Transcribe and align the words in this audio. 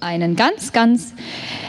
Einen 0.00 0.34
ganz, 0.34 0.72
ganz 0.72 1.12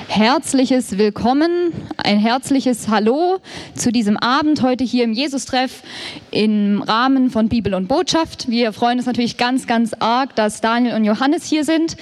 herzliches 0.08 0.98
Willkommen, 0.98 1.74
ein 1.98 2.18
herzliches 2.18 2.88
Hallo 2.88 3.40
zu 3.76 3.92
diesem 3.92 4.16
Abend 4.16 4.62
heute 4.62 4.86
hier 4.86 5.04
im 5.04 5.12
Jesus-Treff 5.12 5.84
im 6.32 6.82
Rahmen 6.82 7.30
von 7.30 7.50
Bibel 7.50 7.74
und 7.74 7.90
Botschaft. 7.90 8.50
Wir 8.50 8.72
freuen 8.72 9.00
uns 9.00 9.06
natürlich 9.06 9.36
ganz, 9.36 9.68
ganz 9.68 9.94
arg, 10.00 10.34
dass 10.38 10.62
Daniel 10.62 10.96
und 10.96 11.04
Johannes 11.04 11.46
hier 11.46 11.66
sind, 11.66 11.98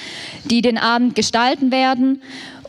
die 0.46 0.62
den 0.62 0.78
Abend 0.78 1.16
gestalten 1.16 1.72
werden. 1.72 2.22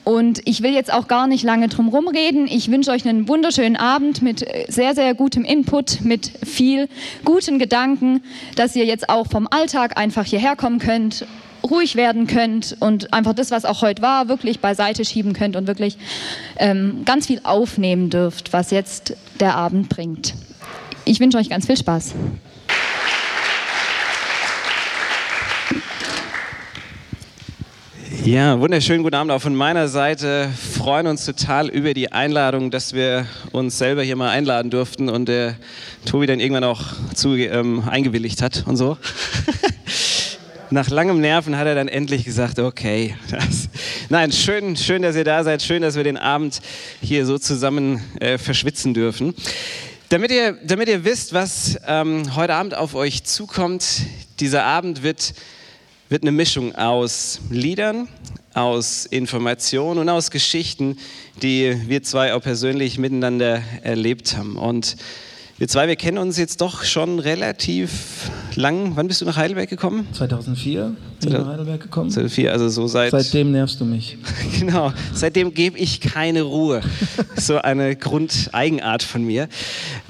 Und 0.05 0.41
ich 0.47 0.63
will 0.63 0.73
jetzt 0.73 0.91
auch 0.91 1.07
gar 1.07 1.27
nicht 1.27 1.45
lange 1.45 1.69
drum 1.69 1.89
rumreden. 1.89 2.47
Ich 2.47 2.71
wünsche 2.71 2.91
euch 2.91 3.07
einen 3.07 3.29
wunderschönen 3.29 3.77
Abend 3.77 4.23
mit 4.23 4.47
sehr, 4.69 4.95
sehr 4.95 5.13
gutem 5.15 5.45
Input, 5.45 6.01
mit 6.01 6.33
viel 6.47 6.89
guten 7.27 7.59
Gedanken, 7.59 8.23
dass 8.57 8.75
ihr 8.75 8.87
jetzt 8.87 9.11
auch 9.11 9.27
vom 9.27 9.47
Alltag 9.51 9.99
einfach 9.99 10.25
hierher 10.25 10.57
kommen 10.57 10.79
könnt 10.79 11.27
ruhig 11.69 11.97
werden 11.97 12.27
könnt 12.27 12.77
und 12.81 13.13
einfach 13.13 13.35
das, 13.35 13.51
was 13.51 13.65
auch 13.65 13.83
heute 13.83 14.03
war, 14.03 14.29
wirklich 14.29 14.61
beiseite 14.61 15.05
schieben 15.05 15.33
könnt 15.33 15.57
und 15.57 15.67
wirklich 15.67 15.97
ähm, 16.57 17.03
ganz 17.05 17.27
viel 17.27 17.41
aufnehmen 17.45 18.11
dürft, 18.11 18.53
was 18.53 18.71
jetzt 18.71 19.15
der 19.41 19.57
Abend 19.57 19.89
bringt. 19.89 20.35
Ich 21.05 21.21
wünsche 21.21 21.39
euch 21.39 21.49
ganz 21.49 21.67
viel 21.67 21.77
Spaß. 21.77 22.15
Ja, 28.25 28.61
wunderschönen 28.61 29.03
guten 29.03 29.17
Abend 29.17 29.33
auch 29.33 29.41
von 29.41 29.55
meiner 29.55 29.89
Seite. 29.89 30.51
Freuen 30.77 31.07
uns 31.07 31.25
total 31.25 31.71
über 31.71 31.95
die 31.95 32.13
Einladung, 32.13 32.71
dass 32.71 32.93
wir 32.93 33.27
uns 33.51 33.79
selber 33.79 34.03
hier 34.03 34.15
mal 34.15 34.29
einladen 34.29 34.71
durften 34.71 35.09
und 35.09 35.27
der 35.27 35.57
Tobi 36.05 36.27
dann 36.27 36.39
irgendwann 36.39 36.65
auch 36.65 36.83
zu, 37.15 37.35
ähm, 37.35 37.83
eingewilligt 37.89 38.43
hat 38.43 38.65
und 38.67 38.77
so. 38.77 38.99
nach 40.71 40.89
langem 40.89 41.21
Nerven 41.21 41.57
hat 41.57 41.67
er 41.67 41.75
dann 41.75 41.89
endlich 41.89 42.25
gesagt, 42.25 42.59
okay. 42.59 43.17
Das, 43.31 43.69
nein, 44.09 44.33
schön, 44.33 44.77
schön, 44.77 45.03
dass 45.03 45.17
ihr 45.17 45.25
da 45.25 45.43
seid. 45.43 45.63
Schön, 45.63 45.83
dass 45.83 45.97
wir 45.97 46.05
den 46.05 46.17
Abend 46.17 46.61
hier 47.01 47.27
so 47.27 47.39
zusammen 47.39 48.01
äh, 48.21 48.39
verschwitzen 48.39 48.95
dürfen. 48.95 49.35
Damit 50.11 50.31
ihr, 50.31 50.59
damit 50.65 50.89
ihr 50.89 51.05
wisst, 51.05 51.33
was 51.33 51.79
ähm, 51.87 52.37
heute 52.37 52.55
Abend 52.55 52.75
auf 52.75 52.95
euch 52.95 53.25
zukommt, 53.25 53.85
dieser 54.39 54.65
Abend 54.65 55.03
wird, 55.03 55.35
wird 56.09 56.23
eine 56.23 56.33
Mischung 56.33 56.75
aus 56.75 57.41
Liedern, 57.51 58.09
aus 58.55 59.07
Informationen 59.07 60.01
und 60.01 60.09
aus 60.09 60.31
Geschichten, 60.31 60.99
die 61.43 61.77
wir 61.87 62.03
zwei 62.03 62.35
auch 62.35 62.43
persönlich 62.43 62.99
miteinander 62.99 63.63
erlebt 63.83 64.37
haben. 64.37 64.57
Und 64.57 64.97
wir 65.61 65.69
zwei, 65.69 65.89
wir 65.89 65.97
kennen 65.97 66.17
uns 66.17 66.39
jetzt 66.39 66.63
doch 66.63 66.85
schon 66.85 67.19
relativ 67.19 68.31
lang. 68.55 68.93
Wann 68.95 69.09
bist 69.09 69.21
du 69.21 69.27
nach 69.27 69.37
Heidelberg 69.37 69.69
gekommen? 69.69 70.09
2004 70.15 70.97
bin 71.21 71.29
ich 71.33 71.39
nach 71.39 71.49
Heidelberg 71.49 71.83
gekommen. 71.83 72.11
2004, 72.11 72.51
also 72.51 72.71
so 72.71 72.87
seit... 72.87 73.11
Seitdem 73.11 73.53
nervst 73.53 73.79
du 73.79 73.85
mich. 73.85 74.17
genau, 74.59 74.91
seitdem 75.13 75.53
gebe 75.53 75.77
ich 75.77 76.01
keine 76.01 76.45
Ruhe. 76.45 76.81
so 77.37 77.59
eine 77.59 77.95
Grundeigenart 77.95 79.03
von 79.03 79.23
mir. 79.23 79.51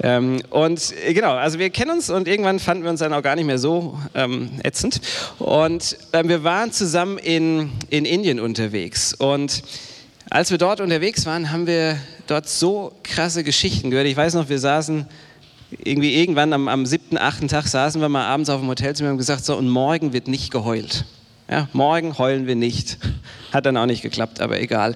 Ähm, 0.01 0.41
und 0.51 0.93
äh, 1.05 1.13
genau, 1.13 1.33
also 1.33 1.59
wir 1.59 1.69
kennen 1.69 1.91
uns 1.91 2.09
und 2.09 2.29
irgendwann 2.29 2.59
fanden 2.59 2.83
wir 2.83 2.89
uns 2.89 3.01
dann 3.01 3.11
auch 3.11 3.21
gar 3.21 3.35
nicht 3.35 3.45
mehr 3.45 3.59
so 3.59 3.99
ähm, 4.15 4.51
ätzend. 4.63 5.01
Und 5.37 5.97
ähm, 6.13 6.29
wir 6.29 6.45
waren 6.45 6.71
zusammen 6.71 7.17
in, 7.17 7.71
in 7.89 8.05
Indien 8.05 8.39
unterwegs 8.39 9.13
und... 9.13 9.63
Als 10.29 10.49
wir 10.49 10.57
dort 10.57 10.79
unterwegs 10.79 11.25
waren, 11.25 11.51
haben 11.51 11.67
wir 11.67 11.97
dort 12.27 12.47
so 12.47 12.93
krasse 13.03 13.43
Geschichten 13.43 13.91
gehört. 13.91 14.07
Ich 14.07 14.15
weiß 14.15 14.35
noch, 14.35 14.47
wir 14.47 14.59
saßen 14.59 15.05
irgendwie 15.83 16.15
irgendwann 16.15 16.53
am, 16.53 16.67
am 16.67 16.85
siebten, 16.85 17.17
achten 17.17 17.47
Tag 17.47 17.67
saßen 17.67 18.01
wir 18.01 18.09
mal 18.09 18.25
abends 18.25 18.49
auf 18.49 18.59
dem 18.59 18.69
Hotelzimmer 18.69 19.09
und 19.09 19.13
haben 19.13 19.17
gesagt, 19.17 19.45
so, 19.45 19.57
und 19.57 19.69
morgen 19.69 20.13
wird 20.13 20.27
nicht 20.27 20.51
geheult. 20.51 21.05
Ja, 21.49 21.67
morgen 21.73 22.17
heulen 22.17 22.47
wir 22.47 22.55
nicht. 22.55 22.97
Hat 23.51 23.65
dann 23.65 23.77
auch 23.77 23.85
nicht 23.85 24.01
geklappt, 24.01 24.41
aber 24.41 24.59
egal. 24.59 24.95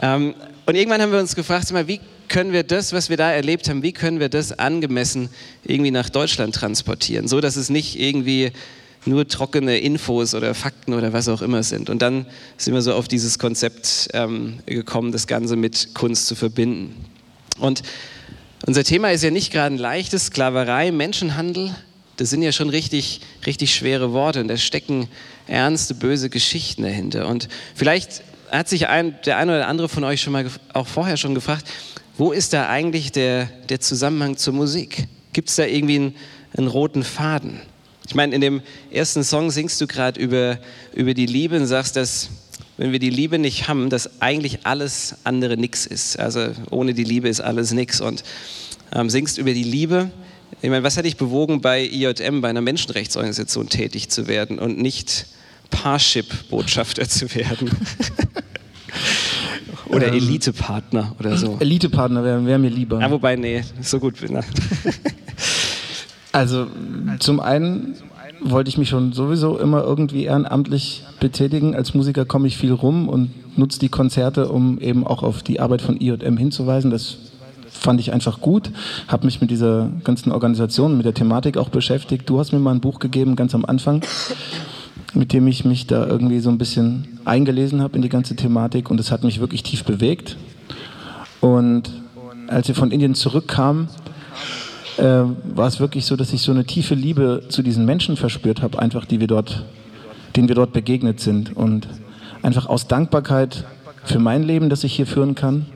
Ähm, 0.00 0.34
und 0.64 0.74
irgendwann 0.74 1.02
haben 1.02 1.12
wir 1.12 1.18
uns 1.18 1.34
gefragt, 1.34 1.70
mal, 1.72 1.88
wie 1.88 2.00
können 2.28 2.52
wir 2.52 2.62
das, 2.62 2.92
was 2.92 3.10
wir 3.10 3.16
da 3.16 3.30
erlebt 3.30 3.68
haben, 3.68 3.82
wie 3.82 3.92
können 3.92 4.20
wir 4.20 4.28
das 4.28 4.58
angemessen 4.58 5.28
irgendwie 5.64 5.90
nach 5.90 6.08
Deutschland 6.08 6.54
transportieren, 6.54 7.28
so 7.28 7.40
dass 7.40 7.56
es 7.56 7.68
nicht 7.68 8.00
irgendwie 8.00 8.52
nur 9.04 9.26
trockene 9.26 9.78
Infos 9.78 10.34
oder 10.34 10.54
Fakten 10.54 10.94
oder 10.94 11.12
was 11.12 11.28
auch 11.28 11.42
immer 11.42 11.62
sind. 11.62 11.90
Und 11.90 12.00
dann 12.00 12.26
sind 12.56 12.72
wir 12.72 12.82
so 12.82 12.94
auf 12.94 13.08
dieses 13.08 13.38
Konzept 13.38 14.08
ähm, 14.14 14.60
gekommen, 14.66 15.12
das 15.12 15.26
Ganze 15.26 15.56
mit 15.56 15.94
Kunst 15.94 16.26
zu 16.26 16.34
verbinden. 16.34 17.04
Und 17.58 17.82
unser 18.66 18.84
Thema 18.84 19.10
ist 19.10 19.22
ja 19.22 19.30
nicht 19.30 19.52
gerade 19.52 19.74
ein 19.74 19.78
leichtes, 19.78 20.26
Sklaverei, 20.26 20.92
Menschenhandel. 20.92 21.74
Das 22.16 22.30
sind 22.30 22.42
ja 22.42 22.52
schon 22.52 22.68
richtig, 22.68 23.20
richtig 23.46 23.74
schwere 23.74 24.12
Worte 24.12 24.40
und 24.40 24.48
da 24.48 24.56
stecken 24.56 25.08
ernste, 25.46 25.94
böse 25.94 26.30
Geschichten 26.30 26.82
dahinter. 26.82 27.26
Und 27.26 27.48
vielleicht 27.74 28.22
hat 28.50 28.68
sich 28.68 28.88
ein, 28.88 29.16
der 29.24 29.38
eine 29.38 29.56
oder 29.56 29.68
andere 29.68 29.88
von 29.88 30.04
euch 30.04 30.20
schon 30.20 30.32
mal 30.32 30.46
auch 30.74 30.86
vorher 30.86 31.16
schon 31.16 31.34
gefragt, 31.34 31.66
wo 32.18 32.32
ist 32.32 32.52
da 32.52 32.68
eigentlich 32.68 33.10
der, 33.12 33.46
der 33.68 33.80
Zusammenhang 33.80 34.36
zur 34.36 34.52
Musik? 34.52 35.08
Gibt 35.32 35.48
es 35.48 35.56
da 35.56 35.64
irgendwie 35.64 35.96
einen, 35.96 36.14
einen 36.56 36.68
roten 36.68 37.02
Faden? 37.02 37.60
Ich 38.06 38.14
meine, 38.14 38.34
in 38.34 38.40
dem 38.40 38.62
ersten 38.90 39.24
Song 39.24 39.50
singst 39.50 39.80
du 39.80 39.86
gerade 39.86 40.20
über, 40.20 40.58
über 40.92 41.14
die 41.14 41.26
Liebe 41.26 41.56
und 41.56 41.66
sagst, 41.66 41.96
dass 41.96 42.28
wenn 42.82 42.90
wir 42.90 42.98
die 42.98 43.10
Liebe 43.10 43.38
nicht 43.38 43.68
haben, 43.68 43.90
dass 43.90 44.20
eigentlich 44.20 44.66
alles 44.66 45.14
andere 45.22 45.56
nichts 45.56 45.86
ist. 45.86 46.18
Also 46.18 46.48
ohne 46.68 46.94
die 46.94 47.04
Liebe 47.04 47.28
ist 47.28 47.40
alles 47.40 47.70
nichts. 47.70 48.00
Und 48.00 48.24
ähm, 48.92 49.08
singst 49.08 49.38
über 49.38 49.54
die 49.54 49.62
Liebe. 49.62 50.10
Ich 50.62 50.68
meine, 50.68 50.82
was 50.82 50.96
hat 50.96 51.04
dich 51.04 51.16
bewogen, 51.16 51.60
bei 51.60 51.84
IJM, 51.84 52.40
bei 52.40 52.48
einer 52.48 52.60
Menschenrechtsorganisation 52.60 53.68
tätig 53.68 54.08
zu 54.08 54.26
werden 54.26 54.58
und 54.58 54.78
nicht 54.78 55.26
Parship-Botschafter 55.70 57.08
zu 57.08 57.32
werden? 57.36 57.70
oder 59.86 60.08
ähm, 60.08 60.14
Elite-Partner 60.14 61.14
oder 61.20 61.36
so? 61.36 61.58
Elite-Partner 61.60 62.24
wäre 62.24 62.44
wär 62.44 62.58
mir 62.58 62.70
lieber. 62.70 63.00
Ja, 63.00 63.12
wobei, 63.12 63.36
nee, 63.36 63.62
so 63.80 64.00
gut 64.00 64.20
bin 64.20 64.38
ich. 64.38 64.44
also, 66.32 66.66
zum 67.20 67.38
einen 67.38 67.94
wollte 68.44 68.68
ich 68.68 68.78
mich 68.78 68.88
schon 68.88 69.12
sowieso 69.12 69.58
immer 69.58 69.82
irgendwie 69.82 70.24
ehrenamtlich 70.24 71.04
betätigen. 71.20 71.74
Als 71.74 71.94
Musiker 71.94 72.24
komme 72.24 72.48
ich 72.48 72.56
viel 72.56 72.72
rum 72.72 73.08
und 73.08 73.30
nutze 73.56 73.78
die 73.78 73.88
Konzerte, 73.88 74.48
um 74.48 74.78
eben 74.80 75.06
auch 75.06 75.22
auf 75.22 75.42
die 75.42 75.60
Arbeit 75.60 75.82
von 75.82 76.00
IJM 76.00 76.36
hinzuweisen. 76.36 76.90
Das 76.90 77.18
fand 77.68 78.00
ich 78.00 78.12
einfach 78.12 78.40
gut, 78.40 78.70
habe 79.08 79.26
mich 79.26 79.40
mit 79.40 79.50
dieser 79.50 79.90
ganzen 80.04 80.30
Organisation, 80.30 80.96
mit 80.96 81.06
der 81.06 81.14
Thematik 81.14 81.56
auch 81.56 81.68
beschäftigt. 81.68 82.28
Du 82.28 82.38
hast 82.38 82.52
mir 82.52 82.58
mal 82.58 82.72
ein 82.72 82.80
Buch 82.80 82.98
gegeben, 82.98 83.34
ganz 83.34 83.54
am 83.54 83.64
Anfang, 83.64 84.02
mit 85.14 85.32
dem 85.32 85.46
ich 85.48 85.64
mich 85.64 85.86
da 85.86 86.06
irgendwie 86.06 86.40
so 86.40 86.50
ein 86.50 86.58
bisschen 86.58 87.18
eingelesen 87.24 87.82
habe 87.82 87.96
in 87.96 88.02
die 88.02 88.08
ganze 88.08 88.36
Thematik 88.36 88.90
und 88.90 89.00
es 89.00 89.10
hat 89.10 89.24
mich 89.24 89.40
wirklich 89.40 89.62
tief 89.62 89.84
bewegt. 89.84 90.36
Und 91.40 91.90
als 92.48 92.68
wir 92.68 92.74
von 92.74 92.90
Indien 92.90 93.14
zurückkamen, 93.14 93.88
äh, 95.02 95.24
war 95.56 95.66
es 95.66 95.80
wirklich 95.80 96.06
so, 96.06 96.14
dass 96.14 96.32
ich 96.32 96.42
so 96.42 96.52
eine 96.52 96.64
tiefe 96.64 96.94
Liebe 96.94 97.42
zu 97.48 97.62
diesen 97.62 97.84
Menschen 97.84 98.16
verspürt 98.16 98.62
habe, 98.62 98.78
einfach 98.78 99.04
die 99.04 99.18
wir 99.18 99.26
dort, 99.26 99.64
denen 100.36 100.46
wir 100.46 100.54
dort 100.54 100.72
begegnet 100.72 101.18
sind. 101.18 101.56
Und 101.56 101.88
einfach 102.42 102.66
aus 102.66 102.86
Dankbarkeit 102.86 103.64
für 104.04 104.20
mein 104.20 104.44
Leben, 104.44 104.70
das 104.70 104.84
ich 104.84 104.94
hier 104.94 105.06
führen 105.06 105.34
kann, 105.34 105.66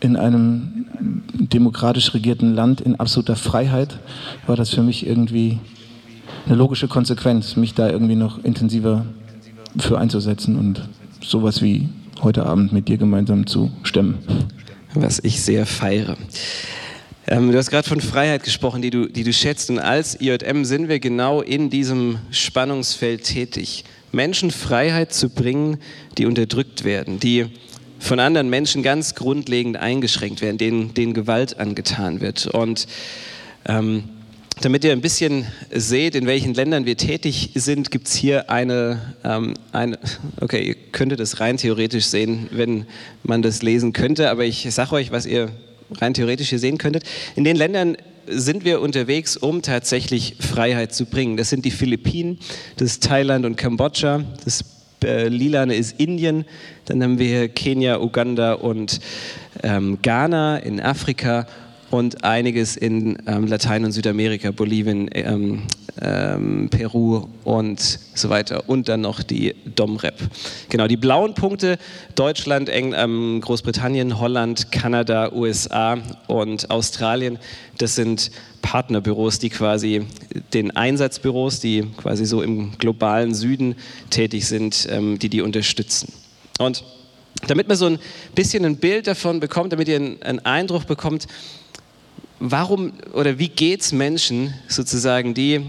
in 0.00 0.16
einem 0.16 0.86
demokratisch 1.34 2.14
regierten 2.14 2.54
Land 2.54 2.80
in 2.80 2.98
absoluter 2.98 3.36
Freiheit, 3.36 3.98
war 4.46 4.56
das 4.56 4.70
für 4.70 4.82
mich 4.82 5.06
irgendwie 5.06 5.58
eine 6.46 6.56
logische 6.56 6.88
Konsequenz, 6.88 7.56
mich 7.56 7.74
da 7.74 7.90
irgendwie 7.90 8.16
noch 8.16 8.42
intensiver 8.42 9.04
für 9.78 9.98
einzusetzen 9.98 10.56
und 10.56 10.88
sowas 11.22 11.60
wie 11.60 11.88
heute 12.22 12.46
Abend 12.46 12.72
mit 12.72 12.88
dir 12.88 12.96
gemeinsam 12.96 13.46
zu 13.46 13.70
stemmen. 13.82 14.18
Was 14.94 15.18
ich 15.22 15.42
sehr 15.42 15.66
feiere. 15.66 16.16
Ähm, 17.30 17.52
du 17.52 17.58
hast 17.58 17.70
gerade 17.70 17.86
von 17.86 18.00
Freiheit 18.00 18.42
gesprochen, 18.42 18.80
die 18.80 18.88
du, 18.88 19.06
die 19.06 19.22
du 19.22 19.34
schätzt. 19.34 19.68
Und 19.68 19.78
als 19.78 20.18
IJM 20.18 20.64
sind 20.64 20.88
wir 20.88 20.98
genau 20.98 21.42
in 21.42 21.68
diesem 21.68 22.18
Spannungsfeld 22.30 23.22
tätig. 23.22 23.84
Menschen 24.12 24.50
Freiheit 24.50 25.12
zu 25.12 25.28
bringen, 25.28 25.76
die 26.16 26.24
unterdrückt 26.24 26.84
werden, 26.84 27.20
die 27.20 27.46
von 27.98 28.18
anderen 28.18 28.48
Menschen 28.48 28.82
ganz 28.82 29.14
grundlegend 29.14 29.76
eingeschränkt 29.76 30.40
werden, 30.40 30.56
denen, 30.56 30.94
denen 30.94 31.12
Gewalt 31.12 31.60
angetan 31.60 32.22
wird. 32.22 32.46
Und 32.46 32.86
ähm, 33.66 34.04
damit 34.62 34.82
ihr 34.84 34.92
ein 34.92 35.02
bisschen 35.02 35.46
seht, 35.70 36.14
in 36.14 36.26
welchen 36.26 36.54
Ländern 36.54 36.86
wir 36.86 36.96
tätig 36.96 37.50
sind, 37.54 37.90
gibt 37.90 38.08
es 38.08 38.14
hier 38.14 38.48
eine, 38.48 39.14
ähm, 39.22 39.52
eine, 39.72 39.98
okay, 40.40 40.62
ihr 40.62 40.74
könntet 40.92 41.20
es 41.20 41.40
rein 41.40 41.58
theoretisch 41.58 42.06
sehen, 42.06 42.48
wenn 42.52 42.86
man 43.22 43.42
das 43.42 43.60
lesen 43.60 43.92
könnte, 43.92 44.30
aber 44.30 44.44
ich 44.46 44.66
sage 44.70 44.92
euch, 44.92 45.12
was 45.12 45.26
ihr 45.26 45.50
rein 45.96 46.14
theoretisch 46.14 46.50
hier 46.50 46.58
sehen 46.58 46.78
könntet. 46.78 47.04
In 47.36 47.44
den 47.44 47.56
Ländern 47.56 47.96
sind 48.26 48.64
wir 48.64 48.80
unterwegs, 48.80 49.36
um 49.36 49.62
tatsächlich 49.62 50.36
Freiheit 50.40 50.94
zu 50.94 51.06
bringen. 51.06 51.36
Das 51.36 51.50
sind 51.50 51.64
die 51.64 51.70
Philippinen, 51.70 52.38
das 52.76 52.92
ist 52.92 53.04
Thailand 53.04 53.46
und 53.46 53.56
Kambodscha, 53.56 54.24
das 54.44 54.64
äh, 55.04 55.28
Lilane 55.28 55.74
ist 55.74 55.98
Indien, 55.98 56.44
dann 56.86 57.02
haben 57.02 57.18
wir 57.18 57.48
Kenia, 57.48 58.00
Uganda 58.00 58.54
und 58.54 59.00
ähm, 59.62 59.98
Ghana 60.02 60.58
in 60.58 60.80
Afrika 60.80 61.46
und 61.90 62.24
einiges 62.24 62.76
in 62.76 63.18
ähm, 63.26 63.46
Latein- 63.46 63.84
und 63.84 63.92
Südamerika, 63.92 64.50
Bolivien, 64.50 65.08
ähm, 65.12 65.62
ähm, 66.00 66.68
Peru 66.70 67.28
und 67.44 67.80
so 68.14 68.28
weiter. 68.28 68.68
Und 68.68 68.88
dann 68.88 69.00
noch 69.00 69.22
die 69.22 69.54
Domrep. 69.74 70.14
Genau, 70.68 70.86
die 70.86 70.96
blauen 70.96 71.34
Punkte, 71.34 71.78
Deutschland, 72.14 72.68
Eng 72.68 72.94
ähm, 72.96 73.40
Großbritannien, 73.40 74.18
Holland, 74.18 74.70
Kanada, 74.70 75.32
USA 75.32 75.98
und 76.26 76.70
Australien, 76.70 77.38
das 77.78 77.94
sind 77.94 78.30
Partnerbüros, 78.62 79.38
die 79.38 79.50
quasi 79.50 80.04
den 80.52 80.76
Einsatzbüros, 80.76 81.60
die 81.60 81.86
quasi 81.96 82.26
so 82.26 82.42
im 82.42 82.72
globalen 82.78 83.34
Süden 83.34 83.76
tätig 84.10 84.46
sind, 84.46 84.88
ähm, 84.90 85.18
die 85.18 85.28
die 85.28 85.40
unterstützen. 85.40 86.12
Und 86.58 86.84
damit 87.46 87.68
man 87.68 87.76
so 87.76 87.86
ein 87.86 87.98
bisschen 88.34 88.64
ein 88.64 88.76
Bild 88.76 89.06
davon 89.06 89.40
bekommt, 89.40 89.72
damit 89.72 89.88
ihr 89.88 89.96
einen 89.96 90.40
Eindruck 90.44 90.86
bekommt, 90.86 91.28
warum 92.40 92.92
oder 93.12 93.38
wie 93.38 93.48
geht 93.48 93.80
es 93.80 93.92
Menschen 93.92 94.54
sozusagen, 94.68 95.34
die, 95.34 95.60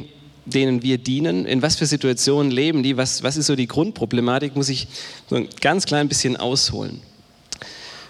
denen 0.45 0.83
wir 0.83 0.97
dienen, 0.97 1.45
in 1.45 1.61
was 1.61 1.75
für 1.75 1.85
Situationen 1.85 2.51
leben 2.51 2.83
die, 2.83 2.97
was, 2.97 3.23
was 3.23 3.37
ist 3.37 3.47
so 3.47 3.55
die 3.55 3.67
Grundproblematik, 3.67 4.55
muss 4.55 4.69
ich 4.69 4.87
so 5.29 5.35
ein 5.35 5.47
ganz 5.61 5.85
klein 5.85 6.07
bisschen 6.07 6.37
ausholen. 6.37 7.01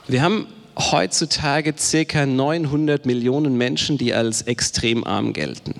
Wir 0.08 0.22
haben 0.22 0.48
heutzutage 0.78 1.74
circa 1.78 2.26
900 2.26 3.06
Millionen 3.06 3.58
Menschen, 3.58 3.98
die 3.98 4.14
als 4.14 4.44
extrem 4.44 5.04
arm 5.04 5.34
gelten. 5.34 5.74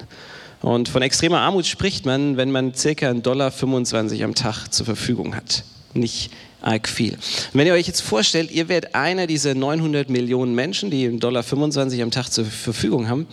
Und 0.62 0.90
von 0.90 1.02
extremer 1.02 1.40
Armut 1.40 1.66
spricht 1.66 2.06
man, 2.06 2.36
wenn 2.36 2.52
man 2.52 2.74
circa 2.74 3.10
1,25 3.10 3.22
Dollar 3.22 4.26
am 4.26 4.36
Tag 4.36 4.68
zur 4.68 4.86
Verfügung 4.86 5.36
hat. 5.36 5.64
Nicht 5.94 6.32
arg 6.62 6.88
viel. 6.88 7.14
Und 7.14 7.54
wenn 7.54 7.68
ihr 7.68 7.74
euch 7.74 7.88
jetzt 7.88 8.02
vorstellt, 8.02 8.52
ihr 8.52 8.68
werdet 8.68 8.96
einer 8.96 9.28
dieser 9.28 9.56
900 9.56 10.10
Millionen 10.10 10.56
Menschen, 10.56 10.92
die 10.92 11.08
1,25 11.08 11.20
Dollar 11.20 12.04
am 12.04 12.12
Tag 12.12 12.30
zur 12.30 12.46
Verfügung 12.46 13.08
haben, 13.08 13.28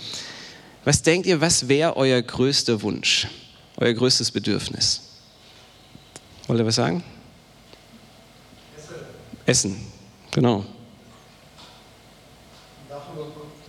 was 0.85 1.03
denkt 1.03 1.27
ihr, 1.27 1.41
was 1.41 1.69
wäre 1.69 1.97
euer 1.97 2.23
größter 2.23 2.83
Wunsch, 2.83 3.27
euer 3.77 3.93
größtes 3.93 4.31
Bedürfnis? 4.31 5.03
Wollt 6.47 6.61
ihr 6.61 6.67
was 6.67 6.77
sagen? 6.77 7.03
Essen. 8.77 8.95
Essen, 9.47 9.77
genau. 10.31 10.65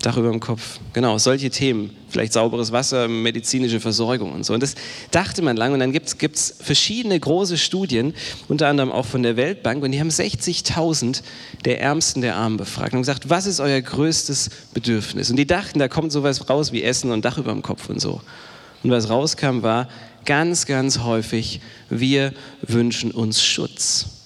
Dach 0.08 0.16
über 0.16 0.32
dem 0.32 0.40
Kopf. 0.40 0.80
Genau, 0.94 1.18
solche 1.18 1.50
Themen. 1.50 1.90
Vielleicht 2.08 2.32
sauberes 2.32 2.72
Wasser, 2.72 3.10
medizinische 3.10 3.82
Versorgung 3.82 4.32
und 4.32 4.46
so. 4.46 4.54
Und 4.54 4.64
das 4.64 4.76
dachte 5.12 5.42
man 5.42 5.58
lange. 5.58 5.74
Und 5.74 5.82
dann 5.82 5.92
gibt 5.92 6.08
es 6.08 6.56
verschiedene 6.62 7.20
große 7.20 7.58
Studien, 7.58 8.14
unter 8.48 8.70
anderem 8.70 8.90
auch 8.90 9.06
von 9.06 9.22
der 9.22 9.36
Weltbank. 9.36 9.84
Und 9.84 9.92
die 9.92 10.00
haben 10.00 10.08
60.000 10.08 11.24
der 11.66 11.82
Ärmsten 11.82 12.22
der 12.22 12.38
Armen 12.38 12.56
befragt 12.56 12.94
und 12.94 13.02
gesagt, 13.02 13.30
was 13.30 13.48
ist 13.48 13.60
euer 13.60 13.82
größtes 13.82 14.50
Bedürfnis? 14.74 15.30
Und 15.30 15.36
die 15.36 15.46
dachten, 15.46 15.78
da 15.78 15.90
kommt 15.90 16.14
sowas 16.14 16.50
raus 16.50 16.72
wie 16.72 16.84
Essen 16.84 17.12
und 17.12 17.26
Dach 17.26 17.38
über 17.38 17.52
dem 17.52 17.62
Kopf 17.62 17.90
und 17.90 18.00
so. 18.00 18.22
Und 18.84 18.92
was 18.92 19.10
rauskam, 19.10 19.62
war 19.62 19.90
ganz, 20.24 20.68
ganz 20.68 21.00
häufig, 21.00 21.60
wir 21.90 22.32
wünschen 22.62 23.12
uns 23.12 23.44
Schutz 23.44 24.17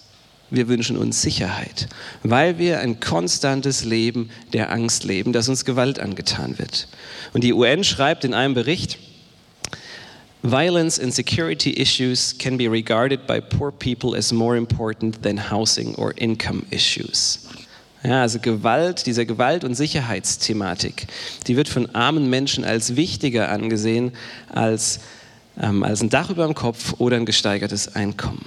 wir 0.52 0.68
wünschen 0.68 0.98
uns 0.98 1.22
Sicherheit, 1.22 1.88
weil 2.24 2.60
wir 2.60 2.80
ein 2.80 3.00
konstantes 3.00 3.84
Leben 3.84 4.30
der 4.54 4.72
Angst 4.72 5.04
leben, 5.06 5.34
dass 5.34 5.50
uns 5.50 5.66
Gewalt 5.66 6.00
angetan 6.00 6.60
wird. 6.60 6.88
Und 7.34 7.44
die 7.44 7.54
UN 7.54 7.84
schreibt 7.84 8.26
in 8.26 8.34
einem 8.34 8.54
Bericht, 8.54 9.00
Violence 10.44 11.00
and 11.00 11.14
security 11.14 11.72
issues 11.72 12.36
can 12.38 12.58
be 12.58 12.70
regarded 12.70 13.28
by 13.28 13.40
poor 13.40 13.72
people 13.72 14.18
as 14.18 14.34
more 14.34 14.58
important 14.58 15.22
than 15.22 15.38
housing 15.52 15.96
or 15.96 16.14
income 16.18 16.64
issues. 16.72 17.48
Ja, 18.04 18.24
also 18.24 18.40
Gewalt, 18.40 19.06
diese 19.06 19.28
Gewalt- 19.28 19.64
und 19.64 19.76
Sicherheitsthematik, 19.76 21.06
die 21.46 21.56
wird 21.56 21.70
von 21.70 21.94
armen 21.94 22.30
Menschen 22.32 22.64
als 22.66 22.96
wichtiger 22.96 23.50
angesehen 23.50 24.14
als, 24.50 25.02
ähm, 25.62 25.84
als 25.84 26.02
ein 26.02 26.10
Dach 26.10 26.32
über 26.32 26.46
dem 26.46 26.56
Kopf 26.56 26.96
oder 26.98 27.18
ein 27.18 27.28
gesteigertes 27.28 27.96
Einkommen. 27.96 28.44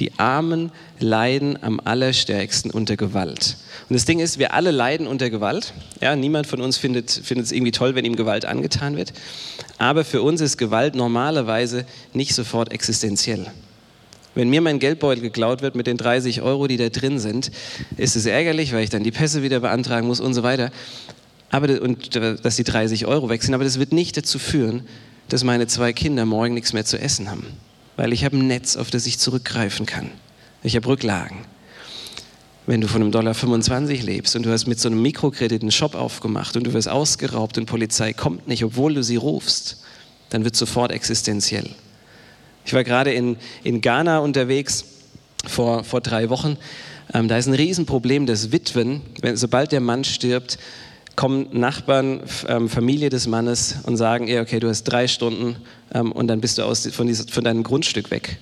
Die 0.00 0.18
Armen 0.18 0.72
leiden 0.98 1.62
am 1.62 1.78
allerstärksten 1.78 2.70
unter 2.70 2.96
Gewalt. 2.96 3.58
Und 3.88 3.94
das 3.94 4.06
Ding 4.06 4.18
ist, 4.18 4.38
wir 4.38 4.54
alle 4.54 4.70
leiden 4.70 5.06
unter 5.06 5.28
Gewalt. 5.28 5.74
Ja, 6.00 6.16
niemand 6.16 6.46
von 6.46 6.62
uns 6.62 6.78
findet, 6.78 7.10
findet 7.10 7.46
es 7.46 7.52
irgendwie 7.52 7.70
toll, 7.70 7.94
wenn 7.94 8.06
ihm 8.06 8.16
Gewalt 8.16 8.46
angetan 8.46 8.96
wird. 8.96 9.12
Aber 9.76 10.04
für 10.06 10.22
uns 10.22 10.40
ist 10.40 10.56
Gewalt 10.56 10.94
normalerweise 10.94 11.84
nicht 12.14 12.34
sofort 12.34 12.72
existenziell. 12.72 13.46
Wenn 14.34 14.48
mir 14.48 14.62
mein 14.62 14.78
Geldbeutel 14.78 15.20
geklaut 15.20 15.60
wird 15.60 15.74
mit 15.74 15.86
den 15.86 15.98
30 15.98 16.40
Euro, 16.40 16.66
die 16.66 16.78
da 16.78 16.88
drin 16.88 17.18
sind, 17.18 17.50
ist 17.98 18.16
es 18.16 18.24
ärgerlich, 18.24 18.72
weil 18.72 18.84
ich 18.84 18.90
dann 18.90 19.04
die 19.04 19.10
Pässe 19.10 19.42
wieder 19.42 19.60
beantragen 19.60 20.06
muss 20.06 20.20
und 20.20 20.32
so 20.32 20.42
weiter. 20.42 20.70
Aber, 21.50 21.82
und 21.82 22.16
dass 22.16 22.56
die 22.56 22.64
30 22.64 23.04
Euro 23.04 23.28
weg 23.28 23.42
sind. 23.42 23.52
Aber 23.52 23.64
das 23.64 23.78
wird 23.78 23.92
nicht 23.92 24.16
dazu 24.16 24.38
führen, 24.38 24.86
dass 25.28 25.44
meine 25.44 25.66
zwei 25.66 25.92
Kinder 25.92 26.24
morgen 26.24 26.54
nichts 26.54 26.72
mehr 26.72 26.86
zu 26.86 26.98
essen 26.98 27.30
haben 27.30 27.44
weil 28.00 28.14
ich 28.14 28.24
habe 28.24 28.38
ein 28.38 28.46
Netz, 28.46 28.76
auf 28.76 28.90
das 28.90 29.04
ich 29.04 29.18
zurückgreifen 29.18 29.84
kann. 29.84 30.10
Ich 30.62 30.74
habe 30.74 30.88
Rücklagen. 30.88 31.36
Wenn 32.64 32.80
du 32.80 32.88
von 32.88 33.02
einem 33.02 33.12
Dollar 33.12 33.34
25 33.34 34.02
lebst 34.02 34.34
und 34.34 34.46
du 34.46 34.50
hast 34.50 34.66
mit 34.66 34.80
so 34.80 34.88
einem 34.88 35.02
Mikrokredit 35.02 35.60
einen 35.60 35.70
Shop 35.70 35.94
aufgemacht 35.94 36.56
und 36.56 36.64
du 36.64 36.72
wirst 36.72 36.88
ausgeraubt 36.88 37.58
und 37.58 37.66
Polizei 37.66 38.14
kommt 38.14 38.48
nicht, 38.48 38.64
obwohl 38.64 38.94
du 38.94 39.02
sie 39.02 39.16
rufst, 39.16 39.82
dann 40.30 40.44
wird 40.44 40.56
sofort 40.56 40.92
existenziell. 40.92 41.68
Ich 42.64 42.72
war 42.72 42.84
gerade 42.84 43.12
in, 43.12 43.36
in 43.64 43.82
Ghana 43.82 44.20
unterwegs 44.20 44.86
vor, 45.46 45.84
vor 45.84 46.00
drei 46.00 46.30
Wochen. 46.30 46.56
Ähm, 47.12 47.28
da 47.28 47.36
ist 47.36 47.48
ein 47.48 47.54
Riesenproblem, 47.54 48.24
dass 48.24 48.50
Witwen, 48.50 49.02
wenn, 49.20 49.36
sobald 49.36 49.72
der 49.72 49.80
Mann 49.80 50.04
stirbt, 50.04 50.58
kommen 51.16 51.48
Nachbarn, 51.52 52.20
ähm, 52.48 52.68
Familie 52.68 53.10
des 53.10 53.26
Mannes 53.26 53.76
und 53.84 53.96
sagen 53.96 54.26
ihr, 54.26 54.40
okay, 54.40 54.60
du 54.60 54.68
hast 54.68 54.84
drei 54.84 55.08
Stunden 55.08 55.56
ähm, 55.92 56.12
und 56.12 56.28
dann 56.28 56.40
bist 56.40 56.58
du 56.58 56.62
aus, 56.62 56.86
von, 56.86 57.06
dieses, 57.06 57.30
von 57.30 57.44
deinem 57.44 57.62
Grundstück 57.62 58.10
weg. 58.10 58.38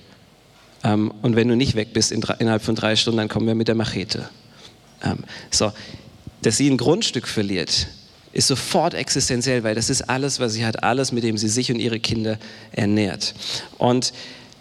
Ähm, 0.83 1.13
und 1.21 1.35
wenn 1.35 1.47
du 1.47 1.55
nicht 1.55 1.75
weg 1.75 1.93
bist 1.93 2.11
in, 2.11 2.21
innerhalb 2.39 2.61
von 2.61 2.75
drei 2.75 2.95
Stunden, 2.95 3.17
dann 3.17 3.27
kommen 3.27 3.47
wir 3.47 3.55
mit 3.55 3.67
der 3.67 3.75
Machete. 3.75 4.29
So, 5.49 5.71
dass 6.41 6.57
sie 6.57 6.69
ein 6.69 6.75
Grundstück 6.75 7.25
verliert, 7.25 7.87
ist 8.31 8.47
sofort 8.47 8.93
existenziell, 8.93 9.63
weil 9.63 9.75
das 9.75 9.89
ist 9.89 10.09
alles, 10.09 10.39
was 10.39 10.53
sie 10.53 10.65
hat, 10.65 10.83
alles, 10.83 11.11
mit 11.11 11.23
dem 11.23 11.37
sie 11.37 11.49
sich 11.49 11.71
und 11.71 11.79
ihre 11.79 11.99
Kinder 11.99 12.37
ernährt. 12.71 13.33
Und 13.77 14.13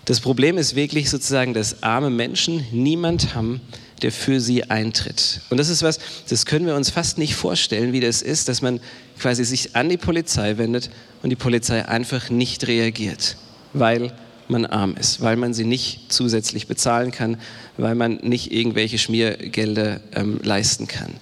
das 0.06 0.20
Problem 0.20 0.56
ist 0.56 0.74
wirklich 0.74 1.10
sozusagen, 1.10 1.54
dass 1.54 1.82
arme 1.82 2.08
Menschen 2.08 2.64
niemand 2.72 3.34
haben, 3.34 3.60
der 3.98 4.12
für 4.12 4.40
sie 4.40 4.70
eintritt. 4.70 5.40
Und 5.50 5.58
das 5.58 5.68
ist 5.68 5.82
was, 5.82 5.98
das 6.28 6.46
können 6.46 6.66
wir 6.66 6.74
uns 6.74 6.90
fast 6.90 7.18
nicht 7.18 7.34
vorstellen, 7.34 7.92
wie 7.92 8.00
das 8.00 8.22
ist, 8.22 8.48
dass 8.48 8.62
man 8.62 8.80
quasi 9.18 9.44
sich 9.44 9.76
an 9.76 9.88
die 9.88 9.96
Polizei 9.96 10.58
wendet 10.58 10.90
und 11.22 11.30
die 11.30 11.36
Polizei 11.36 11.86
einfach 11.86 12.30
nicht 12.30 12.66
reagiert, 12.66 13.36
weil 13.72 14.12
man 14.48 14.66
arm 14.66 14.96
ist, 14.96 15.20
weil 15.20 15.36
man 15.36 15.52
sie 15.54 15.64
nicht 15.64 16.12
zusätzlich 16.12 16.66
bezahlen 16.66 17.10
kann, 17.10 17.36
weil 17.76 17.94
man 17.94 18.16
nicht 18.22 18.52
irgendwelche 18.52 18.98
Schmiergelder 18.98 20.00
ähm, 20.14 20.40
leisten 20.42 20.88
kann. 20.88 21.12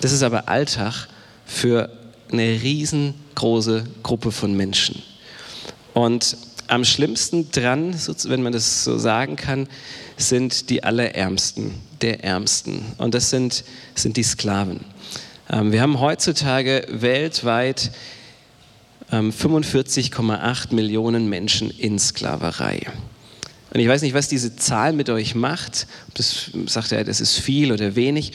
Das 0.00 0.12
ist 0.12 0.22
aber 0.22 0.48
Alltag 0.48 1.08
für 1.46 1.90
eine 2.30 2.62
riesengroße 2.62 3.84
Gruppe 4.02 4.32
von 4.32 4.54
Menschen. 4.54 5.02
Und 5.94 6.36
am 6.68 6.84
schlimmsten 6.84 7.50
dran, 7.50 7.94
wenn 8.24 8.42
man 8.42 8.52
das 8.52 8.84
so 8.84 8.98
sagen 8.98 9.36
kann, 9.36 9.68
sind 10.16 10.68
die 10.70 10.84
Allerärmsten, 10.84 11.74
der 12.02 12.24
Ärmsten. 12.24 12.82
Und 12.98 13.14
das 13.14 13.30
sind, 13.30 13.64
sind 13.94 14.16
die 14.16 14.22
Sklaven. 14.22 14.80
Ähm, 15.50 15.72
wir 15.72 15.80
haben 15.80 16.00
heutzutage 16.00 16.86
weltweit 16.90 17.90
45,8 19.10 20.70
ähm, 20.70 20.76
Millionen 20.76 21.28
Menschen 21.28 21.70
in 21.70 21.98
Sklaverei. 21.98 22.86
Und 23.72 23.80
ich 23.80 23.88
weiß 23.88 24.02
nicht, 24.02 24.14
was 24.14 24.28
diese 24.28 24.56
Zahl 24.56 24.92
mit 24.92 25.10
euch 25.10 25.34
macht. 25.34 25.86
Das 26.14 26.50
sagt 26.66 26.92
er, 26.92 27.04
das 27.04 27.20
ist 27.20 27.38
viel 27.38 27.72
oder 27.72 27.96
wenig. 27.96 28.32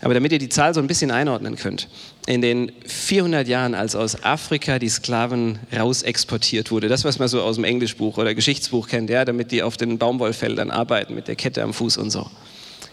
Aber 0.00 0.14
damit 0.14 0.30
ihr 0.32 0.38
die 0.38 0.48
Zahl 0.48 0.74
so 0.74 0.80
ein 0.80 0.86
bisschen 0.86 1.10
einordnen 1.10 1.56
könnt. 1.56 1.88
In 2.26 2.40
den 2.40 2.70
400 2.86 3.48
Jahren, 3.48 3.74
als 3.74 3.96
aus 3.96 4.22
Afrika 4.24 4.78
die 4.78 4.88
Sklaven 4.88 5.58
rausexportiert 5.74 6.70
wurde, 6.70 6.88
das, 6.88 7.04
was 7.04 7.18
man 7.18 7.28
so 7.28 7.42
aus 7.42 7.56
dem 7.56 7.64
Englischbuch 7.64 8.18
oder 8.18 8.34
Geschichtsbuch 8.34 8.88
kennt, 8.88 9.10
ja, 9.10 9.24
damit 9.24 9.50
die 9.52 9.62
auf 9.62 9.76
den 9.76 9.98
Baumwollfeldern 9.98 10.70
arbeiten 10.70 11.14
mit 11.14 11.28
der 11.28 11.36
Kette 11.36 11.62
am 11.62 11.72
Fuß 11.72 11.96
und 11.96 12.10
so. 12.10 12.30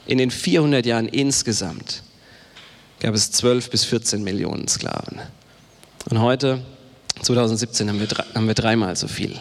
In 0.06 0.18
den 0.18 0.32
400 0.32 0.86
Jahren 0.86 1.08
insgesamt 1.08 2.04
gab 3.00 3.16
es 3.16 3.32
12 3.32 3.70
bis 3.70 3.86
14 3.86 4.24
Millionen 4.24 4.68
Sklaven. 4.68 5.20
Und 6.10 6.20
heute, 6.20 6.62
2017, 7.22 7.90
haben 7.90 8.00
wir, 8.00 8.08
haben 8.36 8.48
wir 8.48 8.54
dreimal 8.54 8.96
so 8.96 9.08
viel. 9.08 9.38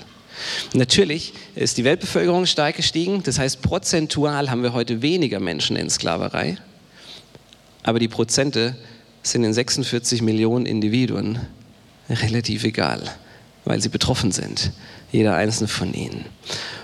Natürlich 0.75 1.33
ist 1.55 1.79
die 1.79 1.85
Weltbevölkerung 1.85 2.47
stark 2.47 2.77
gestiegen, 2.77 3.23
das 3.23 3.39
heißt 3.39 3.63
prozentual 3.63 4.51
haben 4.51 4.63
wir 4.63 4.73
heute 4.73 5.03
weniger 5.03 5.41
Menschen 5.41 5.77
in 5.77 5.91
Sklaverei, 5.91 6.57
aber 7.83 7.99
die 7.99 8.09
Prozente 8.09 8.77
sind 9.23 9.45
in 9.45 9.55
46 9.55 10.23
Millionen 10.23 10.67
Individuen 10.67 11.41
relativ 12.09 12.65
egal, 12.65 13.03
weil 13.65 13.81
sie 13.81 13.89
betroffen 13.89 14.33
sind, 14.33 14.73
jeder 15.13 15.37
einzelne 15.37 15.69
von 15.69 15.95
ihnen. 15.95 16.25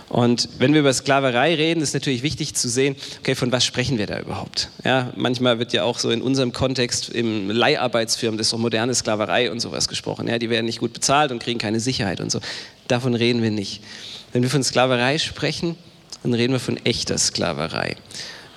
Und 0.08 0.48
wenn 0.58 0.72
wir 0.72 0.80
über 0.80 0.92
Sklaverei 0.92 1.54
reden, 1.54 1.82
ist 1.82 1.92
natürlich 1.92 2.22
wichtig 2.22 2.54
zu 2.54 2.68
sehen, 2.68 2.96
okay, 3.18 3.34
von 3.34 3.52
was 3.52 3.64
sprechen 3.64 3.98
wir 3.98 4.06
da 4.06 4.18
überhaupt? 4.18 4.70
Ja, 4.84 5.12
manchmal 5.16 5.58
wird 5.58 5.72
ja 5.72 5.84
auch 5.84 5.98
so 5.98 6.10
in 6.10 6.22
unserem 6.22 6.52
Kontext 6.52 7.10
im 7.10 7.50
Leiharbeitsfirmen, 7.50 8.38
das 8.38 8.46
ist 8.46 8.52
doch 8.52 8.58
moderne 8.58 8.94
Sklaverei 8.94 9.50
und 9.50 9.60
sowas 9.60 9.88
gesprochen. 9.88 10.28
Ja, 10.28 10.38
die 10.38 10.48
werden 10.48 10.66
nicht 10.66 10.80
gut 10.80 10.94
bezahlt 10.94 11.30
und 11.30 11.42
kriegen 11.42 11.58
keine 11.58 11.80
Sicherheit 11.80 12.20
und 12.20 12.32
so. 12.32 12.40
Davon 12.88 13.14
reden 13.14 13.42
wir 13.42 13.50
nicht. 13.50 13.82
Wenn 14.32 14.42
wir 14.42 14.50
von 14.50 14.62
Sklaverei 14.62 15.18
sprechen, 15.18 15.76
dann 16.22 16.32
reden 16.34 16.52
wir 16.52 16.60
von 16.60 16.78
echter 16.78 17.18
Sklaverei. 17.18 17.96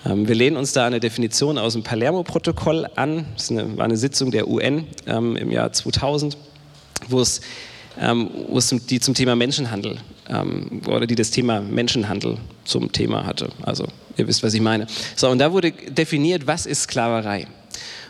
Ähm, 0.05 0.27
wir 0.27 0.35
lehnen 0.35 0.55
uns 0.55 0.71
da 0.71 0.85
eine 0.85 0.99
Definition 0.99 1.57
aus 1.57 1.73
dem 1.73 1.83
Palermo-Protokoll 1.83 2.87
an. 2.95 3.25
Das 3.35 3.53
war 3.53 3.83
eine 3.85 3.97
Sitzung 3.97 4.31
der 4.31 4.47
UN 4.47 4.87
ähm, 5.05 5.35
im 5.35 5.51
Jahr 5.51 5.71
2000, 5.71 6.37
wo 7.09 7.19
es, 7.19 7.41
ähm, 7.99 8.29
wo 8.47 8.57
es 8.57 8.69
die 8.69 8.99
zum 8.99 9.13
Thema 9.13 9.35
Menschenhandel 9.35 9.97
ähm, 10.31 10.81
oder 10.87 11.05
die 11.05 11.15
das 11.15 11.31
Thema 11.31 11.61
Menschenhandel 11.61 12.37
zum 12.63 12.91
Thema 12.91 13.25
hatte. 13.25 13.49
Also 13.61 13.87
ihr 14.17 14.27
wisst, 14.27 14.43
was 14.43 14.53
ich 14.53 14.61
meine. 14.61 14.87
So, 15.15 15.29
und 15.29 15.39
da 15.39 15.51
wurde 15.51 15.71
definiert, 15.71 16.47
was 16.47 16.65
ist 16.65 16.83
Sklaverei. 16.83 17.47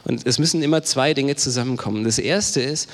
Und 0.04 0.26
es 0.26 0.40
müssen 0.40 0.64
immer 0.64 0.84
zwei 0.84 1.14
Dinge 1.14 1.36
zusammenkommen. 1.36 2.04
Das 2.04 2.18
erste 2.18 2.62
ist, 2.62 2.90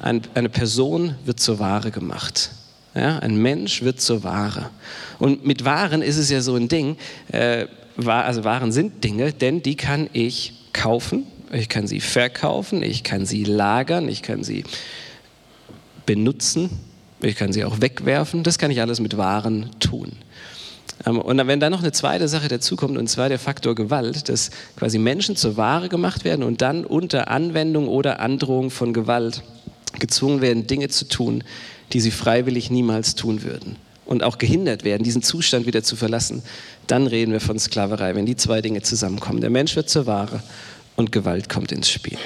ein, 0.00 0.22
eine 0.34 0.48
Person 0.48 1.14
wird 1.24 1.40
zur 1.40 1.58
Ware 1.58 1.90
gemacht. 1.90 2.50
Ja, 2.94 3.18
ein 3.20 3.36
Mensch 3.36 3.82
wird 3.82 4.00
zur 4.00 4.22
Ware. 4.22 4.70
Und 5.18 5.46
mit 5.46 5.64
Waren 5.64 6.02
ist 6.02 6.18
es 6.18 6.28
ja 6.30 6.42
so 6.42 6.56
ein 6.56 6.68
Ding, 6.68 6.96
äh, 7.30 7.66
also 8.04 8.44
Waren 8.44 8.72
sind 8.72 9.02
Dinge, 9.04 9.32
denn 9.32 9.62
die 9.62 9.76
kann 9.76 10.10
ich 10.12 10.54
kaufen, 10.72 11.26
ich 11.52 11.68
kann 11.68 11.86
sie 11.86 12.00
verkaufen, 12.00 12.82
ich 12.82 13.02
kann 13.02 13.24
sie 13.24 13.44
lagern, 13.44 14.08
ich 14.08 14.22
kann 14.22 14.44
sie 14.44 14.64
benutzen, 16.04 16.70
ich 17.28 17.36
kann 17.36 17.52
sie 17.52 17.64
auch 17.64 17.80
wegwerfen, 17.80 18.42
das 18.42 18.58
kann 18.58 18.70
ich 18.70 18.80
alles 18.80 19.00
mit 19.00 19.16
Waren 19.16 19.70
tun. 19.80 20.12
Ähm, 21.06 21.18
und 21.18 21.46
wenn 21.46 21.60
dann 21.60 21.72
noch 21.72 21.82
eine 21.82 21.92
zweite 21.92 22.28
Sache 22.28 22.48
dazukommt, 22.48 22.96
und 22.98 23.08
zwar 23.08 23.28
der 23.28 23.38
Faktor 23.38 23.74
Gewalt, 23.74 24.28
dass 24.28 24.50
quasi 24.76 24.98
Menschen 24.98 25.36
zur 25.36 25.56
Ware 25.56 25.88
gemacht 25.88 26.24
werden 26.24 26.42
und 26.42 26.62
dann 26.62 26.84
unter 26.84 27.28
Anwendung 27.28 27.88
oder 27.88 28.20
Androhung 28.20 28.70
von 28.70 28.92
Gewalt 28.92 29.42
gezwungen 29.98 30.40
werden, 30.40 30.66
Dinge 30.66 30.88
zu 30.88 31.06
tun, 31.06 31.44
die 31.92 32.00
sie 32.00 32.10
freiwillig 32.10 32.70
niemals 32.70 33.14
tun 33.14 33.42
würden. 33.42 33.76
Und 34.04 34.22
auch 34.22 34.38
gehindert 34.38 34.84
werden, 34.84 35.04
diesen 35.04 35.22
Zustand 35.22 35.66
wieder 35.66 35.82
zu 35.82 35.96
verlassen, 35.96 36.42
dann 36.86 37.06
reden 37.06 37.32
wir 37.32 37.40
von 37.40 37.58
Sklaverei, 37.58 38.14
wenn 38.14 38.26
die 38.26 38.36
zwei 38.36 38.60
Dinge 38.60 38.82
zusammenkommen. 38.82 39.40
Der 39.40 39.50
Mensch 39.50 39.76
wird 39.76 39.88
zur 39.88 40.06
Ware 40.06 40.42
und 40.96 41.12
Gewalt 41.12 41.48
kommt 41.48 41.72
ins 41.72 41.88
Spiel. 41.88 42.18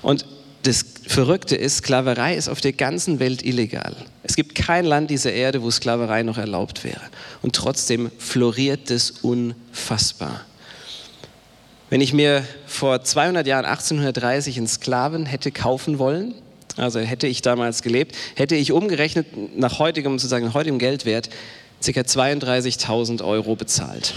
Und 0.00 0.24
das 0.62 0.91
Verrückte 1.06 1.56
ist, 1.56 1.78
Sklaverei 1.78 2.36
ist 2.36 2.48
auf 2.48 2.60
der 2.60 2.72
ganzen 2.72 3.18
Welt 3.18 3.44
illegal. 3.44 3.96
Es 4.22 4.36
gibt 4.36 4.54
kein 4.54 4.84
Land 4.84 5.10
dieser 5.10 5.32
Erde, 5.32 5.62
wo 5.62 5.70
Sklaverei 5.70 6.22
noch 6.22 6.38
erlaubt 6.38 6.84
wäre. 6.84 7.00
Und 7.42 7.54
trotzdem 7.54 8.10
floriert 8.18 8.90
es 8.90 9.10
unfassbar. 9.10 10.42
Wenn 11.90 12.00
ich 12.00 12.12
mir 12.12 12.44
vor 12.66 13.02
200 13.02 13.46
Jahren, 13.46 13.66
1830, 13.66 14.56
einen 14.56 14.66
Sklaven 14.66 15.26
hätte 15.26 15.50
kaufen 15.50 15.98
wollen, 15.98 16.34
also 16.76 17.00
hätte 17.00 17.26
ich 17.26 17.42
damals 17.42 17.82
gelebt, 17.82 18.16
hätte 18.34 18.54
ich 18.54 18.72
umgerechnet 18.72 19.26
nach 19.58 19.78
heutigem, 19.78 20.18
sozusagen 20.18 20.54
heutigem 20.54 20.78
Geldwert, 20.78 21.28
ca. 21.84 21.90
32.000 21.90 23.22
Euro 23.22 23.56
bezahlt. 23.56 24.14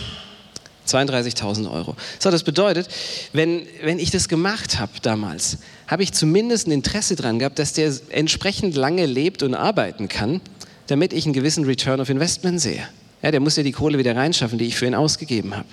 32.000 0.88 1.70
Euro. 1.72 1.96
So, 2.20 2.32
das 2.32 2.44
bedeutet, 2.44 2.88
wenn, 3.34 3.68
wenn 3.82 4.00
ich 4.00 4.12
das 4.12 4.30
gemacht 4.30 4.80
habe 4.80 4.94
damals, 5.02 5.58
habe 5.88 6.04
ich 6.04 6.14
zumindest 6.14 6.68
ein 6.68 6.72
Interesse 6.72 7.16
daran 7.16 7.40
gehabt, 7.40 7.60
dass 7.60 7.74
der 7.74 7.94
entsprechend 8.10 8.76
lange 8.76 9.06
lebt 9.06 9.44
und 9.44 9.54
arbeiten 9.54 10.08
kann, 10.08 10.42
damit 10.88 11.14
ich 11.14 11.26
einen 11.26 11.34
gewissen 11.34 11.66
Return 11.66 12.00
of 12.00 12.10
Investment 12.10 12.60
sehe. 12.60 12.88
Ja, 13.22 13.32
der 13.32 13.40
muss 13.40 13.56
ja 13.56 13.64
die 13.64 13.72
Kohle 13.72 13.98
wieder 13.98 14.16
reinschaffen, 14.16 14.58
die 14.58 14.66
ich 14.66 14.76
für 14.76 14.86
ihn 14.86 14.96
ausgegeben 14.96 15.56
habe. 15.56 15.68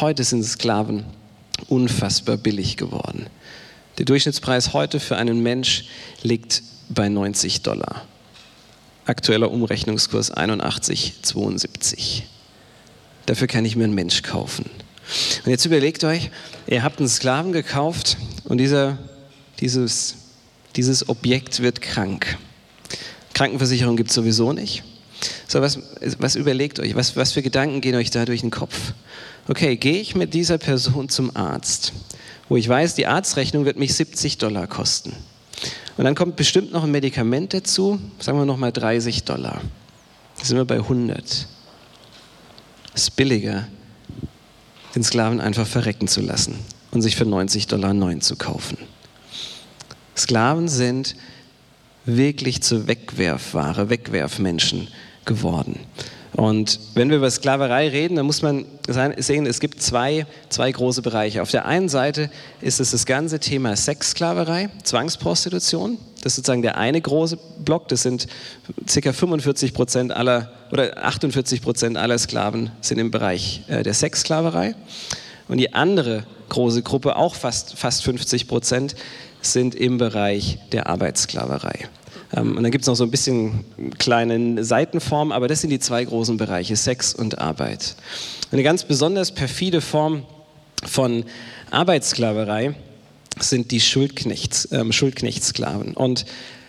Heute 0.00 0.24
sind 0.24 0.44
Sklaven 0.44 1.04
unfassbar 1.68 2.36
billig 2.36 2.76
geworden. 2.76 3.26
Der 3.98 4.04
Durchschnittspreis 4.06 4.72
heute 4.72 5.00
für 5.00 5.16
einen 5.16 5.42
Mensch 5.42 5.84
liegt 6.22 6.62
bei 6.88 7.08
90 7.08 7.62
Dollar. 7.62 8.02
Aktueller 9.04 9.50
Umrechnungskurs 9.50 10.32
81,72. 10.32 12.22
Dafür 13.26 13.46
kann 13.46 13.64
ich 13.64 13.76
mir 13.76 13.84
einen 13.84 13.94
Mensch 13.94 14.22
kaufen. 14.22 14.64
Und 15.44 15.50
jetzt 15.50 15.64
überlegt 15.64 16.04
euch, 16.04 16.30
ihr 16.66 16.82
habt 16.82 16.98
einen 16.98 17.08
Sklaven 17.08 17.52
gekauft 17.52 18.16
und 18.50 18.58
dieser, 18.58 18.98
dieses, 19.60 20.16
dieses 20.74 21.08
Objekt 21.08 21.60
wird 21.60 21.80
krank. 21.80 22.36
Krankenversicherung 23.32 23.96
gibt 23.96 24.10
es 24.10 24.16
sowieso 24.16 24.52
nicht. 24.52 24.82
So, 25.46 25.60
was, 25.60 25.78
was 26.18 26.34
überlegt 26.34 26.80
euch? 26.80 26.96
Was, 26.96 27.14
was 27.14 27.30
für 27.30 27.42
Gedanken 27.42 27.80
gehen 27.80 27.94
euch 27.94 28.10
da 28.10 28.24
durch 28.24 28.40
den 28.40 28.50
Kopf? 28.50 28.92
Okay, 29.46 29.76
gehe 29.76 30.00
ich 30.00 30.16
mit 30.16 30.34
dieser 30.34 30.58
Person 30.58 31.08
zum 31.08 31.34
Arzt, 31.36 31.92
wo 32.48 32.56
ich 32.56 32.68
weiß, 32.68 32.96
die 32.96 33.06
Arztrechnung 33.06 33.66
wird 33.66 33.78
mich 33.78 33.94
70 33.94 34.38
Dollar 34.38 34.66
kosten. 34.66 35.12
Und 35.96 36.04
dann 36.04 36.16
kommt 36.16 36.34
bestimmt 36.34 36.72
noch 36.72 36.82
ein 36.82 36.90
Medikament 36.90 37.54
dazu, 37.54 38.00
sagen 38.18 38.36
wir 38.36 38.46
nochmal 38.46 38.72
30 38.72 39.22
Dollar. 39.22 39.60
Da 40.38 40.44
sind 40.44 40.56
wir 40.56 40.64
bei 40.64 40.78
100. 40.78 41.46
Es 42.94 43.02
ist 43.02 43.14
billiger, 43.14 43.68
den 44.96 45.04
Sklaven 45.04 45.40
einfach 45.40 45.68
verrecken 45.68 46.08
zu 46.08 46.20
lassen 46.20 46.58
und 46.90 47.02
sich 47.02 47.16
für 47.16 47.24
90 47.24 47.66
Dollar 47.66 47.94
neuen 47.94 48.20
zu 48.20 48.36
kaufen. 48.36 48.78
Sklaven 50.16 50.68
sind 50.68 51.16
wirklich 52.04 52.62
zu 52.62 52.86
Wegwerfware, 52.86 53.88
Wegwerfmenschen 53.88 54.88
geworden. 55.24 55.80
Und 56.32 56.78
wenn 56.94 57.10
wir 57.10 57.16
über 57.16 57.30
Sklaverei 57.30 57.88
reden, 57.88 58.16
dann 58.16 58.26
muss 58.26 58.40
man 58.42 58.64
sehen, 58.86 59.46
es 59.46 59.60
gibt 59.60 59.82
zwei, 59.82 60.26
zwei 60.48 60.70
große 60.70 61.02
Bereiche. 61.02 61.42
Auf 61.42 61.50
der 61.50 61.66
einen 61.66 61.88
Seite 61.88 62.30
ist 62.60 62.80
es 62.80 62.92
das 62.92 63.04
ganze 63.04 63.40
Thema 63.40 63.74
Sexsklaverei, 63.74 64.70
Zwangsprostitution. 64.84 65.98
Das 66.22 66.32
ist 66.32 66.36
sozusagen 66.36 66.62
der 66.62 66.76
eine 66.76 67.00
große 67.00 67.38
Block. 67.64 67.88
Das 67.88 68.02
sind 68.02 68.28
ca. 68.86 69.12
45 69.12 69.74
Prozent 69.74 70.12
aller 70.12 70.52
oder 70.70 71.04
48 71.04 71.62
Prozent 71.62 71.96
aller 71.96 72.18
Sklaven 72.18 72.70
sind 72.80 72.98
im 72.98 73.10
Bereich 73.10 73.62
äh, 73.66 73.82
der 73.82 73.94
Sexsklaverei. 73.94 74.76
Und 75.48 75.58
die 75.58 75.74
andere 75.74 76.24
große 76.50 76.82
Gruppe, 76.82 77.16
auch 77.16 77.34
fast, 77.34 77.78
fast 77.78 78.04
50 78.04 78.46
Prozent, 78.46 78.94
sind 79.40 79.74
im 79.74 79.96
Bereich 79.96 80.58
der 80.72 80.88
Arbeitssklaverei. 80.88 81.88
Ähm, 82.36 82.56
und 82.56 82.62
dann 82.62 82.70
gibt 82.70 82.82
es 82.82 82.88
noch 82.88 82.94
so 82.94 83.04
ein 83.04 83.10
bisschen 83.10 83.64
kleine 83.98 84.62
Seitenformen, 84.62 85.32
aber 85.32 85.48
das 85.48 85.62
sind 85.62 85.70
die 85.70 85.78
zwei 85.78 86.04
großen 86.04 86.36
Bereiche, 86.36 86.76
Sex 86.76 87.14
und 87.14 87.38
Arbeit. 87.38 87.96
Eine 88.52 88.62
ganz 88.62 88.84
besonders 88.84 89.32
perfide 89.32 89.80
Form 89.80 90.24
von 90.84 91.24
Arbeitssklaverei 91.70 92.74
sind 93.38 93.70
die 93.70 93.80
Schuldknechts, 93.80 94.68
ähm, 94.72 94.92
Schuldknechtssklaven. 94.92 95.94
Und 95.94 96.26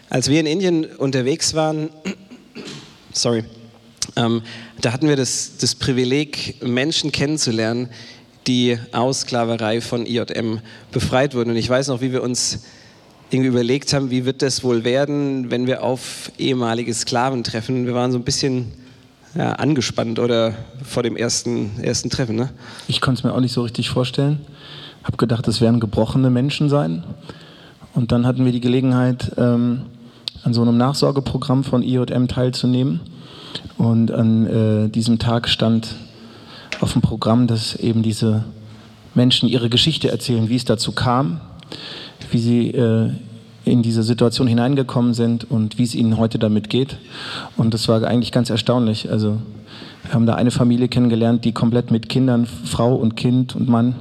als 0.09 0.29
wir 0.29 0.39
in 0.39 0.45
Indien 0.45 0.85
unterwegs 0.85 1.53
waren, 1.53 1.89
sorry, 3.13 3.43
ähm, 4.15 4.41
da 4.79 4.93
hatten 4.93 5.07
wir 5.07 5.15
das, 5.15 5.57
das 5.59 5.75
Privileg, 5.75 6.61
Menschen 6.63 7.11
kennenzulernen, 7.11 7.89
die 8.47 8.77
aus 8.91 9.21
Sklaverei 9.21 9.81
von 9.81 10.05
IJM 10.05 10.59
befreit 10.91 11.35
wurden. 11.35 11.51
Und 11.51 11.57
ich 11.57 11.69
weiß 11.69 11.87
noch, 11.89 12.01
wie 12.01 12.11
wir 12.11 12.23
uns 12.23 12.63
irgendwie 13.29 13.49
überlegt 13.49 13.93
haben, 13.93 14.09
wie 14.09 14.25
wird 14.25 14.41
das 14.41 14.63
wohl 14.63 14.83
werden, 14.83 15.51
wenn 15.51 15.67
wir 15.67 15.83
auf 15.83 16.31
ehemalige 16.37 16.93
Sklaven 16.93 17.43
treffen. 17.43 17.85
Wir 17.85 17.93
waren 17.93 18.11
so 18.11 18.17
ein 18.17 18.23
bisschen 18.23 18.73
ja, 19.35 19.53
angespannt 19.53 20.19
oder 20.19 20.53
vor 20.83 21.03
dem 21.03 21.15
ersten, 21.15 21.79
ersten 21.81 22.09
Treffen. 22.09 22.35
Ne? 22.35 22.49
Ich 22.87 22.99
konnte 22.99 23.19
es 23.19 23.23
mir 23.23 23.33
auch 23.33 23.39
nicht 23.39 23.53
so 23.53 23.61
richtig 23.61 23.89
vorstellen. 23.89 24.41
Habe 25.03 25.17
gedacht, 25.17 25.47
es 25.47 25.61
werden 25.61 25.79
gebrochene 25.79 26.29
Menschen 26.29 26.67
sein. 26.67 27.03
Und 27.93 28.11
dann 28.11 28.25
hatten 28.25 28.45
wir 28.45 28.51
die 28.51 28.61
Gelegenheit, 28.61 29.31
ähm, 29.37 29.83
an 30.43 30.53
so 30.53 30.61
einem 30.61 30.77
Nachsorgeprogramm 30.77 31.63
von 31.63 31.83
IJM 31.83 32.27
teilzunehmen. 32.27 32.99
Und 33.77 34.11
an 34.11 34.47
äh, 34.47 34.89
diesem 34.89 35.19
Tag 35.19 35.47
stand 35.47 35.95
auf 36.81 36.93
dem 36.93 37.01
Programm, 37.01 37.47
dass 37.47 37.75
eben 37.75 38.03
diese 38.03 38.43
Menschen 39.13 39.47
ihre 39.47 39.69
Geschichte 39.69 40.09
erzählen, 40.09 40.49
wie 40.49 40.55
es 40.55 40.65
dazu 40.65 40.91
kam, 40.91 41.41
wie 42.31 42.39
sie 42.39 42.69
äh, 42.69 43.11
in 43.65 43.83
diese 43.83 44.03
Situation 44.03 44.47
hineingekommen 44.47 45.13
sind 45.13 45.49
und 45.49 45.77
wie 45.77 45.83
es 45.83 45.93
ihnen 45.93 46.17
heute 46.17 46.39
damit 46.39 46.69
geht. 46.69 46.97
Und 47.57 47.73
das 47.73 47.87
war 47.87 48.03
eigentlich 48.03 48.31
ganz 48.31 48.49
erstaunlich. 48.49 49.11
Also 49.11 49.37
wir 50.03 50.13
haben 50.13 50.25
da 50.25 50.35
eine 50.35 50.51
Familie 50.51 50.87
kennengelernt, 50.87 51.45
die 51.45 51.51
komplett 51.51 51.91
mit 51.91 52.09
Kindern, 52.09 52.47
Frau 52.47 52.95
und 52.95 53.15
Kind 53.15 53.55
und 53.55 53.69
Mann 53.69 53.95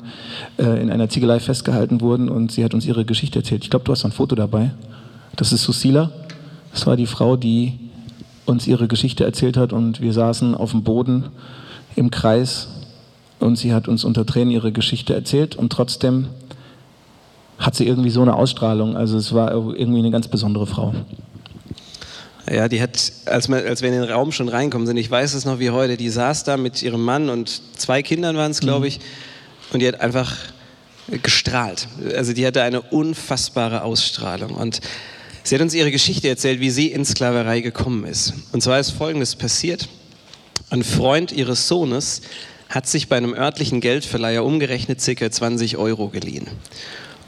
äh, 0.59 0.81
in 0.81 0.91
einer 0.91 1.09
Ziegelei 1.09 1.41
festgehalten 1.41 2.01
wurden 2.01 2.29
und 2.29 2.53
sie 2.53 2.65
hat 2.65 2.73
uns 2.73 2.87
ihre 2.87 3.05
Geschichte 3.05 3.41
erzählt. 3.41 3.65
Ich 3.65 3.71
glaube, 3.71 3.85
du 3.85 3.93
hast 3.93 4.05
ein 4.05 4.13
Foto 4.13 4.35
dabei. 4.35 4.71
Das 5.37 5.53
ist 5.53 5.63
Susila. 5.63 6.11
Das 6.73 6.87
war 6.87 6.97
die 6.97 7.07
Frau, 7.07 7.37
die 7.37 7.79
uns 8.47 8.67
ihre 8.67 8.89
Geschichte 8.89 9.25
erzählt 9.25 9.57
hat 9.57 9.73
und 9.73 10.01
wir 10.01 10.13
saßen 10.13 10.55
auf 10.55 10.71
dem 10.71 10.83
Boden 10.83 11.25
im 11.97 12.11
Kreis 12.11 12.69
und 13.39 13.57
sie 13.57 13.73
hat 13.73 13.89
uns 13.89 14.05
unter 14.05 14.27
Tränen 14.27 14.51
ihre 14.51 14.73
Geschichte 14.73 15.15
erzählt 15.15 15.57
und 15.57 15.71
trotzdem 15.71 16.29
hat 17.59 17.75
sie 17.75 17.87
irgendwie 17.87 18.11
so 18.11 18.23
eine 18.23 18.35
Ausstrahlung. 18.35 18.97
Also 18.97 19.19
es 19.19 19.33
war 19.35 19.53
irgendwie 19.53 19.99
eine 19.99 20.11
ganz 20.11 20.29
besondere 20.29 20.67
Frau. 20.67 20.95
Ja, 22.51 22.69
die 22.69 22.83
hat, 22.83 23.13
als 23.27 23.49
wir, 23.49 23.57
als 23.59 23.83
wir 23.83 23.91
in 23.91 24.01
den 24.01 24.11
Raum 24.11 24.33
schon 24.33 24.49
reinkommen 24.49 24.87
sind, 24.87 24.97
ich 24.97 25.11
weiß 25.11 25.35
es 25.35 25.45
noch 25.45 25.61
wie 25.61 25.71
heute, 25.71 25.97
die 25.97 26.09
saß 26.09 26.45
da 26.45 26.57
mit 26.57 26.83
ihrem 26.83 27.03
Mann 27.03 27.29
und 27.29 27.63
zwei 27.77 28.03
Kindern 28.03 28.37
waren 28.37 28.51
es, 28.51 28.61
glaube 28.61 28.81
mhm. 28.81 28.87
ich, 28.87 29.01
und 29.73 29.81
die 29.81 29.87
hat 29.87 30.01
einfach 30.01 30.35
gestrahlt. 31.23 31.87
Also 32.17 32.33
die 32.33 32.47
hatte 32.47 32.63
eine 32.63 32.81
unfassbare 32.81 33.83
Ausstrahlung 33.83 34.55
und 34.55 34.81
sie 35.45 35.55
hat 35.55 35.63
uns 35.63 35.75
ihre 35.75 35.91
Geschichte 35.91 36.29
erzählt, 36.29 36.61
wie 36.61 36.71
sie 36.71 36.89
in 36.89 37.05
Sklaverei 37.05 37.61
gekommen 37.61 38.05
ist. 38.05 38.33
Und 38.53 38.63
zwar 38.63 38.81
ist 38.81 38.91
Folgendes 38.91 39.37
passiert. 39.37 39.89
Ein 40.71 40.85
Freund 40.85 41.33
ihres 41.33 41.67
Sohnes 41.67 42.23
hat 42.69 42.87
sich 42.87 43.09
bei 43.09 43.17
einem 43.17 43.35
örtlichen 43.35 43.81
Geldverleiher 43.81 44.45
umgerechnet 44.45 45.05
ca. 45.05 45.29
20 45.29 45.77
Euro 45.77 46.09
geliehen. 46.09 46.47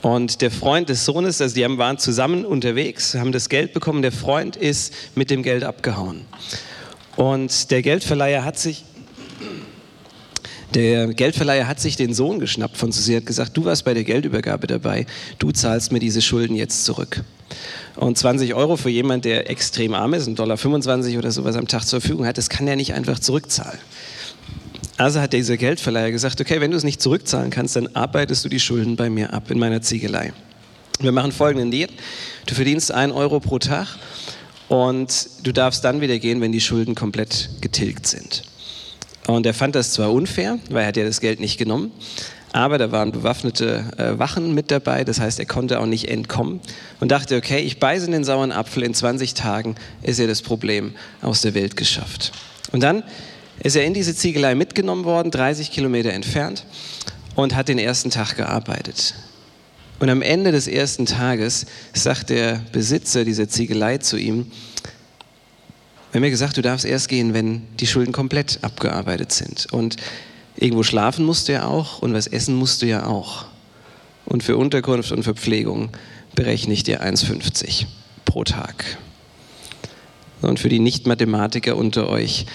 Und 0.01 0.43
der 0.43 0.53
Freund 0.53 0.89
des 0.89 1.05
Sohnes, 1.05 1.41
also 1.41 1.53
die 1.57 1.63
waren 1.77 1.99
zusammen 1.99 2.45
unterwegs, 2.45 3.17
haben 3.17 3.33
das 3.33 3.49
Geld 3.49 3.73
bekommen. 3.73 4.03
Der 4.03 4.13
Freund 4.13 4.55
ist 4.55 4.95
mit 5.17 5.29
dem 5.29 5.43
Geld 5.43 5.65
abgehauen. 5.65 6.21
Und 7.17 7.73
der 7.73 7.83
Geldverleiher 7.83 8.45
hat 8.45 8.61
sich, 8.61 8.85
der 10.75 11.09
Geldverleiher 11.09 11.67
hat 11.67 11.81
sich 11.81 11.97
den 11.97 12.15
Sohn 12.15 12.39
geschnappt 12.39 12.77
von 12.77 12.93
Susi, 12.93 13.15
hat 13.15 13.27
gesagt, 13.27 13.57
du 13.57 13.65
warst 13.65 13.85
bei 13.85 13.93
der 13.93 14.05
Geldübergabe 14.05 14.69
dabei, 14.69 15.05
du 15.41 15.51
zahlst 15.51 15.91
mir 15.91 15.99
diese 15.99 16.23
Schulden 16.23 16.55
jetzt 16.55 16.85
zurück. 16.85 17.25
Und 17.97 18.17
20 18.19 18.55
Euro 18.55 18.77
für 18.77 18.91
jemand, 18.91 19.25
der 19.25 19.51
extrem 19.51 19.95
arm 19.95 20.15
ist, 20.15 20.29
1,25 20.29 20.35
Dollar 20.35 21.19
oder 21.19 21.31
sowas 21.31 21.57
am 21.57 21.69
Tag 21.69 21.85
zur 21.85 22.01
Verfügung 22.01 22.27
hat, 22.27 22.39
das 22.39 22.49
kann 22.49 22.67
er 22.67 22.77
nicht 22.77 22.95
einfach 22.95 23.19
zurückzahlen. 23.19 23.79
Also 24.97 25.21
hat 25.21 25.33
dieser 25.33 25.57
Geldverleiher 25.57 26.11
gesagt, 26.11 26.41
okay, 26.41 26.61
wenn 26.61 26.71
du 26.71 26.77
es 26.77 26.85
nicht 26.85 27.03
zurückzahlen 27.03 27.51
kannst, 27.51 27.77
dann 27.77 27.89
arbeitest 27.95 28.45
du 28.45 28.49
die 28.49 28.61
Schulden 28.61 28.97
bei 28.97 29.11
mir 29.11 29.33
ab 29.33 29.51
in 29.51 29.59
meiner 29.59 29.83
Ziegelei. 29.83 30.33
Wir 31.01 31.13
machen 31.13 31.33
folgenden 31.33 31.71
Deal. 31.71 31.89
Du 32.47 32.55
verdienst 32.55 32.93
einen 32.93 33.13
Euro 33.13 33.41
pro 33.41 33.59
Tag 33.59 33.89
und 34.69 35.29
du 35.43 35.53
darfst 35.53 35.85
dann 35.85 36.01
wieder 36.01 36.19
gehen, 36.19 36.41
wenn 36.41 36.53
die 36.53 36.61
Schulden 36.61 36.95
komplett 36.95 37.51
getilgt 37.61 38.07
sind. 38.07 38.43
Und 39.27 39.47
er 39.47 39.55
fand 39.55 39.75
das 39.75 39.93
zwar 39.93 40.13
unfair, 40.13 40.59
weil 40.71 40.83
er 40.83 40.89
hat 40.89 40.97
ja 40.97 41.05
das 41.05 41.21
Geld 41.21 41.41
nicht 41.41 41.59
genommen, 41.59 41.93
aber 42.53 42.79
da 42.79 42.93
waren 42.93 43.13
bewaffnete 43.13 43.85
äh, 43.97 44.19
Wachen 44.19 44.55
mit 44.55 44.71
dabei, 44.71 45.05
das 45.05 45.21
heißt, 45.21 45.39
er 45.39 45.47
konnte 45.47 45.81
auch 45.81 45.87
nicht 45.87 46.09
entkommen 46.09 46.61
und 47.01 47.11
dachte, 47.11 47.37
okay, 47.37 47.61
ich 47.61 47.79
beiße 47.79 48.11
den 48.11 48.25
sauren 48.25 48.53
Apfel, 48.53 48.83
in 48.83 48.95
20 48.95 49.35
Tagen 49.35 49.75
ist 50.03 50.19
ja 50.19 50.27
das 50.27 50.43
Problem 50.43 50.93
aus 51.23 51.41
der 51.41 51.55
Welt 51.55 51.77
geschafft. 51.77 52.33
Und 52.73 52.83
dann 52.83 53.03
ist 53.63 53.77
er 53.77 53.85
in 53.85 53.95
diese 53.95 54.15
Ziegelei 54.15 54.55
mitgenommen 54.55 55.05
worden, 55.05 55.31
30 55.31 55.71
Kilometer 55.71 56.13
entfernt, 56.13 56.65
und 57.35 57.55
hat 57.55 57.69
den 57.69 57.79
ersten 57.79 58.11
Tag 58.11 58.37
gearbeitet. 58.37 59.15
Und 59.99 60.11
am 60.11 60.21
Ende 60.21 60.53
des 60.53 60.67
ersten 60.67 61.07
Tages 61.07 61.65
sagt 61.95 62.31
der 62.31 62.61
Besitzer 62.73 63.25
dieser 63.25 63.49
Ziegelei 63.49 63.99
zu 63.99 64.17
ihm, 64.17 64.51
wir 66.11 66.19
haben 66.19 66.23
mir 66.23 66.31
gesagt, 66.31 66.59
du 66.59 66.63
darfst 66.63 66.85
erst 66.85 67.09
gehen, 67.09 67.33
wenn 67.33 67.63
die 67.81 67.87
Schulden 67.87 68.13
komplett 68.13 68.59
abgearbeitet 68.61 69.33
sind. 69.33 69.73
Und 69.73 69.97
irgendwo 70.57 70.83
schlafen 70.83 71.25
musst 71.25 71.49
du 71.49 71.53
ja 71.53 71.67
auch 71.67 72.01
und 72.01 72.15
was 72.15 72.27
essen 72.27 72.55
musst 72.55 72.83
du 72.83 72.87
ja 72.87 73.07
auch. 73.07 73.47
Und 74.25 74.43
für 74.43 74.57
Unterkunft 74.57 75.13
und 75.13 75.23
Verpflegung 75.23 75.91
berechne 76.35 76.73
ich 76.73 76.83
dir 76.83 77.03
1,50 77.03 77.87
pro 78.25 78.45
Tag. 78.45 78.99
Und 80.41 80.59
für 80.59 80.69
die 80.69 80.81
Nicht-Mathematiker 80.81 81.77
unter 81.77 82.09
euch, 82.09 82.47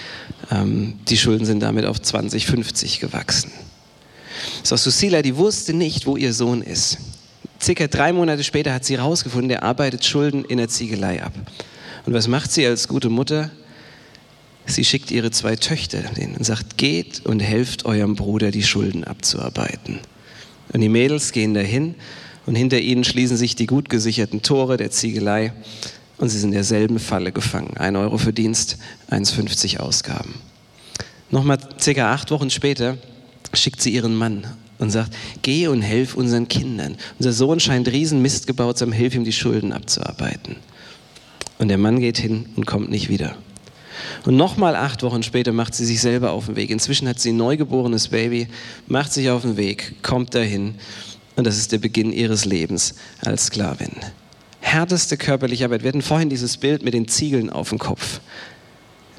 ähm, 0.50 0.98
die 1.08 1.16
Schulden 1.16 1.46
sind 1.46 1.60
damit 1.60 1.86
auf 1.86 2.00
2050 2.00 3.00
gewachsen. 3.00 3.50
So, 4.62 4.76
Susila, 4.76 5.22
die 5.22 5.36
wusste 5.36 5.72
nicht, 5.72 6.06
wo 6.06 6.16
ihr 6.16 6.34
Sohn 6.34 6.62
ist. 6.62 6.98
Circa 7.60 7.86
drei 7.86 8.12
Monate 8.12 8.44
später 8.44 8.72
hat 8.72 8.84
sie 8.84 8.98
herausgefunden, 8.98 9.48
der 9.48 9.62
arbeitet 9.62 10.04
Schulden 10.04 10.44
in 10.44 10.58
der 10.58 10.68
Ziegelei 10.68 11.22
ab. 11.22 11.32
Und 12.06 12.14
was 12.14 12.28
macht 12.28 12.52
sie 12.52 12.66
als 12.66 12.88
gute 12.88 13.08
Mutter? 13.08 13.50
Sie 14.68 14.84
schickt 14.84 15.10
ihre 15.10 15.30
zwei 15.30 15.56
Töchter 15.56 16.02
hin 16.14 16.34
und 16.36 16.44
sagt, 16.44 16.76
geht 16.76 17.24
und 17.24 17.40
helft 17.40 17.86
eurem 17.86 18.16
Bruder, 18.16 18.50
die 18.50 18.62
Schulden 18.62 19.02
abzuarbeiten. 19.02 20.00
Und 20.72 20.80
die 20.80 20.90
Mädels 20.90 21.32
gehen 21.32 21.54
dahin 21.54 21.94
und 22.44 22.54
hinter 22.54 22.78
ihnen 22.78 23.02
schließen 23.02 23.38
sich 23.38 23.56
die 23.56 23.66
gut 23.66 23.88
gesicherten 23.88 24.42
Tore 24.42 24.76
der 24.76 24.90
Ziegelei 24.90 25.54
und 26.18 26.28
sie 26.28 26.38
sind 26.38 26.50
in 26.50 26.56
derselben 26.56 26.98
Falle 26.98 27.32
gefangen. 27.32 27.78
Ein 27.78 27.96
Euro 27.96 28.18
für 28.18 28.34
Dienst, 28.34 28.76
1,50 29.10 29.78
Ausgaben. 29.78 30.34
Nochmal 31.30 31.58
circa 31.80 32.12
acht 32.12 32.30
Wochen 32.30 32.50
später 32.50 32.98
schickt 33.54 33.80
sie 33.80 33.94
ihren 33.94 34.14
Mann 34.14 34.46
und 34.78 34.90
sagt, 34.90 35.16
geh 35.40 35.68
und 35.68 35.80
helf 35.80 36.14
unseren 36.14 36.46
Kindern. 36.46 36.96
Unser 37.18 37.32
Sohn 37.32 37.58
scheint 37.58 37.88
riesen 37.88 38.20
Mist 38.20 38.46
gebaut 38.46 38.76
zu 38.76 38.84
haben, 38.84 38.92
hilf 38.92 39.14
ihm 39.14 39.24
die 39.24 39.32
Schulden 39.32 39.72
abzuarbeiten. 39.72 40.56
Und 41.58 41.68
der 41.68 41.78
Mann 41.78 42.00
geht 42.00 42.18
hin 42.18 42.46
und 42.54 42.66
kommt 42.66 42.90
nicht 42.90 43.08
wieder. 43.08 43.36
Und 44.24 44.36
nochmal 44.36 44.76
acht 44.76 45.02
Wochen 45.02 45.22
später 45.22 45.52
macht 45.52 45.74
sie 45.74 45.84
sich 45.84 46.00
selber 46.00 46.32
auf 46.32 46.46
den 46.46 46.56
Weg. 46.56 46.70
Inzwischen 46.70 47.08
hat 47.08 47.20
sie 47.20 47.32
ein 47.32 47.36
neugeborenes 47.36 48.08
Baby, 48.08 48.48
macht 48.86 49.12
sich 49.12 49.30
auf 49.30 49.42
den 49.42 49.56
Weg, 49.56 50.02
kommt 50.02 50.34
dahin 50.34 50.74
und 51.36 51.46
das 51.46 51.56
ist 51.56 51.72
der 51.72 51.78
Beginn 51.78 52.12
ihres 52.12 52.44
Lebens 52.44 52.94
als 53.22 53.46
Sklavin 53.46 53.92
härteste 54.60 55.16
körperliche 55.16 55.64
Arbeit. 55.64 55.82
Wir 55.82 55.88
hatten 55.88 56.02
vorhin 56.02 56.28
dieses 56.28 56.56
Bild 56.56 56.82
mit 56.82 56.94
den 56.94 57.08
Ziegeln 57.08 57.50
auf 57.50 57.70
dem 57.70 57.78
Kopf. 57.78 58.20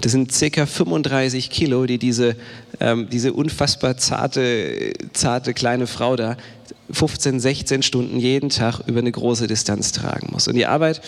Das 0.01 0.13
sind 0.13 0.31
circa 0.31 0.65
35 0.65 1.49
Kilo, 1.49 1.85
die 1.85 1.97
diese, 1.97 2.37
ähm, 2.79 3.09
diese 3.11 3.33
unfassbar 3.33 3.97
zarte, 3.97 4.93
zarte 5.11 5.53
kleine 5.53 5.87
Frau 5.87 6.15
da 6.15 6.37
15, 6.91 7.39
16 7.39 7.83
Stunden 7.83 8.17
jeden 8.19 8.49
Tag 8.49 8.79
über 8.87 8.99
eine 8.99 9.11
große 9.11 9.47
Distanz 9.47 9.91
tragen 9.91 10.29
muss. 10.31 10.47
Und 10.47 10.55
die 10.55 10.65
Arbeit, 10.65 11.01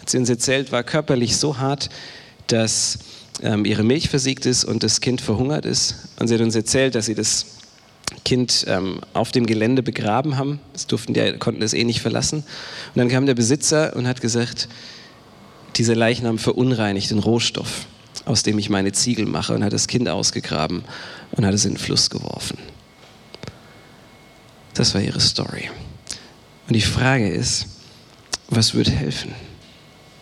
hat 0.00 0.08
sie 0.08 0.18
uns 0.18 0.30
erzählt, 0.30 0.72
war 0.72 0.82
körperlich 0.82 1.36
so 1.36 1.58
hart, 1.58 1.90
dass 2.46 2.98
ihre 3.40 3.84
Milch 3.84 4.08
versiegt 4.08 4.46
ist 4.46 4.64
und 4.64 4.82
das 4.82 5.00
Kind 5.00 5.20
verhungert 5.20 5.64
ist. 5.64 5.94
Und 6.18 6.28
sie 6.28 6.34
hat 6.34 6.40
uns 6.40 6.54
erzählt, 6.54 6.94
dass 6.94 7.06
sie 7.06 7.14
das 7.14 7.46
Kind 8.24 8.64
ähm, 8.68 9.00
auf 9.12 9.32
dem 9.32 9.46
Gelände 9.46 9.82
begraben 9.82 10.36
haben. 10.36 10.60
Das 10.72 10.86
durften 10.86 11.14
die, 11.14 11.34
konnten 11.38 11.62
es 11.62 11.74
eh 11.74 11.84
nicht 11.84 12.00
verlassen. 12.00 12.38
Und 12.38 12.96
dann 12.96 13.08
kam 13.08 13.26
der 13.26 13.34
Besitzer 13.34 13.94
und 13.96 14.06
hat 14.06 14.20
gesagt, 14.20 14.68
dieser 15.76 15.94
Leichnam 15.94 16.38
verunreinigt 16.38 17.10
den 17.10 17.18
Rohstoff, 17.18 17.86
aus 18.24 18.42
dem 18.42 18.58
ich 18.58 18.70
meine 18.70 18.92
Ziegel 18.92 19.26
mache, 19.26 19.54
und 19.54 19.62
hat 19.62 19.72
das 19.72 19.86
Kind 19.86 20.08
ausgegraben 20.08 20.84
und 21.32 21.46
hat 21.46 21.54
es 21.54 21.64
in 21.64 21.72
den 21.72 21.78
Fluss 21.78 22.10
geworfen. 22.10 22.58
Das 24.74 24.94
war 24.94 25.00
ihre 25.00 25.20
Story. 25.20 25.70
Und 26.66 26.74
die 26.74 26.80
Frage 26.80 27.28
ist, 27.28 27.66
was 28.48 28.74
würde 28.74 28.90
helfen? 28.90 29.32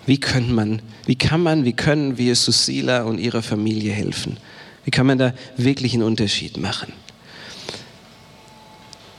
Wie, 0.06 0.18
können 0.18 0.54
man, 0.54 0.80
wie 1.04 1.16
kann 1.16 1.42
man, 1.42 1.64
wie 1.64 1.72
können 1.72 2.16
wir 2.16 2.34
Susila 2.36 3.02
und 3.02 3.18
ihrer 3.18 3.42
Familie 3.42 3.92
helfen? 3.92 4.38
Wie 4.84 4.92
kann 4.92 5.06
man 5.06 5.18
da 5.18 5.34
wirklich 5.56 5.94
einen 5.94 6.04
Unterschied 6.04 6.56
machen? 6.56 6.92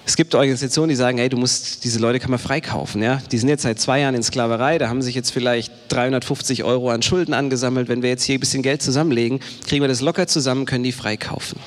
Es 0.07 0.15
gibt 0.15 0.33
Organisationen, 0.35 0.87
die 0.87 0.95
sagen, 0.95 1.17
hey, 1.17 1.27
du 1.27 1.35
musst, 1.35 1.83
diese 1.83 1.99
Leute 1.99 2.19
kann 2.19 2.31
man 2.31 2.39
freikaufen. 2.39 3.03
Ja? 3.03 3.21
Die 3.29 3.37
sind 3.37 3.49
jetzt 3.49 3.63
seit 3.63 3.77
zwei 3.77 3.99
Jahren 3.99 4.15
in 4.15 4.23
Sklaverei, 4.23 4.77
da 4.77 4.87
haben 4.87 5.01
sich 5.01 5.13
jetzt 5.13 5.31
vielleicht 5.31 5.69
350 5.89 6.63
Euro 6.63 6.89
an 6.91 7.01
Schulden 7.01 7.33
angesammelt. 7.33 7.89
Wenn 7.89 8.01
wir 8.01 8.09
jetzt 8.09 8.23
hier 8.23 8.37
ein 8.37 8.39
bisschen 8.39 8.63
Geld 8.63 8.81
zusammenlegen, 8.81 9.41
kriegen 9.67 9.83
wir 9.83 9.89
das 9.89 9.99
locker 9.99 10.25
zusammen, 10.25 10.65
können 10.65 10.85
die 10.85 10.93
freikaufen. 10.93 11.59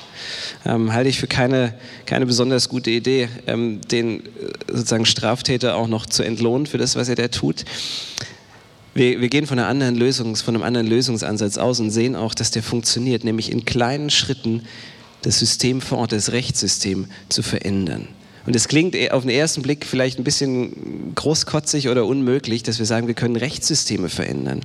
Ähm, 0.65 0.91
halte 0.91 1.07
ich 1.07 1.19
für 1.19 1.27
keine, 1.27 1.75
keine 2.07 2.25
besonders 2.25 2.67
gute 2.67 2.89
Idee, 2.89 3.29
ähm, 3.45 3.81
den 3.91 4.21
äh, 4.21 4.29
sozusagen 4.69 5.05
Straftäter 5.05 5.75
auch 5.75 5.87
noch 5.87 6.07
zu 6.07 6.23
entlohnen 6.23 6.65
für 6.65 6.79
das, 6.79 6.95
was 6.95 7.09
er 7.09 7.15
da 7.15 7.27
tut. 7.27 7.63
Wir, 8.93 9.21
wir, 9.21 9.29
gehen 9.29 9.47
von, 9.47 9.57
einer 9.57 9.67
anderen 9.67 9.95
Lösungs, 9.95 10.41
von 10.41 10.55
einem 10.55 10.63
anderen 10.63 10.87
Lösungsansatz 10.87 11.57
aus 11.57 11.79
und 11.79 11.91
sehen 11.91 12.15
auch, 12.15 12.33
dass 12.33 12.51
der 12.51 12.61
funktioniert, 12.61 13.23
nämlich 13.23 13.51
in 13.51 13.63
kleinen 13.63 14.09
Schritten 14.09 14.63
das 15.21 15.39
System 15.39 15.81
vor 15.81 15.99
Ort, 15.99 16.11
das 16.11 16.31
Rechtssystem 16.31 17.07
zu 17.29 17.41
verändern. 17.41 18.07
Und 18.45 18.55
es 18.55 18.67
klingt 18.67 18.95
e- 18.95 19.11
auf 19.11 19.23
den 19.23 19.29
ersten 19.29 19.61
Blick 19.61 19.85
vielleicht 19.85 20.17
ein 20.17 20.23
bisschen 20.23 21.13
großkotzig 21.15 21.89
oder 21.89 22.05
unmöglich, 22.05 22.63
dass 22.63 22.79
wir 22.79 22.85
sagen, 22.85 23.07
wir 23.07 23.13
können 23.13 23.35
Rechtssysteme 23.35 24.09
verändern. 24.09 24.61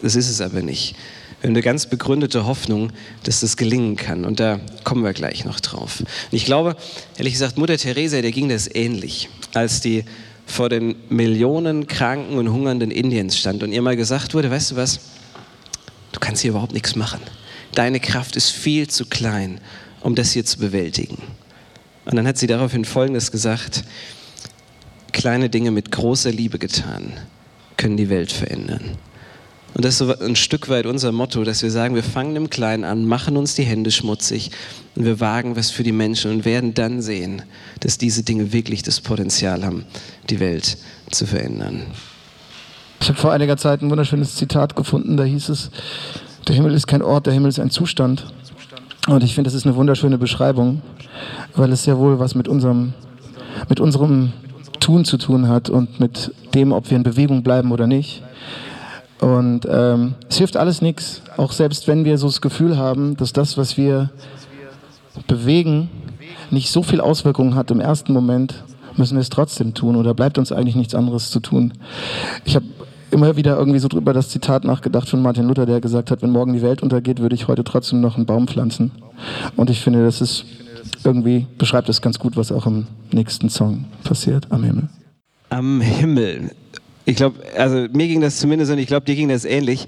Das 0.00 0.16
ist 0.16 0.28
es 0.28 0.40
aber 0.40 0.62
nicht. 0.62 0.96
Wir 1.40 1.48
haben 1.48 1.54
eine 1.54 1.62
ganz 1.62 1.86
begründete 1.86 2.46
Hoffnung, 2.46 2.92
dass 3.24 3.40
das 3.40 3.56
gelingen 3.56 3.96
kann. 3.96 4.24
Und 4.24 4.40
da 4.40 4.60
kommen 4.84 5.04
wir 5.04 5.12
gleich 5.12 5.44
noch 5.44 5.60
drauf. 5.60 6.00
Und 6.00 6.08
ich 6.30 6.44
glaube, 6.44 6.76
ehrlich 7.18 7.34
gesagt, 7.34 7.58
Mutter 7.58 7.76
Teresa, 7.76 8.20
der 8.22 8.32
ging 8.32 8.48
das 8.48 8.72
ähnlich, 8.72 9.28
als 9.52 9.80
die 9.80 10.04
vor 10.46 10.68
den 10.68 10.96
Millionen 11.08 11.86
kranken 11.86 12.36
und 12.36 12.52
hungernden 12.52 12.90
Indiens 12.90 13.38
stand 13.38 13.62
und 13.62 13.72
ihr 13.72 13.82
mal 13.82 13.96
gesagt 13.96 14.34
wurde, 14.34 14.50
weißt 14.50 14.72
du 14.72 14.76
was, 14.76 15.00
du 16.12 16.20
kannst 16.20 16.42
hier 16.42 16.50
überhaupt 16.50 16.72
nichts 16.72 16.96
machen. 16.96 17.20
Deine 17.74 18.00
Kraft 18.00 18.36
ist 18.36 18.50
viel 18.50 18.88
zu 18.88 19.06
klein, 19.06 19.60
um 20.00 20.14
das 20.14 20.32
hier 20.32 20.44
zu 20.44 20.58
bewältigen. 20.58 21.22
Und 22.04 22.16
dann 22.16 22.26
hat 22.26 22.36
sie 22.36 22.46
daraufhin 22.46 22.84
Folgendes 22.84 23.30
gesagt, 23.30 23.84
kleine 25.12 25.48
Dinge 25.48 25.70
mit 25.70 25.90
großer 25.90 26.30
Liebe 26.30 26.58
getan, 26.58 27.12
können 27.76 27.96
die 27.96 28.10
Welt 28.10 28.32
verändern. 28.32 28.98
Und 29.74 29.84
das 29.84 29.94
ist 29.94 29.98
so 29.98 30.18
ein 30.18 30.36
Stück 30.36 30.68
weit 30.68 30.86
unser 30.86 31.12
Motto, 31.12 31.44
dass 31.44 31.62
wir 31.62 31.70
sagen, 31.70 31.94
wir 31.94 32.02
fangen 32.02 32.36
im 32.36 32.50
Kleinen 32.50 32.84
an, 32.84 33.06
machen 33.06 33.36
uns 33.36 33.54
die 33.54 33.62
Hände 33.62 33.90
schmutzig 33.90 34.50
und 34.94 35.04
wir 35.04 35.18
wagen 35.18 35.56
was 35.56 35.70
für 35.70 35.82
die 35.82 35.92
Menschen 35.92 36.30
und 36.30 36.44
werden 36.44 36.74
dann 36.74 37.00
sehen, 37.00 37.42
dass 37.80 37.96
diese 37.96 38.22
Dinge 38.22 38.52
wirklich 38.52 38.82
das 38.82 39.00
Potenzial 39.00 39.64
haben, 39.64 39.86
die 40.28 40.40
Welt 40.40 40.76
zu 41.10 41.26
verändern. 41.26 41.82
Ich 43.00 43.08
habe 43.08 43.18
vor 43.18 43.32
einiger 43.32 43.56
Zeit 43.56 43.82
ein 43.82 43.90
wunderschönes 43.90 44.36
Zitat 44.36 44.76
gefunden, 44.76 45.16
da 45.16 45.24
hieß 45.24 45.48
es, 45.48 45.70
der 46.46 46.54
Himmel 46.54 46.74
ist 46.74 46.86
kein 46.86 47.02
Ort, 47.02 47.26
der 47.26 47.32
Himmel 47.32 47.48
ist 47.48 47.58
ein 47.58 47.70
Zustand. 47.70 48.26
Und 49.08 49.24
ich 49.24 49.34
finde, 49.34 49.48
das 49.48 49.54
ist 49.54 49.66
eine 49.66 49.74
wunderschöne 49.74 50.18
Beschreibung, 50.18 50.82
weil 51.56 51.72
es 51.72 51.84
sehr 51.84 51.98
wohl 51.98 52.18
was 52.18 52.34
mit 52.34 52.46
unserem, 52.46 52.92
mit 53.68 53.80
unserem 53.80 54.32
Tun 54.80 55.04
zu 55.04 55.16
tun 55.16 55.48
hat 55.48 55.70
und 55.70 55.98
mit 55.98 56.32
dem, 56.54 56.72
ob 56.72 56.90
wir 56.90 56.96
in 56.96 57.02
Bewegung 57.02 57.42
bleiben 57.42 57.72
oder 57.72 57.86
nicht. 57.86 58.22
Und 59.22 59.68
ähm, 59.70 60.14
es 60.28 60.38
hilft 60.38 60.56
alles 60.56 60.82
nichts, 60.82 61.22
auch 61.36 61.52
selbst 61.52 61.86
wenn 61.86 62.04
wir 62.04 62.18
so 62.18 62.26
das 62.26 62.40
Gefühl 62.40 62.76
haben, 62.76 63.16
dass 63.16 63.32
das, 63.32 63.56
was 63.56 63.76
wir 63.76 64.10
bewegen, 65.28 65.88
nicht 66.50 66.72
so 66.72 66.82
viel 66.82 67.00
Auswirkungen 67.00 67.54
hat 67.54 67.70
im 67.70 67.78
ersten 67.78 68.12
Moment, 68.12 68.64
müssen 68.96 69.14
wir 69.14 69.20
es 69.20 69.30
trotzdem 69.30 69.74
tun 69.74 69.94
oder 69.94 70.12
bleibt 70.12 70.38
uns 70.38 70.50
eigentlich 70.50 70.74
nichts 70.74 70.96
anderes 70.96 71.30
zu 71.30 71.38
tun. 71.38 71.72
Ich 72.44 72.56
habe 72.56 72.66
immer 73.12 73.36
wieder 73.36 73.56
irgendwie 73.56 73.78
so 73.78 73.86
drüber 73.86 74.12
das 74.12 74.28
Zitat 74.28 74.64
nachgedacht 74.64 75.08
von 75.08 75.22
Martin 75.22 75.46
Luther, 75.46 75.66
der 75.66 75.80
gesagt 75.80 76.10
hat, 76.10 76.20
wenn 76.22 76.30
morgen 76.30 76.52
die 76.52 76.62
Welt 76.62 76.82
untergeht, 76.82 77.20
würde 77.20 77.36
ich 77.36 77.46
heute 77.46 77.62
trotzdem 77.62 78.00
noch 78.00 78.16
einen 78.16 78.26
Baum 78.26 78.48
pflanzen. 78.48 78.90
Und 79.54 79.70
ich 79.70 79.82
finde, 79.82 80.04
das 80.04 80.20
ist 80.20 80.46
irgendwie 81.04 81.46
beschreibt 81.58 81.88
es 81.88 82.02
ganz 82.02 82.18
gut, 82.18 82.36
was 82.36 82.50
auch 82.50 82.66
im 82.66 82.88
nächsten 83.12 83.50
Song 83.50 83.84
passiert 84.02 84.48
am 84.50 84.64
Himmel. 84.64 84.88
Am 85.48 85.80
Himmel. 85.80 86.50
Ich 87.04 87.16
glaube, 87.16 87.40
also 87.56 87.86
mir 87.92 88.06
ging 88.06 88.20
das 88.20 88.38
zumindest 88.38 88.70
und 88.70 88.78
ich 88.78 88.86
glaube, 88.86 89.04
dir 89.04 89.16
ging 89.16 89.28
das 89.28 89.44
ähnlich. 89.44 89.86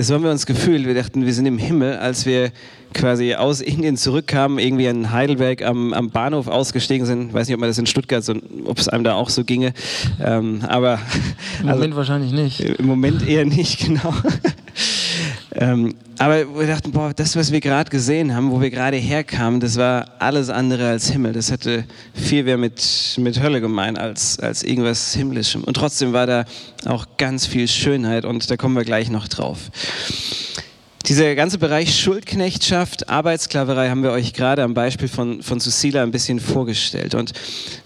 So 0.00 0.14
haben 0.14 0.24
wir 0.24 0.30
uns 0.30 0.46
gefühlt, 0.46 0.86
wir 0.86 0.94
dachten, 0.94 1.26
wir 1.26 1.34
sind 1.34 1.44
im 1.44 1.58
Himmel, 1.58 1.96
als 1.98 2.24
wir 2.24 2.52
quasi 2.94 3.34
aus 3.34 3.60
Indien 3.60 3.96
zurückkamen, 3.96 4.58
irgendwie 4.58 4.86
in 4.86 5.10
Heidelberg 5.10 5.62
am, 5.62 5.92
am 5.92 6.10
Bahnhof 6.10 6.48
ausgestiegen 6.48 7.06
sind. 7.06 7.28
Ich 7.28 7.34
weiß 7.34 7.48
nicht, 7.48 7.54
ob 7.54 7.60
man 7.60 7.68
das 7.68 7.76
in 7.76 7.86
Stuttgart, 7.86 8.24
so, 8.24 8.34
ob 8.64 8.78
es 8.78 8.88
einem 8.88 9.04
da 9.04 9.14
auch 9.14 9.28
so 9.28 9.44
ginge. 9.44 9.74
Ähm, 10.24 10.62
aber 10.66 11.00
Im 11.60 11.66
Moment 11.66 11.82
also, 11.84 11.96
wahrscheinlich 11.96 12.32
nicht. 12.32 12.60
Im 12.60 12.86
Moment 12.86 13.28
eher 13.28 13.44
nicht, 13.44 13.80
genau. 13.86 14.14
Ähm, 15.56 15.94
aber 16.18 16.58
wir 16.58 16.66
dachten, 16.66 16.92
boah, 16.92 17.12
das, 17.14 17.36
was 17.36 17.52
wir 17.52 17.60
gerade 17.60 17.90
gesehen 17.90 18.34
haben, 18.34 18.50
wo 18.50 18.60
wir 18.60 18.70
gerade 18.70 18.96
herkamen, 18.96 19.60
das 19.60 19.76
war 19.76 20.12
alles 20.18 20.48
andere 20.48 20.88
als 20.88 21.10
Himmel. 21.10 21.32
Das 21.32 21.50
hatte 21.50 21.84
viel 22.12 22.44
mehr 22.44 22.56
mit, 22.56 23.16
mit 23.18 23.40
Hölle 23.40 23.60
gemein 23.60 23.96
als, 23.96 24.38
als 24.38 24.62
irgendwas 24.62 25.14
Himmlischem. 25.14 25.64
Und 25.64 25.74
trotzdem 25.74 26.12
war 26.12 26.26
da 26.26 26.44
auch 26.86 27.06
ganz 27.16 27.46
viel 27.46 27.68
Schönheit 27.68 28.24
und 28.24 28.50
da 28.50 28.56
kommen 28.56 28.76
wir 28.76 28.84
gleich 28.84 29.10
noch 29.10 29.28
drauf. 29.28 29.70
Dieser 31.06 31.34
ganze 31.34 31.58
Bereich 31.58 32.00
Schuldknechtschaft, 32.00 33.10
Arbeitssklaverei 33.10 33.90
haben 33.90 34.02
wir 34.02 34.10
euch 34.10 34.32
gerade 34.32 34.62
am 34.62 34.72
Beispiel 34.72 35.08
von, 35.08 35.42
von 35.42 35.60
Susila 35.60 36.02
ein 36.02 36.10
bisschen 36.10 36.40
vorgestellt 36.40 37.14
und 37.14 37.32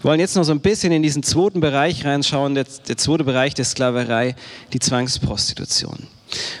wollen 0.01 0.21
jetzt 0.21 0.37
noch 0.37 0.43
so 0.43 0.53
ein 0.53 0.61
bisschen 0.61 0.93
in 0.93 1.03
diesen 1.03 1.21
zweiten 1.21 1.59
Bereich 1.59 2.05
reinschauen, 2.05 2.55
der, 2.55 2.65
der 2.87 2.95
zweite 2.95 3.25
Bereich 3.25 3.53
der 3.55 3.65
Sklaverei, 3.65 4.35
die 4.71 4.79
Zwangsprostitution. 4.79 6.07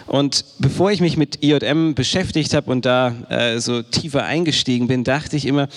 Und 0.07 0.45
bevor 0.59 0.91
ich 0.91 1.01
mich 1.01 1.17
mit 1.17 1.43
IJM 1.43 1.95
beschäftigt 1.95 2.53
habe 2.53 2.71
und 2.71 2.85
da 2.85 3.13
äh, 3.29 3.59
so 3.59 3.81
tiefer 3.81 4.25
eingestiegen 4.25 4.87
bin, 4.87 5.03
dachte 5.03 5.35
ich 5.35 5.45
immer, 5.45 5.67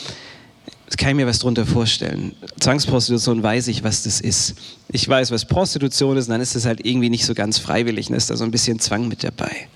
kann 1.02 1.10
ich 1.10 1.16
mir 1.16 1.26
was 1.26 1.40
darunter 1.40 1.66
vorstellen. 1.66 2.32
Zwangsprostitution 2.60 3.42
weiß 3.42 3.68
ich, 3.68 3.82
was 3.82 4.04
das 4.04 4.20
ist. 4.20 4.54
Ich 4.88 5.08
weiß, 5.08 5.30
was 5.32 5.44
Prostitution 5.44 6.16
ist, 6.16 6.28
und 6.28 6.32
dann 6.32 6.40
ist 6.40 6.54
es 6.54 6.64
halt 6.64 6.86
irgendwie 6.86 7.10
nicht 7.10 7.24
so 7.24 7.34
ganz 7.34 7.58
freiwillig, 7.58 8.06
dann 8.06 8.16
ist 8.16 8.30
da 8.30 8.36
so 8.36 8.44
ein 8.44 8.52
bisschen 8.52 8.78
Zwang 8.78 9.08
mit 9.08 9.24
dabei. 9.24 9.68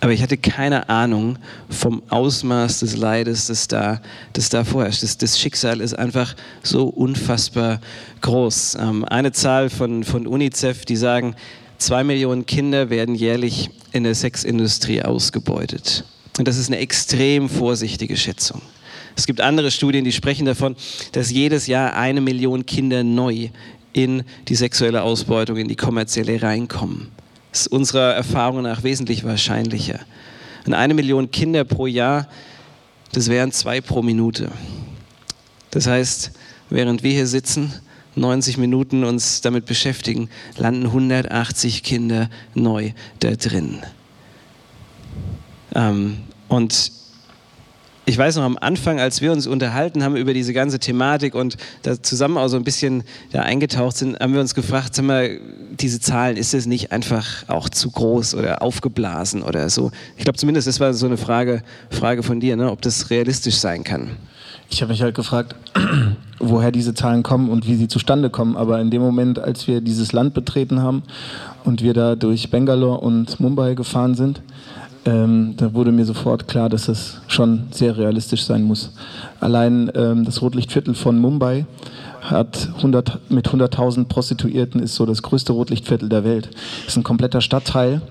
Aber 0.00 0.12
ich 0.12 0.22
hatte 0.22 0.36
keine 0.36 0.88
Ahnung 0.88 1.36
vom 1.68 2.00
Ausmaß 2.10 2.80
des 2.80 2.96
Leides, 2.96 3.46
das 3.46 3.66
da, 3.66 4.00
das 4.34 4.50
da 4.50 4.62
vorherrscht. 4.62 5.02
Das, 5.02 5.18
das 5.18 5.36
Schicksal 5.36 5.80
ist 5.80 5.94
einfach 5.94 6.36
so 6.62 6.86
unfassbar 6.86 7.80
groß. 8.20 8.76
Ähm, 8.78 9.04
eine 9.04 9.32
Zahl 9.32 9.68
von, 9.68 10.04
von 10.04 10.28
UNICEF, 10.28 10.84
die 10.84 10.96
sagen, 10.96 11.34
zwei 11.78 12.04
Millionen 12.04 12.46
Kinder 12.46 12.90
werden 12.90 13.14
jährlich 13.14 13.70
in 13.92 14.04
der 14.04 14.14
Sexindustrie 14.14 15.02
ausgebeutet. 15.02 16.04
Und 16.38 16.46
das 16.48 16.56
ist 16.56 16.68
eine 16.68 16.78
extrem 16.78 17.48
vorsichtige 17.48 18.16
Schätzung. 18.16 18.60
Es 19.16 19.26
gibt 19.26 19.40
andere 19.40 19.70
Studien, 19.70 20.04
die 20.04 20.12
sprechen 20.12 20.44
davon, 20.44 20.76
dass 21.12 21.30
jedes 21.30 21.66
Jahr 21.66 21.94
eine 21.94 22.20
Million 22.20 22.66
Kinder 22.66 23.02
neu 23.02 23.48
in 23.92 24.24
die 24.48 24.54
sexuelle 24.54 25.02
Ausbeutung, 25.02 25.56
in 25.56 25.68
die 25.68 25.76
kommerzielle 25.76 26.42
reinkommen 26.42 27.10
ist 27.56 27.68
unserer 27.68 28.14
Erfahrung 28.14 28.62
nach 28.62 28.82
wesentlich 28.82 29.24
wahrscheinlicher. 29.24 30.00
Und 30.66 30.74
eine 30.74 30.94
Million 30.94 31.30
Kinder 31.30 31.64
pro 31.64 31.86
Jahr, 31.86 32.28
das 33.12 33.28
wären 33.28 33.52
zwei 33.52 33.80
pro 33.80 34.02
Minute. 34.02 34.50
Das 35.70 35.86
heißt, 35.86 36.32
während 36.68 37.02
wir 37.02 37.12
hier 37.12 37.26
sitzen, 37.26 37.72
90 38.16 38.58
Minuten 38.58 39.04
uns 39.04 39.40
damit 39.40 39.66
beschäftigen, 39.66 40.28
landen 40.56 40.86
180 40.86 41.82
Kinder 41.82 42.28
neu 42.54 42.92
da 43.20 43.30
drin. 43.32 43.82
Ähm, 45.74 46.18
und 46.48 46.92
ich 48.08 48.16
weiß 48.16 48.36
noch 48.36 48.44
am 48.44 48.56
Anfang, 48.60 49.00
als 49.00 49.20
wir 49.20 49.32
uns 49.32 49.48
unterhalten 49.48 50.04
haben 50.04 50.16
über 50.16 50.32
diese 50.32 50.52
ganze 50.52 50.78
Thematik 50.78 51.34
und 51.34 51.56
da 51.82 52.00
zusammen 52.00 52.38
auch 52.38 52.46
so 52.46 52.56
ein 52.56 52.62
bisschen 52.62 53.02
da 53.32 53.42
eingetaucht 53.42 53.96
sind, 53.96 54.20
haben 54.20 54.32
wir 54.32 54.40
uns 54.40 54.54
gefragt, 54.54 54.94
sag 54.94 55.04
mal, 55.04 55.40
diese 55.80 55.98
Zahlen, 55.98 56.36
ist 56.36 56.54
es 56.54 56.66
nicht 56.66 56.92
einfach 56.92 57.48
auch 57.48 57.68
zu 57.68 57.90
groß 57.90 58.36
oder 58.36 58.62
aufgeblasen 58.62 59.42
oder 59.42 59.68
so? 59.70 59.90
Ich 60.16 60.22
glaube 60.22 60.38
zumindest, 60.38 60.68
das 60.68 60.78
war 60.78 60.94
so 60.94 61.06
eine 61.06 61.16
Frage, 61.16 61.64
Frage 61.90 62.22
von 62.22 62.38
dir, 62.38 62.54
ne, 62.54 62.70
ob 62.70 62.80
das 62.80 63.10
realistisch 63.10 63.56
sein 63.56 63.82
kann. 63.82 64.10
Ich 64.70 64.82
habe 64.82 64.92
mich 64.92 65.02
halt 65.02 65.14
gefragt, 65.14 65.54
woher 66.38 66.72
diese 66.72 66.94
Zahlen 66.94 67.22
kommen 67.22 67.48
und 67.48 67.66
wie 67.66 67.76
sie 67.76 67.88
zustande 67.88 68.30
kommen. 68.30 68.56
Aber 68.56 68.80
in 68.80 68.90
dem 68.90 69.02
Moment, 69.02 69.38
als 69.38 69.66
wir 69.66 69.80
dieses 69.80 70.12
Land 70.12 70.34
betreten 70.34 70.82
haben 70.82 71.02
und 71.64 71.82
wir 71.82 71.94
da 71.94 72.14
durch 72.14 72.50
Bangalore 72.50 73.00
und 73.00 73.40
Mumbai 73.40 73.74
gefahren 73.74 74.14
sind, 74.14 74.42
ähm, 75.06 75.54
da 75.56 75.72
wurde 75.72 75.92
mir 75.92 76.04
sofort 76.04 76.48
klar, 76.48 76.68
dass 76.68 76.86
das 76.86 77.20
schon 77.28 77.68
sehr 77.70 77.96
realistisch 77.96 78.44
sein 78.44 78.64
muss. 78.64 78.92
Allein 79.40 79.90
ähm, 79.94 80.24
das 80.24 80.42
Rotlichtviertel 80.42 80.94
von 80.94 81.18
Mumbai 81.18 81.64
hat 82.22 82.68
100, 82.76 83.30
mit 83.30 83.48
100.000 83.48 84.06
Prostituierten 84.06 84.82
ist 84.82 84.96
so 84.96 85.06
das 85.06 85.22
größte 85.22 85.52
Rotlichtviertel 85.52 86.08
der 86.08 86.24
Welt. 86.24 86.50
Das 86.84 86.94
ist 86.94 86.96
ein 86.96 87.04
kompletter 87.04 87.40
Stadtteil, 87.40 88.02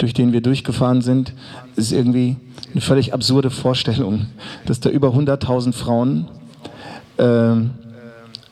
durch 0.00 0.14
den 0.14 0.32
wir 0.32 0.40
durchgefahren 0.40 1.02
sind. 1.02 1.32
Ist 1.76 1.92
irgendwie 1.92 2.36
eine 2.72 2.80
völlig 2.80 3.12
absurde 3.12 3.50
Vorstellung, 3.50 4.26
dass 4.66 4.80
da 4.80 4.90
über 4.90 5.08
100.000 5.08 5.72
Frauen 5.72 6.28
ähm, 7.18 7.70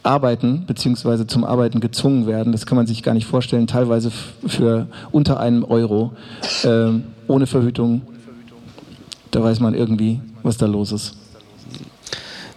arbeiten 0.03 0.65
bzw. 0.67 1.27
zum 1.27 1.45
Arbeiten 1.45 1.81
gezwungen 1.81 2.27
werden. 2.27 2.53
Das 2.53 2.67
kann 2.67 2.77
man 2.77 2.87
sich 2.87 3.03
gar 3.03 3.15
nicht 3.15 3.27
vorstellen. 3.27 3.67
Teilweise 3.67 4.11
für 4.11 4.87
unter 5.11 5.41
einem 5.41 5.65
Euro. 5.65 6.13
Ähm, 6.65 7.05
ohne 7.27 7.47
Verhütung, 7.47 8.03
da 9.31 9.43
weiß 9.43 9.61
man 9.61 9.75
irgendwie, 9.75 10.21
was 10.43 10.57
da 10.57 10.67
los 10.67 10.93
ist. 10.93 11.17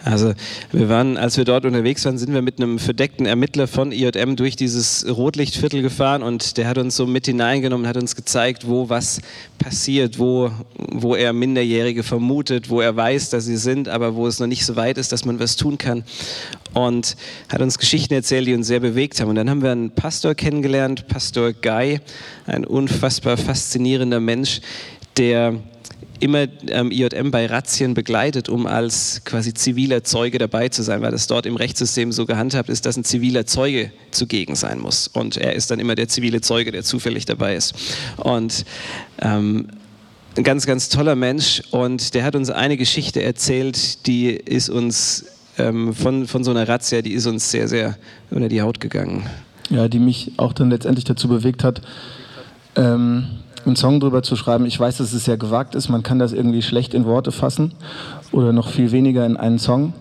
Also 0.04 0.34
wir 0.72 0.90
waren, 0.90 1.18
als 1.18 1.38
wir 1.38 1.46
dort 1.46 1.66
unterwegs 1.66 2.06
waren, 2.06 2.18
sind 2.18 2.34
wir 2.34 2.42
mit 2.42 2.60
einem 2.60 2.80
verdeckten 2.80 3.26
Ermittler 3.26 3.68
von 3.68 3.92
IJM 3.92 4.36
durch 4.36 4.56
dieses 4.56 5.06
Rotlichtviertel 5.08 5.82
gefahren 5.82 6.24
und 6.24 6.58
der 6.58 6.68
hat 6.68 6.80
uns 6.80 6.96
so 6.96 7.06
mit 7.06 7.28
hineingenommen, 7.28 7.88
hat 7.88 7.98
uns 7.98 8.16
gezeigt, 8.16 8.68
wo 8.68 8.90
was 8.90 9.22
passiert, 9.60 10.18
wo, 10.18 10.50
wo 10.76 11.16
er 11.16 11.34
Minderjährige 11.34 12.02
vermutet, 12.02 12.70
wo 12.70 12.82
er 12.82 12.96
weiß, 12.96 13.30
dass 13.30 13.46
sie 13.46 13.58
sind, 13.58 13.90
aber 13.90 14.16
wo 14.16 14.26
es 14.26 14.40
noch 14.40 14.48
nicht 14.48 14.66
so 14.66 14.76
weit 14.76 14.98
ist, 14.98 15.12
dass 15.12 15.24
man 15.26 15.40
was 15.40 15.56
tun 15.56 15.78
kann. 15.78 16.04
Und 16.74 17.16
hat 17.50 17.62
uns 17.62 17.78
Geschichten 17.78 18.14
erzählt, 18.14 18.48
die 18.48 18.54
uns 18.54 18.68
sehr 18.68 18.80
bewegt 18.80 19.20
haben. 19.20 19.30
Und 19.30 19.36
dann 19.36 19.50
haben 19.50 19.62
wir 19.62 19.72
einen 19.72 19.92
Pastor 19.92 20.34
kennengelernt, 20.34 21.08
Pastor 21.08 21.54
Guy, 21.54 22.00
ein 22.48 22.66
unfassbar 22.66 23.38
faszinierender 23.38 24.20
Mensch, 24.20 24.62
der 25.18 25.56
immer 26.21 26.45
ähm, 26.67 26.91
IJM 26.91 27.31
bei 27.31 27.45
Razzien 27.47 27.93
begleitet, 27.93 28.47
um 28.47 28.67
als 28.67 29.21
quasi 29.25 29.53
ziviler 29.53 30.03
Zeuge 30.03 30.38
dabei 30.38 30.69
zu 30.69 30.84
sein, 30.84 31.01
weil 31.01 31.12
das 31.12 31.27
dort 31.27 31.45
im 31.45 31.55
Rechtssystem 31.55 32.12
so 32.12 32.25
gehandhabt 32.25 32.69
ist, 32.69 32.86
dass 32.86 32.95
ein 32.97 33.03
ziviler 33.03 33.45
Zeuge 33.45 33.91
zugegen 34.12 34.55
sein 34.55 34.79
muss. 34.79 35.07
Und 35.07 35.38
er 35.38 35.53
ist 35.53 35.71
dann 35.71 35.79
immer 35.79 35.95
der 35.95 36.07
zivile 36.07 36.41
Zeuge, 36.41 36.71
der 36.71 36.84
zufällig 36.84 37.25
dabei 37.25 37.55
ist. 37.55 37.73
Und 38.17 38.65
ähm, 39.21 39.67
ein 40.38 40.43
ganz, 40.43 40.65
ganz 40.65 40.89
toller 40.89 41.15
Mensch 41.15 41.62
und 41.71 42.13
der 42.13 42.23
hat 42.23 42.36
uns 42.36 42.49
eine 42.49 42.77
Geschichte 42.77 43.21
erzählt, 43.21 44.05
die 44.07 44.29
ist 44.29 44.69
uns 44.69 45.25
ähm, 45.57 45.93
von, 45.93 46.27
von 46.27 46.43
so 46.43 46.51
einer 46.51 46.67
Razzia, 46.67 47.01
die 47.01 47.13
ist 47.13 47.25
uns 47.25 47.51
sehr, 47.51 47.67
sehr 47.67 47.97
unter 48.29 48.47
die 48.47 48.62
Haut 48.62 48.79
gegangen. 48.79 49.29
Ja, 49.69 49.88
die 49.88 49.99
mich 49.99 50.34
auch 50.38 50.53
dann 50.53 50.69
letztendlich 50.69 51.05
dazu 51.05 51.27
bewegt 51.27 51.63
hat, 51.63 51.81
ähm, 52.75 53.40
einen 53.65 53.76
Song 53.76 54.00
drüber 54.00 54.24
zu 54.24 54.36
schreiben. 54.36 54.65
Ich 54.65 54.80
weiß, 54.80 54.97
dass 54.97 55.13
es 55.13 55.26
sehr 55.26 55.38
gewagt 55.38 55.76
ist, 55.76 55.89
man 55.89 56.04
kann 56.04 56.19
das 56.19 56.34
irgendwie 56.34 56.62
schlecht 56.62 56.93
in 56.93 57.06
Worte 57.06 57.32
fassen 57.32 57.74
oder 58.32 58.54
noch 58.54 58.69
viel 58.69 58.91
weniger 58.91 59.26
in 59.26 59.38
einen 59.38 59.60
Song. 59.60 59.93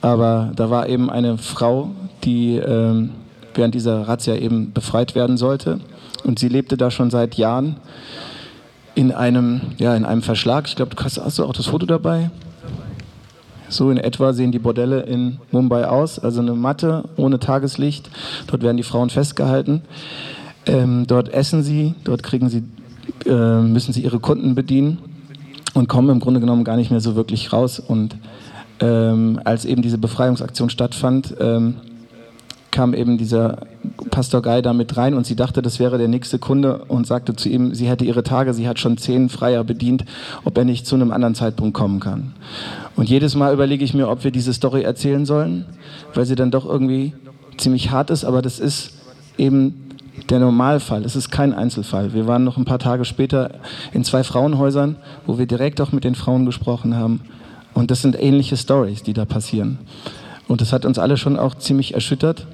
Aber 0.00 0.52
da 0.54 0.70
war 0.70 0.88
eben 0.88 1.10
eine 1.10 1.38
Frau, 1.38 1.90
die 2.24 2.56
ähm, 2.56 3.10
während 3.54 3.74
dieser 3.74 4.06
Razzia 4.06 4.36
eben 4.36 4.72
befreit 4.72 5.14
werden 5.14 5.36
sollte. 5.36 5.80
Und 6.24 6.38
sie 6.38 6.48
lebte 6.48 6.76
da 6.76 6.90
schon 6.90 7.10
seit 7.10 7.36
Jahren 7.36 7.76
in 8.94 9.12
einem, 9.12 9.60
ja, 9.78 9.94
in 9.94 10.04
einem 10.04 10.22
Verschlag. 10.22 10.66
Ich 10.68 10.76
glaube, 10.76 10.96
hast, 11.02 11.18
hast 11.18 11.38
du 11.38 11.44
auch 11.44 11.52
das 11.52 11.66
Foto 11.66 11.86
dabei? 11.86 12.30
So 13.68 13.90
in 13.90 13.98
etwa 13.98 14.32
sehen 14.32 14.52
die 14.52 14.58
Bordelle 14.58 15.00
in 15.02 15.38
Mumbai 15.50 15.86
aus. 15.86 16.18
Also 16.18 16.40
eine 16.40 16.54
Matte 16.54 17.04
ohne 17.16 17.38
Tageslicht. 17.38 18.10
Dort 18.46 18.62
werden 18.62 18.76
die 18.76 18.82
Frauen 18.82 19.10
festgehalten. 19.10 19.82
Ähm, 20.66 21.06
dort 21.06 21.28
essen 21.28 21.62
sie, 21.62 21.94
dort 22.04 22.22
kriegen 22.22 22.48
sie, 22.48 22.62
äh, 23.24 23.60
müssen 23.62 23.92
sie 23.92 24.02
ihre 24.02 24.18
Kunden 24.18 24.54
bedienen 24.54 24.98
und 25.74 25.88
kommen 25.88 26.10
im 26.10 26.20
Grunde 26.20 26.40
genommen 26.40 26.64
gar 26.64 26.76
nicht 26.76 26.90
mehr 26.90 27.00
so 27.00 27.14
wirklich 27.14 27.52
raus. 27.52 27.78
Und 27.78 28.16
ähm, 28.80 29.40
als 29.44 29.64
eben 29.64 29.82
diese 29.82 29.98
Befreiungsaktion 29.98 30.70
stattfand, 30.70 31.34
ähm, 31.40 31.76
kam 32.76 32.92
eben 32.92 33.16
dieser 33.16 33.60
Pastor 34.10 34.42
Guy 34.42 34.60
da 34.60 34.74
mit 34.74 34.98
rein 34.98 35.14
und 35.14 35.24
sie 35.24 35.34
dachte, 35.34 35.62
das 35.62 35.78
wäre 35.78 35.96
der 35.96 36.08
nächste 36.08 36.38
Kunde 36.38 36.84
und 36.88 37.06
sagte 37.06 37.34
zu 37.34 37.48
ihm, 37.48 37.74
sie 37.74 37.88
hätte 37.88 38.04
ihre 38.04 38.22
Tage, 38.22 38.52
sie 38.52 38.68
hat 38.68 38.78
schon 38.78 38.98
zehn 38.98 39.30
Freier 39.30 39.64
bedient, 39.64 40.04
ob 40.44 40.58
er 40.58 40.64
nicht 40.64 40.86
zu 40.86 40.94
einem 40.94 41.10
anderen 41.10 41.34
Zeitpunkt 41.34 41.72
kommen 41.72 42.00
kann. 42.00 42.34
Und 42.94 43.08
jedes 43.08 43.34
Mal 43.34 43.54
überlege 43.54 43.82
ich 43.82 43.94
mir, 43.94 44.08
ob 44.08 44.24
wir 44.24 44.30
diese 44.30 44.52
Story 44.52 44.82
erzählen 44.82 45.24
sollen, 45.24 45.64
weil 46.12 46.26
sie 46.26 46.34
dann 46.34 46.50
doch 46.50 46.66
irgendwie 46.66 47.14
ziemlich 47.56 47.90
hart 47.92 48.10
ist, 48.10 48.26
aber 48.26 48.42
das 48.42 48.58
ist 48.58 48.92
eben 49.38 49.85
der 50.30 50.40
Normalfall. 50.40 51.04
Es 51.04 51.16
ist 51.16 51.30
kein 51.30 51.52
Einzelfall. 51.52 52.12
Wir 52.14 52.26
waren 52.26 52.44
noch 52.44 52.56
ein 52.56 52.64
paar 52.64 52.78
Tage 52.78 53.04
später 53.04 53.50
in 53.92 54.04
zwei 54.04 54.24
Frauenhäusern, 54.24 54.96
wo 55.26 55.38
wir 55.38 55.46
direkt 55.46 55.80
auch 55.80 55.92
mit 55.92 56.04
den 56.04 56.14
Frauen 56.14 56.46
gesprochen 56.46 56.96
haben. 56.96 57.20
Und 57.74 57.90
das 57.90 58.02
sind 58.02 58.20
ähnliche 58.20 58.56
Stories, 58.56 59.02
die 59.02 59.12
da 59.12 59.24
passieren. 59.24 59.78
Und 60.48 60.60
das 60.60 60.72
hat 60.72 60.84
uns 60.84 60.98
alle 60.98 61.16
schon 61.16 61.38
auch 61.38 61.54
ziemlich 61.56 61.94
erschüttert 61.94 62.46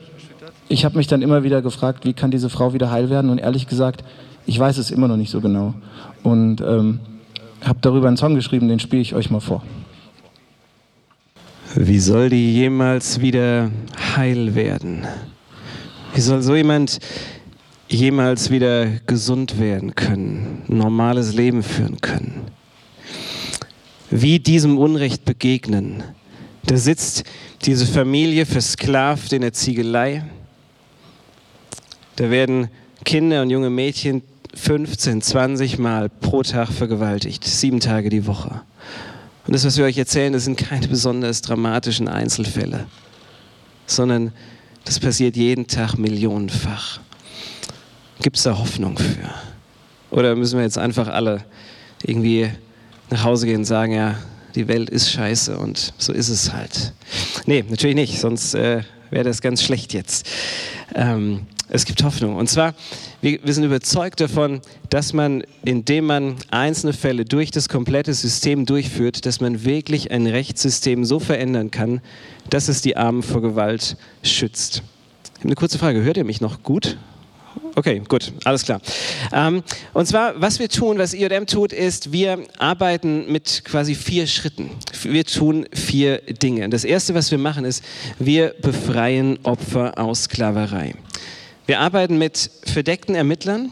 ich 0.73 0.85
habe 0.85 0.97
mich 0.97 1.07
dann 1.07 1.23
immer 1.23 1.43
wieder 1.43 1.61
gefragt, 1.61 2.05
wie 2.05 2.15
kann 2.15 2.31
diese 2.31 2.49
Frau 2.49 2.73
wieder 2.73 2.91
heil 2.91 3.11
werden? 3.11 3.31
Und 3.31 3.39
ehrlich 3.39 3.67
gesagt, 3.67 4.05
ich 4.47 4.59
weiß 4.59 4.79
es 4.79 4.91
immer 4.91 5.07
noch 5.07 5.19
nicht 5.19 5.31
so 5.31 5.41
genau. 5.41 5.75
Und 6.23 6.61
ähm, 6.63 7.01
habe 7.63 7.79
darüber 7.83 8.09
einen 8.09 8.17
Song 8.17 8.35
geschrieben, 8.35 8.69
den 8.69 8.81
spiele 8.81 9.03
ich 9.03 9.15
euch 9.15 9.31
mal 9.31 9.41
vor. 9.41 9.63
Wie 11.75 11.99
soll 11.99 12.31
die 12.31 12.55
jemals 12.55 13.21
wieder 13.21 13.71
heil 14.17 14.55
werden? 14.55 15.07
Wie 16.15 16.21
soll 16.21 16.43
so 16.43 16.55
jemand 16.55 16.99
jemals 17.93 18.51
wieder 18.51 18.87
gesund 19.07 19.59
werden 19.59 19.95
können, 19.95 20.63
ein 20.69 20.79
normales 20.79 21.35
Leben 21.35 21.63
führen 21.63 22.01
können? 22.01 22.43
Wie 24.11 24.39
diesem 24.39 24.79
Unrecht 24.79 25.25
begegnen? 25.25 26.03
Da 26.67 26.77
sitzt 26.77 27.25
diese 27.65 27.87
Familie 27.87 28.47
versklavt 28.47 29.33
in 29.33 29.43
der 29.43 29.53
Ziegelei 29.53 30.25
da 32.17 32.31
werden 32.31 32.69
Kinder 33.05 33.43
und 33.43 33.51
junge 33.51 33.71
Mädchen 33.71 34.23
15, 34.55 35.23
20 35.23 35.79
Mal 35.79 36.09
pro 36.09 36.43
Tag 36.43 36.69
vergewaltigt, 36.69 37.45
sieben 37.45 37.81
Tage 37.81 38.11
die 38.11 38.27
Woche. 38.27 38.61
Und 39.47 39.55
das, 39.55 39.65
was 39.65 39.79
wir 39.79 39.87
euch 39.87 39.99
erzählen, 39.99 40.33
das 40.33 40.45
sind 40.45 40.57
keine 40.57 40.89
besonders 40.89 41.41
dramatischen 41.41 42.07
Einzelfälle, 42.07 42.87
sondern 43.87 44.33
das 44.85 45.01
passiert 45.01 45.37
jeden 45.37 45.67
Tag 45.67 45.97
millionenfach. 45.97 47.01
Gibt 48.23 48.37
es 48.37 48.45
da 48.45 48.57
Hoffnung 48.57 48.97
für? 48.99 49.31
Oder 50.11 50.37
müssen 50.37 50.57
wir 50.57 50.65
jetzt 50.65 50.79
einfach 50.79 51.09
alle 51.09 51.45
irgendwie 52.05 52.49
nach 53.11 53.25
Hause 53.25 53.47
gehen 53.47 53.59
und 53.59 53.65
sagen, 53.65 53.93
ja, 53.93 54.15
die 54.55 54.69
Welt 54.69 54.91
ist 54.91 55.11
scheiße 55.11 55.59
und 55.59 55.93
so 55.99 56.13
ist 56.13 56.29
es 56.29 56.53
halt. 56.53 56.93
Nee, 57.47 57.65
natürlich 57.69 57.97
nicht, 57.97 58.21
sonst 58.21 58.55
äh, 58.55 58.83
wäre 59.11 59.25
das 59.25 59.41
ganz 59.41 59.63
schlecht 59.63 59.93
jetzt. 59.93 60.29
Ähm, 60.95 61.47
es 61.69 61.85
gibt 61.85 62.05
Hoffnung. 62.05 62.37
Und 62.37 62.49
zwar, 62.49 62.75
wir, 63.23 63.41
wir 63.43 63.55
sind 63.55 63.65
überzeugt 63.65 64.21
davon, 64.21 64.61
dass 64.89 65.13
man, 65.13 65.43
indem 65.65 66.07
man 66.07 66.37
einzelne 66.51 66.93
Fälle 66.93 67.25
durch 67.25 67.51
das 67.51 67.69
komplette 67.69 68.15
System 68.15 68.67
durchführt, 68.67 69.27
dass 69.27 69.41
man 69.41 69.65
wirklich 69.65 70.13
ein 70.13 70.29
Rechtssystem 70.29 71.05
so 71.05 71.19
verändern 71.19 71.73
kann, 71.73 72.01
dass 72.51 72.69
es 72.69 72.83
die 72.83 72.97
Armen 72.97 73.23
vor 73.23 73.43
Gewalt 73.43 73.97
schützt. 74.23 74.83
Ich 75.25 75.39
habe 75.41 75.49
eine 75.49 75.55
kurze 75.57 75.79
Frage. 75.79 76.03
Hört 76.03 76.19
ihr 76.19 76.25
mich 76.25 76.41
noch 76.41 76.63
gut? 76.63 76.99
Okay, 77.75 78.03
gut, 78.07 78.33
alles 78.45 78.65
klar. 78.65 78.81
Ähm, 79.33 79.63
und 79.95 80.07
zwar, 80.07 80.39
was 80.41 80.59
wir 80.59 80.69
tun, 80.69 80.99
was 80.99 81.15
IOM 81.15 81.47
tut, 81.47 81.73
ist, 81.73 82.13
wir 82.13 82.39
arbeiten 82.59 83.33
mit 83.33 83.63
quasi 83.65 83.95
vier 83.95 84.27
Schritten. 84.27 84.71
Wir 85.03 85.25
tun 85.25 85.67
vier 85.73 86.19
Dinge. 86.19 86.69
Das 86.69 86.85
erste, 86.85 87.15
was 87.15 87.31
wir 87.31 87.39
machen, 87.39 87.65
ist, 87.65 87.83
wir 88.19 88.55
befreien 88.61 89.39
Opfer 89.45 89.99
aus 89.99 90.25
Sklaverei. 90.25 90.95
Wir 91.67 91.81
arbeiten 91.81 92.19
mit 92.19 92.51
verdeckten 92.65 93.15
Ermittlern, 93.15 93.71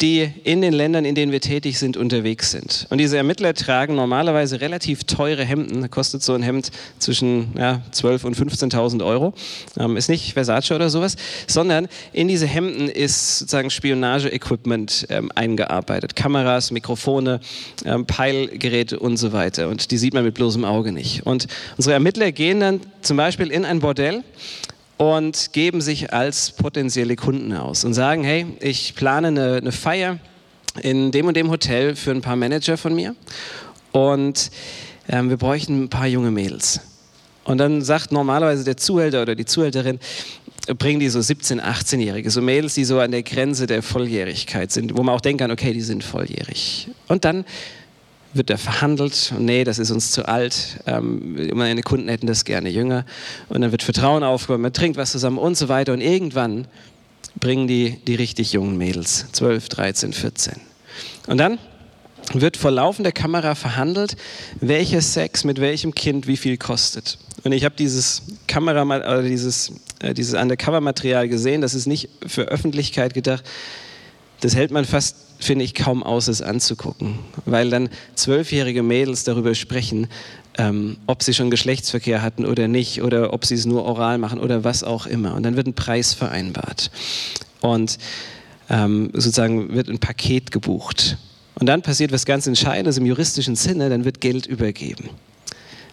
die 0.00 0.30
in 0.44 0.60
den 0.60 0.72
Ländern, 0.72 1.04
in 1.04 1.14
denen 1.14 1.32
wir 1.32 1.40
tätig 1.40 1.78
sind, 1.78 1.96
unterwegs 1.96 2.50
sind. 2.50 2.86
Und 2.90 2.98
diese 2.98 3.16
Ermittler 3.16 3.54
tragen 3.54 3.94
normalerweise 3.94 4.60
relativ 4.60 5.04
teure 5.04 5.44
Hemden. 5.44 5.80
Da 5.80 5.88
kostet 5.88 6.22
so 6.22 6.34
ein 6.34 6.42
Hemd 6.42 6.70
zwischen 6.98 7.48
ja, 7.56 7.82
12.000 7.92 8.24
und 8.24 8.36
15.000 8.36 9.04
Euro. 9.04 9.34
Ähm, 9.78 9.96
ist 9.96 10.08
nicht 10.08 10.34
Versace 10.34 10.72
oder 10.72 10.90
sowas, 10.90 11.16
sondern 11.46 11.88
in 12.12 12.28
diese 12.28 12.46
Hemden 12.46 12.88
ist 12.88 13.38
sozusagen 13.38 13.70
Spionage-Equipment 13.70 15.06
ähm, 15.10 15.30
eingearbeitet. 15.34 16.16
Kameras, 16.16 16.70
Mikrofone, 16.70 17.40
ähm, 17.84 18.06
Peilgeräte 18.06 18.98
und 18.98 19.16
so 19.16 19.32
weiter. 19.32 19.68
Und 19.68 19.90
die 19.90 19.98
sieht 19.98 20.14
man 20.14 20.24
mit 20.24 20.34
bloßem 20.34 20.64
Auge 20.64 20.92
nicht. 20.92 21.24
Und 21.24 21.46
unsere 21.76 21.94
Ermittler 21.94 22.32
gehen 22.32 22.60
dann 22.60 22.80
zum 23.02 23.16
Beispiel 23.16 23.50
in 23.50 23.64
ein 23.64 23.80
Bordell 23.80 24.22
und 24.96 25.52
geben 25.52 25.80
sich 25.80 26.12
als 26.12 26.52
potenzielle 26.52 27.16
Kunden 27.16 27.52
aus 27.52 27.84
und 27.84 27.94
sagen, 27.94 28.24
hey, 28.24 28.46
ich 28.60 28.94
plane 28.94 29.28
eine, 29.28 29.54
eine 29.56 29.72
Feier 29.72 30.18
in 30.82 31.10
dem 31.10 31.26
und 31.26 31.36
dem 31.36 31.50
Hotel 31.50 31.96
für 31.96 32.10
ein 32.10 32.20
paar 32.20 32.36
Manager 32.36 32.76
von 32.76 32.94
mir 32.94 33.14
und 33.92 34.50
ähm, 35.08 35.30
wir 35.30 35.36
bräuchten 35.36 35.84
ein 35.84 35.88
paar 35.88 36.06
junge 36.06 36.30
Mädels. 36.30 36.80
Und 37.44 37.58
dann 37.58 37.82
sagt 37.82 38.10
normalerweise 38.10 38.64
der 38.64 38.76
Zuhälter 38.76 39.22
oder 39.22 39.34
die 39.36 39.44
Zuhälterin, 39.44 40.00
bringen 40.78 40.98
die 40.98 41.08
so 41.08 41.20
17-, 41.20 41.60
18-Jährige, 41.60 42.28
so 42.30 42.42
Mädels, 42.42 42.74
die 42.74 42.84
so 42.84 42.98
an 42.98 43.12
der 43.12 43.22
Grenze 43.22 43.66
der 43.66 43.82
Volljährigkeit 43.82 44.72
sind, 44.72 44.96
wo 44.96 45.02
man 45.04 45.14
auch 45.14 45.20
denken 45.20 45.38
kann, 45.38 45.50
okay, 45.52 45.72
die 45.72 45.80
sind 45.80 46.02
volljährig. 46.02 46.88
Und 47.06 47.24
dann 47.24 47.44
wird 48.36 48.50
da 48.50 48.56
verhandelt 48.56 49.32
nee, 49.38 49.64
das 49.64 49.78
ist 49.78 49.90
uns 49.90 50.10
zu 50.10 50.26
alt. 50.26 50.80
Ähm, 50.86 51.54
meine 51.54 51.82
Kunden 51.82 52.08
hätten 52.08 52.26
das 52.26 52.44
gerne 52.44 52.68
jünger. 52.68 53.04
Und 53.48 53.60
dann 53.60 53.72
wird 53.72 53.82
Vertrauen 53.82 54.22
aufgebaut, 54.22 54.60
man 54.60 54.72
trinkt 54.72 54.96
was 54.96 55.12
zusammen 55.12 55.38
und 55.38 55.56
so 55.56 55.68
weiter. 55.68 55.92
Und 55.92 56.00
irgendwann 56.00 56.66
bringen 57.38 57.66
die 57.66 57.98
die 58.06 58.14
richtig 58.14 58.52
jungen 58.52 58.76
Mädels, 58.76 59.26
12, 59.32 59.68
13, 59.68 60.12
14. 60.12 60.54
Und 61.26 61.38
dann 61.38 61.58
wird 62.32 62.56
vor 62.56 62.70
laufender 62.70 63.12
Kamera 63.12 63.54
verhandelt, 63.54 64.16
welcher 64.60 65.00
Sex 65.00 65.44
mit 65.44 65.60
welchem 65.60 65.94
Kind 65.94 66.26
wie 66.26 66.36
viel 66.36 66.56
kostet. 66.56 67.18
Und 67.44 67.52
ich 67.52 67.64
habe 67.64 67.76
dieses 67.76 68.22
Kamera 68.48 68.82
oder 68.82 69.22
dieses, 69.22 69.72
äh, 70.00 70.12
dieses 70.12 70.34
Undercover-Material 70.34 71.28
gesehen, 71.28 71.60
das 71.60 71.74
ist 71.74 71.86
nicht 71.86 72.08
für 72.26 72.42
Öffentlichkeit 72.42 73.14
gedacht. 73.14 73.44
Das 74.40 74.56
hält 74.56 74.70
man 74.70 74.84
fast 74.84 75.16
finde 75.38 75.64
ich 75.64 75.74
kaum 75.74 76.02
aus, 76.02 76.28
es 76.28 76.42
anzugucken, 76.42 77.18
weil 77.44 77.70
dann 77.70 77.88
zwölfjährige 78.14 78.82
Mädels 78.82 79.24
darüber 79.24 79.54
sprechen, 79.54 80.08
ähm, 80.58 80.96
ob 81.06 81.22
sie 81.22 81.34
schon 81.34 81.50
Geschlechtsverkehr 81.50 82.22
hatten 82.22 82.46
oder 82.46 82.68
nicht, 82.68 83.02
oder 83.02 83.32
ob 83.32 83.44
sie 83.44 83.54
es 83.54 83.66
nur 83.66 83.84
oral 83.84 84.18
machen 84.18 84.40
oder 84.40 84.64
was 84.64 84.82
auch 84.82 85.06
immer. 85.06 85.34
Und 85.34 85.42
dann 85.42 85.56
wird 85.56 85.66
ein 85.66 85.74
Preis 85.74 86.14
vereinbart. 86.14 86.90
Und 87.60 87.98
ähm, 88.68 89.10
sozusagen 89.12 89.74
wird 89.74 89.88
ein 89.88 89.98
Paket 89.98 90.50
gebucht. 90.50 91.18
Und 91.58 91.66
dann 91.66 91.82
passiert 91.82 92.12
was 92.12 92.26
ganz 92.26 92.46
Entscheidendes 92.46 92.98
im 92.98 93.06
juristischen 93.06 93.56
Sinne, 93.56 93.88
dann 93.88 94.04
wird 94.04 94.20
Geld 94.20 94.46
übergeben. 94.46 95.10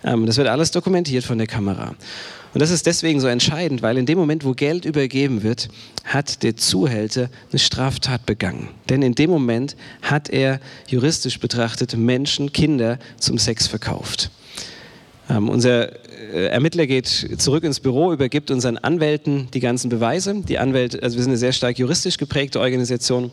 Ähm, 0.03 0.25
das 0.25 0.37
wird 0.37 0.47
alles 0.47 0.71
dokumentiert 0.71 1.23
von 1.23 1.37
der 1.37 1.47
Kamera. 1.47 1.95
Und 2.53 2.61
das 2.61 2.69
ist 2.69 2.85
deswegen 2.85 3.19
so 3.19 3.27
entscheidend, 3.27 3.81
weil 3.81 3.97
in 3.97 4.05
dem 4.05 4.17
Moment, 4.17 4.45
wo 4.45 4.51
Geld 4.53 4.85
übergeben 4.85 5.41
wird, 5.41 5.69
hat 6.03 6.43
der 6.43 6.55
Zuhälter 6.55 7.29
eine 7.51 7.59
Straftat 7.59 8.27
begangen. 8.27 8.69
Denn 8.89 9.01
in 9.01 9.15
dem 9.15 9.31
Moment 9.31 9.75
hat 10.03 10.29
er 10.29 10.59
juristisch 10.87 11.39
betrachtet 11.39 11.97
Menschen, 11.97 12.53
Kinder 12.53 12.99
zum 13.17 13.39
Sex 13.39 13.65
verkauft. 13.65 14.29
Ähm, 15.29 15.49
unser 15.49 15.91
äh, 16.33 16.47
Ermittler 16.47 16.85
geht 16.85 17.07
zurück 17.37 17.63
ins 17.63 17.79
Büro, 17.79 18.13
übergibt 18.13 18.51
unseren 18.51 18.77
Anwälten 18.77 19.47
die 19.53 19.59
ganzen 19.59 19.89
Beweise. 19.89 20.35
Die 20.47 20.59
Anwälte, 20.59 21.01
also 21.01 21.15
wir 21.15 21.23
sind 21.23 21.31
eine 21.31 21.37
sehr 21.37 21.53
stark 21.53 21.79
juristisch 21.79 22.17
geprägte 22.17 22.59
Organisation. 22.59 23.31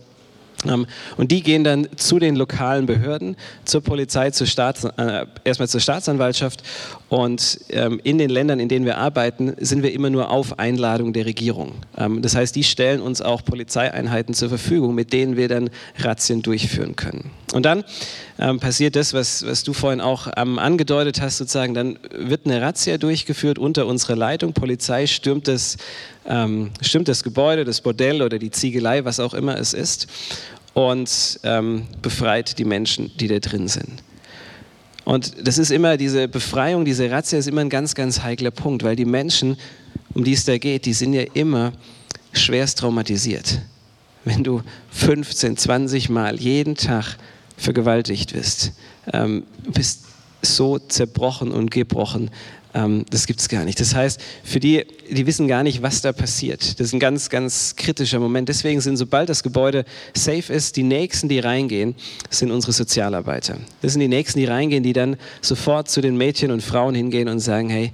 Ähm, 0.66 0.86
und 1.16 1.30
die 1.32 1.42
gehen 1.42 1.64
dann 1.64 1.88
zu 1.96 2.18
den 2.18 2.36
lokalen 2.36 2.86
Behörden, 2.86 3.36
zur 3.64 3.82
Polizei, 3.82 4.30
zur 4.30 4.46
Staats, 4.46 4.84
äh, 4.84 5.26
erstmal 5.44 5.68
zur 5.68 5.80
Staatsanwaltschaft. 5.80 6.62
Und 7.08 7.60
ähm, 7.70 8.00
in 8.04 8.18
den 8.18 8.30
Ländern, 8.30 8.60
in 8.60 8.68
denen 8.68 8.84
wir 8.84 8.98
arbeiten, 8.98 9.54
sind 9.58 9.82
wir 9.82 9.92
immer 9.92 10.10
nur 10.10 10.30
auf 10.30 10.58
Einladung 10.58 11.12
der 11.12 11.26
Regierung. 11.26 11.72
Ähm, 11.96 12.22
das 12.22 12.36
heißt, 12.36 12.54
die 12.54 12.64
stellen 12.64 13.00
uns 13.00 13.22
auch 13.22 13.44
Polizeieinheiten 13.44 14.34
zur 14.34 14.48
Verfügung, 14.48 14.94
mit 14.94 15.12
denen 15.12 15.36
wir 15.36 15.48
dann 15.48 15.70
Razzien 15.98 16.42
durchführen 16.42 16.96
können. 16.96 17.30
Und 17.52 17.64
dann 17.64 17.84
ähm, 18.38 18.60
passiert 18.60 18.96
das, 18.96 19.12
was, 19.12 19.44
was 19.44 19.64
du 19.64 19.72
vorhin 19.72 20.00
auch 20.00 20.28
ähm, 20.36 20.58
angedeutet 20.58 21.20
hast, 21.20 21.38
sozusagen, 21.38 21.74
dann 21.74 21.98
wird 22.12 22.46
eine 22.46 22.60
Razzia 22.60 22.96
durchgeführt 22.96 23.58
unter 23.58 23.86
unserer 23.86 24.16
Leitung. 24.16 24.52
Polizei 24.52 25.06
stürmt 25.06 25.48
das, 25.48 25.76
ähm, 26.26 26.70
stürmt 26.80 27.08
das 27.08 27.22
Gebäude, 27.22 27.64
das 27.64 27.80
Bordell 27.80 28.22
oder 28.22 28.38
die 28.38 28.50
Ziegelei, 28.50 29.04
was 29.04 29.20
auch 29.20 29.34
immer 29.34 29.58
es 29.58 29.74
ist, 29.74 30.06
und 30.74 31.40
ähm, 31.42 31.86
befreit 32.02 32.58
die 32.58 32.64
Menschen, 32.64 33.10
die 33.16 33.28
da 33.28 33.38
drin 33.38 33.68
sind. 33.68 34.02
Und 35.04 35.46
das 35.46 35.58
ist 35.58 35.70
immer, 35.70 35.96
diese 35.96 36.28
Befreiung, 36.28 36.84
diese 36.84 37.10
Razzia 37.10 37.38
ist 37.38 37.48
immer 37.48 37.62
ein 37.62 37.70
ganz, 37.70 37.94
ganz 37.94 38.22
heikler 38.22 38.50
Punkt, 38.50 38.84
weil 38.84 38.96
die 38.96 39.04
Menschen, 39.04 39.56
um 40.14 40.24
die 40.24 40.34
es 40.34 40.44
da 40.44 40.58
geht, 40.58 40.86
die 40.86 40.92
sind 40.92 41.14
ja 41.14 41.24
immer 41.34 41.72
schwerst 42.32 42.78
traumatisiert. 42.78 43.60
wenn 44.24 44.44
du 44.44 44.62
15, 44.90 45.56
20 45.56 46.10
Mal 46.10 46.38
jeden 46.38 46.74
Tag 46.74 47.16
vergewaltigt 47.56 48.34
wirst, 48.34 48.72
ähm, 49.12 49.44
bist 49.66 50.04
so 50.42 50.78
zerbrochen 50.78 51.52
und 51.52 51.70
gebrochen, 51.70 52.30
ähm, 52.74 53.04
das 53.10 53.26
gibt 53.26 53.40
es 53.40 53.48
gar 53.48 53.64
nicht. 53.64 53.80
Das 53.80 53.94
heißt, 53.94 54.20
für 54.44 54.60
die, 54.60 54.84
die 55.10 55.26
wissen 55.26 55.48
gar 55.48 55.62
nicht, 55.62 55.82
was 55.82 56.02
da 56.02 56.12
passiert. 56.12 56.78
Das 56.78 56.88
ist 56.88 56.92
ein 56.92 57.00
ganz, 57.00 57.28
ganz 57.28 57.74
kritischer 57.76 58.20
Moment. 58.20 58.48
Deswegen 58.48 58.80
sind, 58.80 58.96
sobald 58.96 59.28
das 59.28 59.42
Gebäude 59.42 59.84
safe 60.14 60.52
ist, 60.52 60.76
die 60.76 60.82
Nächsten, 60.82 61.28
die 61.28 61.40
reingehen, 61.40 61.94
sind 62.30 62.50
unsere 62.50 62.72
Sozialarbeiter. 62.72 63.58
Das 63.82 63.92
sind 63.92 64.00
die 64.00 64.08
Nächsten, 64.08 64.38
die 64.38 64.44
reingehen, 64.44 64.82
die 64.82 64.92
dann 64.92 65.16
sofort 65.40 65.88
zu 65.90 66.00
den 66.00 66.16
Mädchen 66.16 66.50
und 66.50 66.62
Frauen 66.62 66.94
hingehen 66.94 67.28
und 67.28 67.40
sagen, 67.40 67.70
hey, 67.70 67.92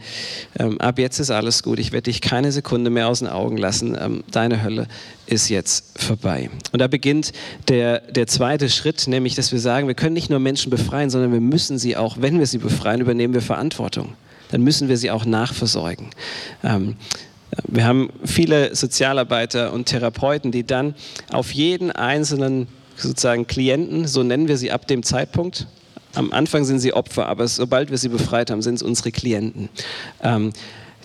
ähm, 0.58 0.80
ab 0.80 0.98
jetzt 0.98 1.18
ist 1.20 1.30
alles 1.30 1.62
gut. 1.62 1.78
Ich 1.78 1.92
werde 1.92 2.04
dich 2.04 2.20
keine 2.20 2.52
Sekunde 2.52 2.90
mehr 2.90 3.08
aus 3.08 3.20
den 3.20 3.28
Augen 3.28 3.56
lassen. 3.56 3.96
Ähm, 3.98 4.24
deine 4.30 4.62
Hölle 4.62 4.88
ist 5.26 5.48
jetzt 5.48 5.98
vorbei. 5.98 6.50
Und 6.72 6.80
da 6.80 6.86
beginnt 6.86 7.32
der, 7.68 8.00
der 8.00 8.26
zweite 8.26 8.68
Schritt, 8.68 9.08
nämlich, 9.08 9.34
dass 9.34 9.52
wir 9.52 9.58
sagen, 9.58 9.88
wir 9.88 9.94
können 9.94 10.14
nicht 10.14 10.30
nur 10.30 10.38
Menschen 10.38 10.70
befreien, 10.70 11.10
sondern 11.10 11.32
wir 11.32 11.40
müssen 11.40 11.78
sie 11.78 11.96
auch, 11.96 12.18
wenn 12.20 12.38
wir 12.38 12.46
sie 12.46 12.58
befreien, 12.58 13.00
übernehmen 13.00 13.34
wir 13.34 13.42
Verantwortung 13.42 14.14
dann 14.50 14.62
müssen 14.62 14.88
wir 14.88 14.96
sie 14.96 15.10
auch 15.10 15.24
nachversorgen. 15.24 16.10
Ähm, 16.62 16.96
wir 17.68 17.86
haben 17.86 18.10
viele 18.24 18.74
Sozialarbeiter 18.74 19.72
und 19.72 19.86
Therapeuten, 19.86 20.52
die 20.52 20.66
dann 20.66 20.94
auf 21.30 21.52
jeden 21.52 21.90
einzelnen 21.90 22.68
sozusagen 22.96 23.46
Klienten, 23.46 24.06
so 24.06 24.22
nennen 24.22 24.48
wir 24.48 24.56
sie 24.56 24.70
ab 24.70 24.86
dem 24.86 25.02
Zeitpunkt, 25.02 25.66
am 26.14 26.32
Anfang 26.32 26.64
sind 26.64 26.80
sie 26.80 26.94
Opfer, 26.94 27.26
aber 27.26 27.46
sobald 27.46 27.90
wir 27.90 27.98
sie 27.98 28.08
befreit 28.08 28.50
haben, 28.50 28.62
sind 28.62 28.76
es 28.76 28.82
unsere 28.82 29.12
Klienten, 29.12 29.68
ähm, 30.22 30.52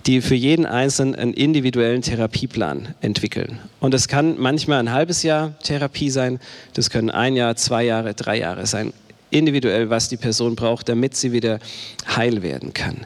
die 0.06 0.22
für 0.22 0.34
jeden 0.34 0.64
Einzelnen 0.64 1.14
einen 1.14 1.34
individuellen 1.34 2.02
Therapieplan 2.02 2.94
entwickeln. 3.02 3.58
Und 3.78 3.92
das 3.94 4.08
kann 4.08 4.36
manchmal 4.38 4.80
ein 4.80 4.90
halbes 4.90 5.22
Jahr 5.22 5.56
Therapie 5.62 6.10
sein, 6.10 6.40
das 6.72 6.90
können 6.90 7.10
ein 7.10 7.36
Jahr, 7.36 7.56
zwei 7.56 7.84
Jahre, 7.84 8.14
drei 8.14 8.38
Jahre 8.38 8.66
sein 8.66 8.92
individuell, 9.32 9.90
was 9.90 10.08
die 10.08 10.16
Person 10.16 10.54
braucht, 10.54 10.88
damit 10.88 11.16
sie 11.16 11.32
wieder 11.32 11.58
heil 12.06 12.42
werden 12.42 12.72
kann. 12.72 12.98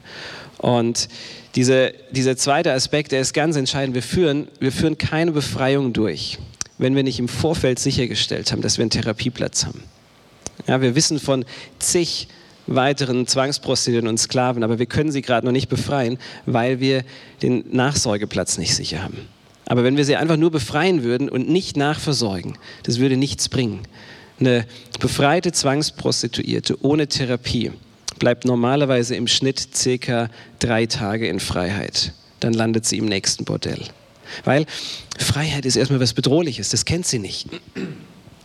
Und 0.59 1.09
diese, 1.55 1.95
dieser 2.11 2.37
zweite 2.37 2.73
Aspekt, 2.73 3.12
der 3.12 3.21
ist 3.21 3.33
ganz 3.33 3.57
entscheidend. 3.57 3.95
Wir 3.95 4.03
führen, 4.03 4.49
wir 4.61 4.73
führen 4.73 4.99
keine 4.99 5.33
Befreiung 5.33 5.93
durch, 5.93 6.39
wenn 6.79 6.95
wir 6.95 7.03
nicht 7.03 7.19
im 7.19 7.29
Vorfeld 7.29 7.79
sichergestellt 7.79 8.53
haben, 8.53 8.62
dass 8.62 8.79
wir 8.79 8.83
einen 8.83 8.91
Therapieplatz 8.91 9.65
haben. 9.65 9.83
Ja, 10.67 10.81
wir 10.81 10.95
wissen 10.95 11.19
von 11.19 11.45
zig 11.79 12.29
weiteren 12.67 13.27
Zwangsprostituierten 13.27 14.09
und 14.09 14.19
Sklaven, 14.19 14.65
aber 14.65 14.79
wir 14.79 14.87
können 14.87 15.12
sie 15.12 15.23
gerade 15.23 15.47
noch 15.47 15.53
nicht 15.53 15.69
befreien, 15.69 16.19
weil 16.47 16.81
wir 16.81 17.05
den 17.43 17.65
Nachsorgeplatz 17.71 18.59
nicht 18.59 18.75
sicher 18.75 19.03
haben. 19.03 19.29
Aber 19.67 19.85
wenn 19.85 19.97
wir 19.97 20.05
sie 20.05 20.17
einfach 20.17 20.37
nur 20.37 20.51
befreien 20.51 21.03
würden 21.03 21.29
und 21.29 21.49
nicht 21.49 21.77
nachversorgen, 21.77 22.57
das 22.85 22.99
würde 22.99 23.17
nichts 23.17 23.49
bringen. 23.49 23.81
Eine 24.38 24.66
befreite 25.01 25.53
Zwangsprostituierte 25.53 26.83
ohne 26.85 27.07
Therapie 27.07 27.72
bleibt 28.18 28.44
normalerweise 28.44 29.16
im 29.16 29.29
Schnitt 29.29 29.75
circa 29.75 30.29
drei 30.59 30.87
Tage 30.87 31.29
in 31.29 31.40
Freiheit. 31.40 32.12
Dann 32.40 32.53
landet 32.53 32.87
sie 32.87 32.99
im 32.99 33.07
nächsten 33.07 33.44
Bordell. 33.44 33.83
Weil 34.44 34.66
Freiheit 35.18 35.64
ist 35.64 35.77
erstmal 35.77 36.01
was 36.01 36.12
Bedrohliches, 36.12 36.70
das 36.70 36.85
kennt 36.85 37.07
sie 37.07 37.18
nicht. 37.18 37.49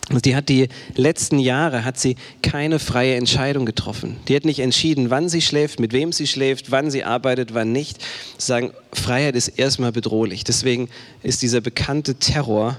Und 0.09 0.25
die 0.25 0.35
hat 0.35 0.49
die 0.49 0.67
letzten 0.95 1.39
Jahre 1.39 1.85
hat 1.85 1.97
sie 1.97 2.15
keine 2.41 2.79
freie 2.79 3.15
Entscheidung 3.15 3.65
getroffen. 3.65 4.17
Die 4.27 4.35
hat 4.35 4.45
nicht 4.45 4.59
entschieden, 4.59 5.09
wann 5.09 5.29
sie 5.29 5.41
schläft, 5.41 5.79
mit 5.79 5.93
wem 5.93 6.11
sie 6.11 6.27
schläft, 6.27 6.71
wann 6.71 6.91
sie 6.91 7.03
arbeitet, 7.03 7.53
wann 7.53 7.71
nicht. 7.71 8.01
Sie 8.37 8.47
sagen, 8.47 8.71
Freiheit 8.91 9.35
ist 9.35 9.47
erstmal 9.47 9.91
bedrohlich. 9.91 10.43
Deswegen 10.43 10.89
ist 11.23 11.41
dieser 11.41 11.61
bekannte 11.61 12.15
Terror 12.15 12.77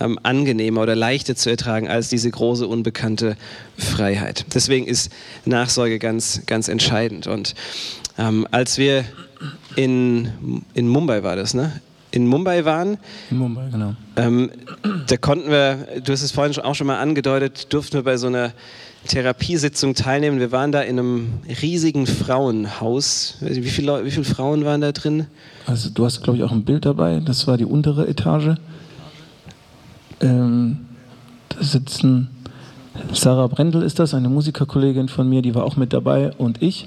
ähm, 0.00 0.18
angenehmer 0.22 0.82
oder 0.82 0.94
leichter 0.94 1.36
zu 1.36 1.50
ertragen 1.50 1.88
als 1.88 2.08
diese 2.08 2.30
große 2.30 2.66
unbekannte 2.66 3.36
Freiheit. 3.76 4.46
Deswegen 4.54 4.86
ist 4.86 5.12
Nachsorge 5.44 5.98
ganz, 5.98 6.42
ganz 6.46 6.68
entscheidend. 6.68 7.26
Und 7.26 7.54
ähm, 8.18 8.46
als 8.50 8.78
wir 8.78 9.04
in, 9.76 10.62
in 10.74 10.88
Mumbai 10.88 11.22
war 11.22 11.36
das, 11.36 11.54
ne? 11.54 11.72
In 12.10 12.28
Mumbai 12.28 12.64
waren. 12.64 12.96
In 13.30 13.38
Mumbai, 13.38 13.68
genau. 13.72 13.94
Ähm, 14.14 14.50
da 15.08 15.16
konnten 15.16 15.50
wir, 15.50 16.00
du 16.04 16.12
hast 16.12 16.22
es 16.22 16.30
vorhin 16.30 16.56
auch 16.60 16.74
schon 16.76 16.86
mal 16.86 17.00
angedeutet, 17.00 17.72
durften 17.72 17.94
wir 17.94 18.04
bei 18.04 18.16
so 18.16 18.28
einer 18.28 18.52
Therapiesitzung 19.08 19.94
teilnehmen. 19.94 20.38
Wir 20.38 20.52
waren 20.52 20.70
da 20.70 20.80
in 20.80 20.98
einem 20.98 21.32
riesigen 21.60 22.06
Frauenhaus. 22.06 23.36
Wie 23.40 23.68
viele, 23.68 24.04
wie 24.04 24.10
viele 24.12 24.24
Frauen 24.24 24.64
waren 24.64 24.80
da 24.80 24.92
drin? 24.92 25.26
Also 25.66 25.90
du 25.90 26.04
hast, 26.04 26.22
glaube 26.22 26.38
ich, 26.38 26.44
auch 26.44 26.52
ein 26.52 26.64
Bild 26.64 26.86
dabei. 26.86 27.20
Das 27.20 27.46
war 27.46 27.56
die 27.56 27.64
untere 27.64 28.06
Etage. 28.06 28.56
Ähm, 30.24 30.78
da 31.50 31.62
sitzen 31.62 32.28
Sarah 33.12 33.48
Brendel 33.48 33.82
ist 33.82 33.98
das, 33.98 34.14
eine 34.14 34.28
Musikerkollegin 34.28 35.08
von 35.08 35.28
mir, 35.28 35.42
die 35.42 35.54
war 35.54 35.64
auch 35.64 35.76
mit 35.76 35.92
dabei 35.92 36.32
und 36.38 36.62
ich 36.62 36.86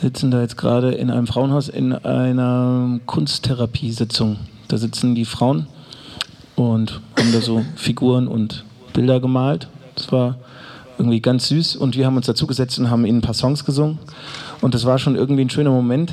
sitzen 0.00 0.30
da 0.30 0.40
jetzt 0.40 0.56
gerade 0.56 0.92
in 0.92 1.10
einem 1.10 1.26
Frauenhaus 1.26 1.68
in 1.68 1.92
einer 1.92 2.98
Kunsttherapiesitzung. 3.06 4.38
Da 4.68 4.78
sitzen 4.78 5.14
die 5.14 5.24
Frauen 5.24 5.66
und 6.56 7.00
haben 7.18 7.32
da 7.32 7.40
so 7.40 7.62
Figuren 7.76 8.26
und 8.26 8.64
Bilder 8.94 9.20
gemalt. 9.20 9.68
Das 9.94 10.10
war 10.12 10.36
irgendwie 10.98 11.20
ganz 11.20 11.48
süß 11.48 11.76
und 11.76 11.96
wir 11.96 12.06
haben 12.06 12.16
uns 12.16 12.26
dazu 12.26 12.46
gesetzt 12.46 12.78
und 12.78 12.90
haben 12.90 13.06
ihnen 13.06 13.18
ein 13.18 13.22
paar 13.22 13.34
Songs 13.34 13.64
gesungen 13.64 13.98
und 14.60 14.74
das 14.74 14.84
war 14.84 14.98
schon 14.98 15.14
irgendwie 15.14 15.44
ein 15.44 15.50
schöner 15.50 15.70
Moment, 15.70 16.12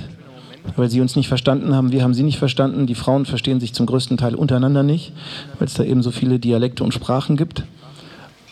weil 0.75 0.89
sie 0.89 1.01
uns 1.01 1.15
nicht 1.15 1.27
verstanden 1.27 1.75
haben, 1.75 1.91
wir 1.91 2.03
haben 2.03 2.13
sie 2.13 2.23
nicht 2.23 2.39
verstanden. 2.39 2.87
Die 2.87 2.95
Frauen 2.95 3.25
verstehen 3.25 3.59
sich 3.59 3.73
zum 3.73 3.85
größten 3.85 4.17
Teil 4.17 4.35
untereinander 4.35 4.83
nicht, 4.83 5.13
weil 5.59 5.67
es 5.67 5.73
da 5.73 5.83
eben 5.83 6.01
so 6.01 6.11
viele 6.11 6.39
Dialekte 6.39 6.83
und 6.83 6.93
Sprachen 6.93 7.37
gibt. 7.37 7.63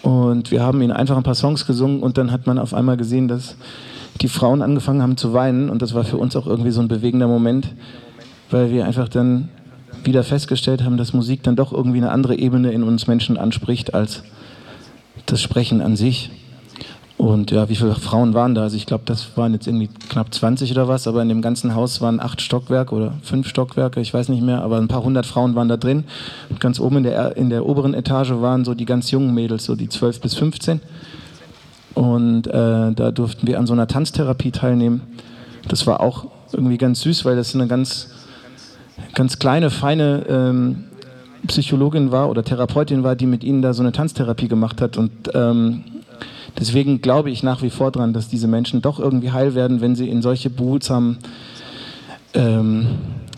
Und 0.02 0.52
wir 0.52 0.62
haben 0.62 0.82
ihnen 0.82 0.92
einfach 0.92 1.18
ein 1.18 1.24
paar 1.24 1.36
Songs 1.36 1.66
gesungen 1.66 2.02
und 2.02 2.18
dann 2.18 2.32
hat 2.32 2.46
man 2.46 2.60
auf 2.60 2.74
einmal 2.74 2.98
gesehen, 2.98 3.28
dass 3.28 3.56
die 4.22 4.28
Frauen 4.28 4.62
angefangen 4.62 5.02
haben 5.02 5.18
zu 5.18 5.34
weinen 5.34 5.70
und 5.70 5.82
das 5.82 5.94
war 5.94 6.04
für 6.04 6.18
uns 6.18 6.36
auch 6.36 6.46
irgendwie 6.46 6.72
so 6.72 6.82
ein 6.82 6.88
bewegender 6.88 7.28
Moment, 7.28 7.70
weil 8.52 8.70
wir 8.70 8.86
einfach 8.86 9.10
dann 9.10 9.50
wieder 10.04 10.24
festgestellt 10.24 10.84
haben, 10.84 10.98
dass 10.98 11.14
Musik 11.14 11.44
dann 11.44 11.56
doch 11.56 11.72
irgendwie 11.72 11.98
eine 11.98 12.12
andere 12.12 12.36
Ebene 12.36 12.72
in 12.72 12.84
uns 12.84 13.08
Menschen 13.08 13.38
anspricht 13.38 13.94
als 13.94 14.24
das 15.26 15.42
Sprechen 15.42 15.82
an 15.82 15.96
sich. 15.96 16.32
Und 17.24 17.52
ja, 17.52 17.70
wie 17.70 17.76
viele 17.78 17.96
Frauen 17.96 18.34
waren 18.34 18.54
da? 18.54 18.64
Also 18.64 18.76
ich 18.76 18.86
glaube, 18.86 19.06
das 19.06 19.38
waren 19.38 19.54
jetzt 19.54 19.66
irgendwie 19.66 19.88
knapp 20.10 20.34
20 20.34 20.70
oder 20.72 20.90
was, 20.90 21.08
aber 21.08 21.22
in 21.22 21.30
dem 21.30 21.42
ganzen 21.42 21.74
Haus 21.74 22.02
waren 22.02 22.20
acht 22.20 22.42
Stockwerke 22.42 22.94
oder 22.94 23.14
fünf 23.22 23.48
Stockwerke, 23.48 24.02
ich 24.02 24.14
weiß 24.14 24.28
nicht 24.28 24.42
mehr, 24.42 24.62
aber 24.62 24.78
ein 24.78 24.90
paar 24.90 25.06
hundert 25.06 25.26
Frauen 25.26 25.56
waren 25.56 25.70
da 25.70 25.78
drin. 25.78 26.04
Und 26.50 26.60
ganz 26.60 26.82
oben 26.82 26.98
in 26.98 27.04
der, 27.04 27.38
in 27.38 27.50
der 27.50 27.66
oberen 27.66 27.94
Etage 27.94 28.32
waren 28.32 28.66
so 28.66 28.74
die 28.74 28.84
ganz 28.84 29.10
jungen 29.10 29.34
Mädels, 29.34 29.64
so 29.64 29.78
die 29.78 29.88
12 29.88 30.20
bis 30.20 30.34
15. 30.34 30.82
Und 31.94 32.48
äh, 32.48 32.92
da 32.92 33.12
durften 33.12 33.48
wir 33.48 33.58
an 33.58 33.68
so 33.68 33.74
einer 33.74 33.88
Tanztherapie 33.88 34.52
teilnehmen. 34.52 35.04
Das 35.70 35.88
war 35.88 36.02
auch 36.02 36.26
irgendwie 36.52 36.78
ganz 36.78 37.00
süß, 37.04 37.24
weil 37.24 37.38
das 37.38 37.56
eine 37.56 37.68
ganz, 37.68 38.10
ganz 39.14 39.40
kleine, 39.40 39.70
feine 39.70 40.26
ähm, 40.28 40.84
Psychologin 41.48 42.12
war 42.12 42.30
oder 42.30 42.44
Therapeutin 42.44 43.04
war, 43.04 43.16
die 43.16 43.28
mit 43.28 43.46
ihnen 43.46 43.62
da 43.62 43.74
so 43.74 43.82
eine 43.82 43.94
Tanztherapie 43.94 44.50
gemacht 44.50 44.82
hat. 44.82 44.98
Und 44.98 45.12
ähm, 45.34 45.86
Deswegen 46.60 47.02
glaube 47.02 47.32
ich 47.32 47.44
nach 47.44 47.62
wie 47.62 47.70
vor 47.70 47.92
daran, 47.92 48.14
dass 48.14 48.28
diese 48.28 48.48
Menschen 48.48 48.82
doch 48.82 49.00
irgendwie 49.00 49.32
heil 49.32 49.56
werden, 49.56 49.82
wenn 49.82 49.96
sie 49.96 50.10
in 50.10 50.22
solche 50.22 50.50
behutsamen, 50.50 51.18
ähm, 52.34 52.88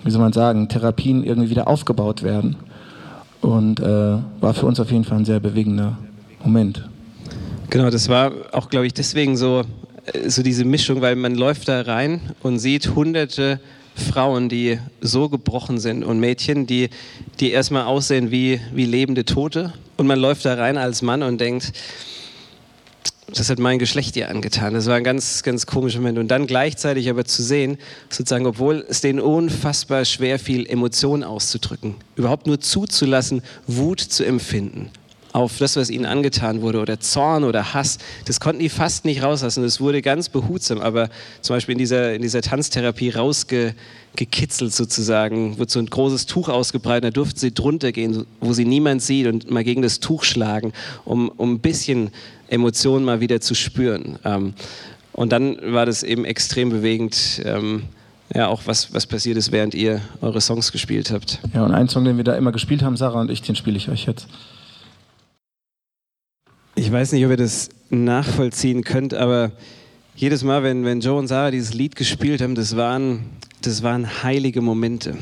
wie 0.03 0.11
soll 0.11 0.21
man 0.21 0.33
sagen, 0.33 0.67
Therapien 0.67 1.23
irgendwie 1.23 1.49
wieder 1.49 1.67
aufgebaut 1.67 2.23
werden. 2.23 2.57
Und 3.41 3.79
äh, 3.79 4.17
war 4.41 4.53
für 4.53 4.65
uns 4.65 4.79
auf 4.79 4.91
jeden 4.91 5.03
Fall 5.03 5.19
ein 5.19 5.25
sehr 5.25 5.39
bewegender 5.39 5.97
Moment. 6.43 6.87
Genau, 7.69 7.89
das 7.89 8.09
war 8.09 8.31
auch, 8.51 8.69
glaube 8.69 8.87
ich, 8.87 8.93
deswegen 8.93 9.37
so, 9.37 9.63
äh, 10.05 10.29
so 10.29 10.43
diese 10.43 10.65
Mischung, 10.65 11.01
weil 11.01 11.15
man 11.15 11.35
läuft 11.35 11.67
da 11.67 11.81
rein 11.81 12.21
und 12.41 12.59
sieht 12.59 12.95
hunderte 12.95 13.59
Frauen, 13.95 14.49
die 14.49 14.79
so 15.01 15.29
gebrochen 15.29 15.79
sind 15.79 16.03
und 16.03 16.19
Mädchen, 16.19 16.67
die, 16.67 16.89
die 17.39 17.51
erstmal 17.51 17.85
aussehen 17.85 18.29
wie, 18.29 18.59
wie 18.73 18.85
lebende 18.85 19.25
Tote. 19.25 19.73
Und 19.97 20.07
man 20.07 20.19
läuft 20.19 20.45
da 20.45 20.55
rein 20.55 20.77
als 20.77 21.01
Mann 21.01 21.23
und 21.23 21.39
denkt, 21.39 21.71
das 23.33 23.49
hat 23.49 23.59
mein 23.59 23.79
Geschlecht 23.79 24.15
ihr 24.15 24.29
angetan. 24.29 24.73
Das 24.73 24.85
war 24.85 24.95
ein 24.95 25.03
ganz, 25.03 25.41
ganz 25.43 25.65
komischer 25.65 25.99
Moment. 25.99 26.19
Und 26.19 26.27
dann 26.27 26.45
gleichzeitig 26.47 27.09
aber 27.09 27.25
zu 27.25 27.41
sehen, 27.41 27.77
sozusagen, 28.09 28.45
obwohl 28.45 28.85
es 28.87 29.01
denen 29.01 29.19
unfassbar 29.19 30.05
schwer 30.05 30.37
fiel, 30.37 30.65
Emotionen 30.67 31.23
auszudrücken, 31.23 31.95
überhaupt 32.15 32.45
nur 32.45 32.59
zuzulassen, 32.59 33.41
Wut 33.67 33.99
zu 33.99 34.23
empfinden 34.23 34.91
auf 35.35 35.57
das, 35.57 35.75
was 35.75 35.89
ihnen 35.89 36.05
angetan 36.05 36.61
wurde 36.61 36.79
oder 36.79 37.01
Zorn 37.01 37.43
oder 37.43 37.73
Hass, 37.73 37.97
das 38.23 38.39
konnten 38.39 38.61
die 38.61 38.69
fast 38.69 39.03
nicht 39.03 39.21
rauslassen. 39.21 39.65
Es 39.65 39.81
wurde 39.81 40.01
ganz 40.01 40.29
behutsam, 40.29 40.79
aber 40.79 41.09
zum 41.41 41.57
Beispiel 41.57 41.73
in 41.73 41.79
dieser, 41.79 42.13
in 42.13 42.21
dieser 42.21 42.41
Tanztherapie 42.41 43.09
rausgekitzelt 43.09 44.73
sozusagen, 44.73 45.57
wurde 45.57 45.69
so 45.69 45.79
ein 45.79 45.87
großes 45.87 46.27
Tuch 46.27 46.47
ausgebreitet, 46.47 47.03
da 47.03 47.11
durften 47.11 47.37
sie 47.37 47.53
drunter 47.53 47.91
gehen, 47.91 48.25
wo 48.39 48.53
sie 48.53 48.63
niemand 48.63 49.01
sieht 49.01 49.27
und 49.27 49.51
mal 49.51 49.65
gegen 49.65 49.81
das 49.81 49.99
Tuch 49.99 50.23
schlagen, 50.23 50.71
um, 51.03 51.27
um 51.27 51.55
ein 51.55 51.59
bisschen 51.59 52.11
Emotionen 52.47 53.05
mal 53.05 53.19
wieder 53.19 53.41
zu 53.41 53.55
spüren. 53.55 54.19
Ähm, 54.23 54.53
und 55.13 55.31
dann 55.31 55.57
war 55.73 55.85
das 55.85 56.03
eben 56.03 56.25
extrem 56.25 56.69
bewegend, 56.69 57.41
ähm, 57.45 57.83
ja, 58.33 58.47
auch 58.47 58.63
was, 58.65 58.93
was 58.93 59.05
passiert 59.07 59.37
ist, 59.37 59.51
während 59.51 59.73
ihr 59.73 60.01
eure 60.21 60.41
Songs 60.41 60.71
gespielt 60.71 61.11
habt. 61.11 61.39
Ja, 61.53 61.63
und 61.63 61.73
ein 61.73 61.87
Song, 61.87 62.03
den 62.03 62.17
wir 62.17 62.23
da 62.23 62.35
immer 62.35 62.51
gespielt 62.51 62.83
haben, 62.83 62.97
Sarah 62.97 63.21
und 63.21 63.31
ich, 63.31 63.41
den 63.41 63.55
spiele 63.55 63.77
ich 63.77 63.89
euch 63.89 64.05
jetzt. 64.05 64.27
Ich 66.75 66.91
weiß 66.91 67.13
nicht, 67.13 67.23
ob 67.23 67.31
ihr 67.31 67.37
das 67.37 67.69
nachvollziehen 67.89 68.83
könnt, 68.83 69.13
aber 69.13 69.51
jedes 70.15 70.43
Mal, 70.43 70.63
wenn, 70.63 70.83
wenn 70.83 70.99
Joe 70.99 71.17
und 71.17 71.27
Sarah 71.27 71.51
dieses 71.51 71.73
Lied 71.73 71.95
gespielt 71.95 72.41
haben, 72.41 72.55
das 72.55 72.75
waren, 72.75 73.25
das 73.61 73.83
waren 73.83 74.23
heilige 74.23 74.61
Momente. 74.61 75.15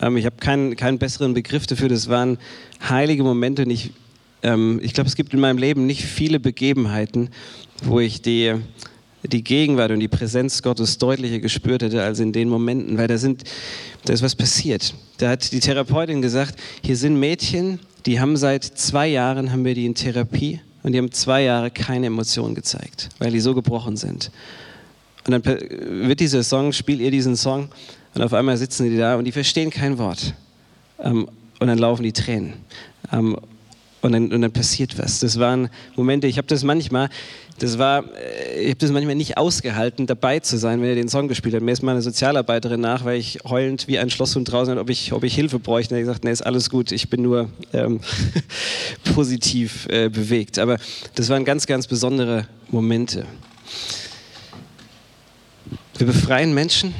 Ähm, 0.00 0.16
ich 0.16 0.24
habe 0.24 0.36
keinen, 0.36 0.76
keinen 0.76 0.98
besseren 0.98 1.34
Begriff 1.34 1.66
dafür, 1.66 1.88
das 1.88 2.08
waren 2.08 2.38
heilige 2.88 3.22
Momente 3.22 3.64
und 3.64 3.70
ich, 3.70 3.92
ähm, 4.44 4.78
ich 4.82 4.92
glaube, 4.92 5.08
es 5.08 5.16
gibt 5.16 5.34
in 5.34 5.40
meinem 5.40 5.58
Leben 5.58 5.86
nicht 5.86 6.04
viele 6.04 6.38
Begebenheiten, 6.38 7.30
wo 7.82 7.98
ich 7.98 8.22
die, 8.22 8.54
die 9.24 9.42
Gegenwart 9.42 9.90
und 9.90 10.00
die 10.00 10.08
Präsenz 10.08 10.62
Gottes 10.62 10.98
deutlicher 10.98 11.40
gespürt 11.40 11.82
hätte 11.82 12.02
als 12.02 12.20
in 12.20 12.32
den 12.32 12.48
Momenten, 12.48 12.96
weil 12.98 13.08
da, 13.08 13.18
sind, 13.18 13.42
da 14.04 14.12
ist 14.12 14.22
was 14.22 14.36
passiert. 14.36 14.94
Da 15.16 15.30
hat 15.30 15.50
die 15.50 15.60
Therapeutin 15.60 16.22
gesagt, 16.22 16.56
hier 16.84 16.96
sind 16.96 17.18
Mädchen, 17.18 17.80
die 18.06 18.20
haben 18.20 18.36
seit 18.36 18.64
zwei 18.64 19.08
Jahren, 19.08 19.50
haben 19.50 19.64
wir 19.64 19.74
die 19.74 19.86
in 19.86 19.94
Therapie 19.94 20.60
und 20.82 20.92
die 20.92 20.98
haben 20.98 21.10
zwei 21.10 21.42
Jahre 21.42 21.70
keine 21.70 22.06
Emotionen 22.06 22.54
gezeigt, 22.54 23.08
weil 23.18 23.32
die 23.32 23.40
so 23.40 23.54
gebrochen 23.54 23.96
sind. 23.96 24.30
Und 25.26 25.32
dann 25.32 25.44
wird 25.44 26.20
dieser 26.20 26.42
Song, 26.42 26.72
spielt 26.72 27.00
ihr 27.00 27.10
diesen 27.10 27.34
Song 27.34 27.70
und 28.14 28.22
auf 28.22 28.34
einmal 28.34 28.58
sitzen 28.58 28.90
die 28.90 28.98
da 28.98 29.16
und 29.16 29.24
die 29.24 29.32
verstehen 29.32 29.70
kein 29.70 29.96
Wort. 29.96 30.34
Ähm, 30.98 31.28
und 31.60 31.68
dann 31.68 31.78
laufen 31.78 32.02
die 32.02 32.12
Tränen. 32.12 32.54
Ähm, 33.10 33.38
und, 34.04 34.12
dann, 34.12 34.30
und 34.30 34.42
dann 34.42 34.52
passiert 34.52 34.98
was. 34.98 35.20
Das 35.20 35.38
waren 35.38 35.70
Momente, 35.96 36.26
ich 36.26 36.36
habe 36.36 36.46
das 36.46 36.62
manchmal, 36.62 37.08
das 37.58 37.78
war, 37.78 38.04
äh, 38.14 38.60
ich 38.60 38.68
habe 38.68 38.78
das 38.78 38.90
manchmal 38.90 39.14
nicht 39.14 39.38
ausgehalten, 39.38 40.06
dabei 40.06 40.40
zu 40.40 40.58
sein, 40.58 40.82
wenn 40.82 40.90
er 40.90 40.94
den 40.94 41.08
Song 41.08 41.26
gespielt 41.26 41.54
hat. 41.54 41.62
Mir 41.62 41.72
ist 41.72 41.82
mal 41.82 41.92
eine 41.92 42.02
Sozialarbeiterin 42.02 42.82
nach, 42.82 43.06
weil 43.06 43.18
ich 43.18 43.38
heulend 43.48 43.88
wie 43.88 43.98
ein 43.98 44.10
Schlosshund 44.10 44.52
draußen, 44.52 44.76
ob 44.76 44.90
ich, 44.90 45.14
ob 45.14 45.24
ich 45.24 45.34
Hilfe 45.34 45.58
bräuchte. 45.58 45.94
Und 45.94 46.00
er 46.00 46.02
hat 46.02 46.08
gesagt, 46.08 46.24
nee, 46.24 46.32
ist 46.32 46.44
alles 46.44 46.68
gut, 46.68 46.92
ich 46.92 47.08
bin 47.08 47.22
nur 47.22 47.48
ähm, 47.72 48.00
positiv 49.14 49.86
äh, 49.88 50.10
bewegt. 50.10 50.58
Aber 50.58 50.76
das 51.14 51.30
waren 51.30 51.46
ganz, 51.46 51.66
ganz 51.66 51.86
besondere 51.86 52.46
Momente. 52.68 53.24
Wir 55.96 56.06
befreien 56.06 56.52
Menschen 56.52 56.94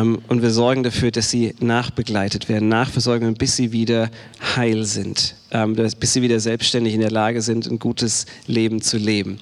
und 0.00 0.42
wir 0.42 0.50
sorgen 0.50 0.82
dafür, 0.82 1.12
dass 1.12 1.30
sie 1.30 1.54
nachbegleitet 1.60 2.48
werden, 2.48 2.68
nachversorgen, 2.68 3.34
bis 3.34 3.54
sie 3.54 3.70
wieder 3.70 4.10
heil 4.56 4.84
sind, 4.84 5.36
ähm, 5.52 5.76
bis 5.76 6.12
sie 6.12 6.20
wieder 6.20 6.40
selbstständig 6.40 6.94
in 6.94 7.00
der 7.00 7.12
Lage 7.12 7.42
sind, 7.42 7.66
ein 7.68 7.78
gutes 7.78 8.26
Leben 8.48 8.82
zu 8.82 8.96
leben. 8.96 9.38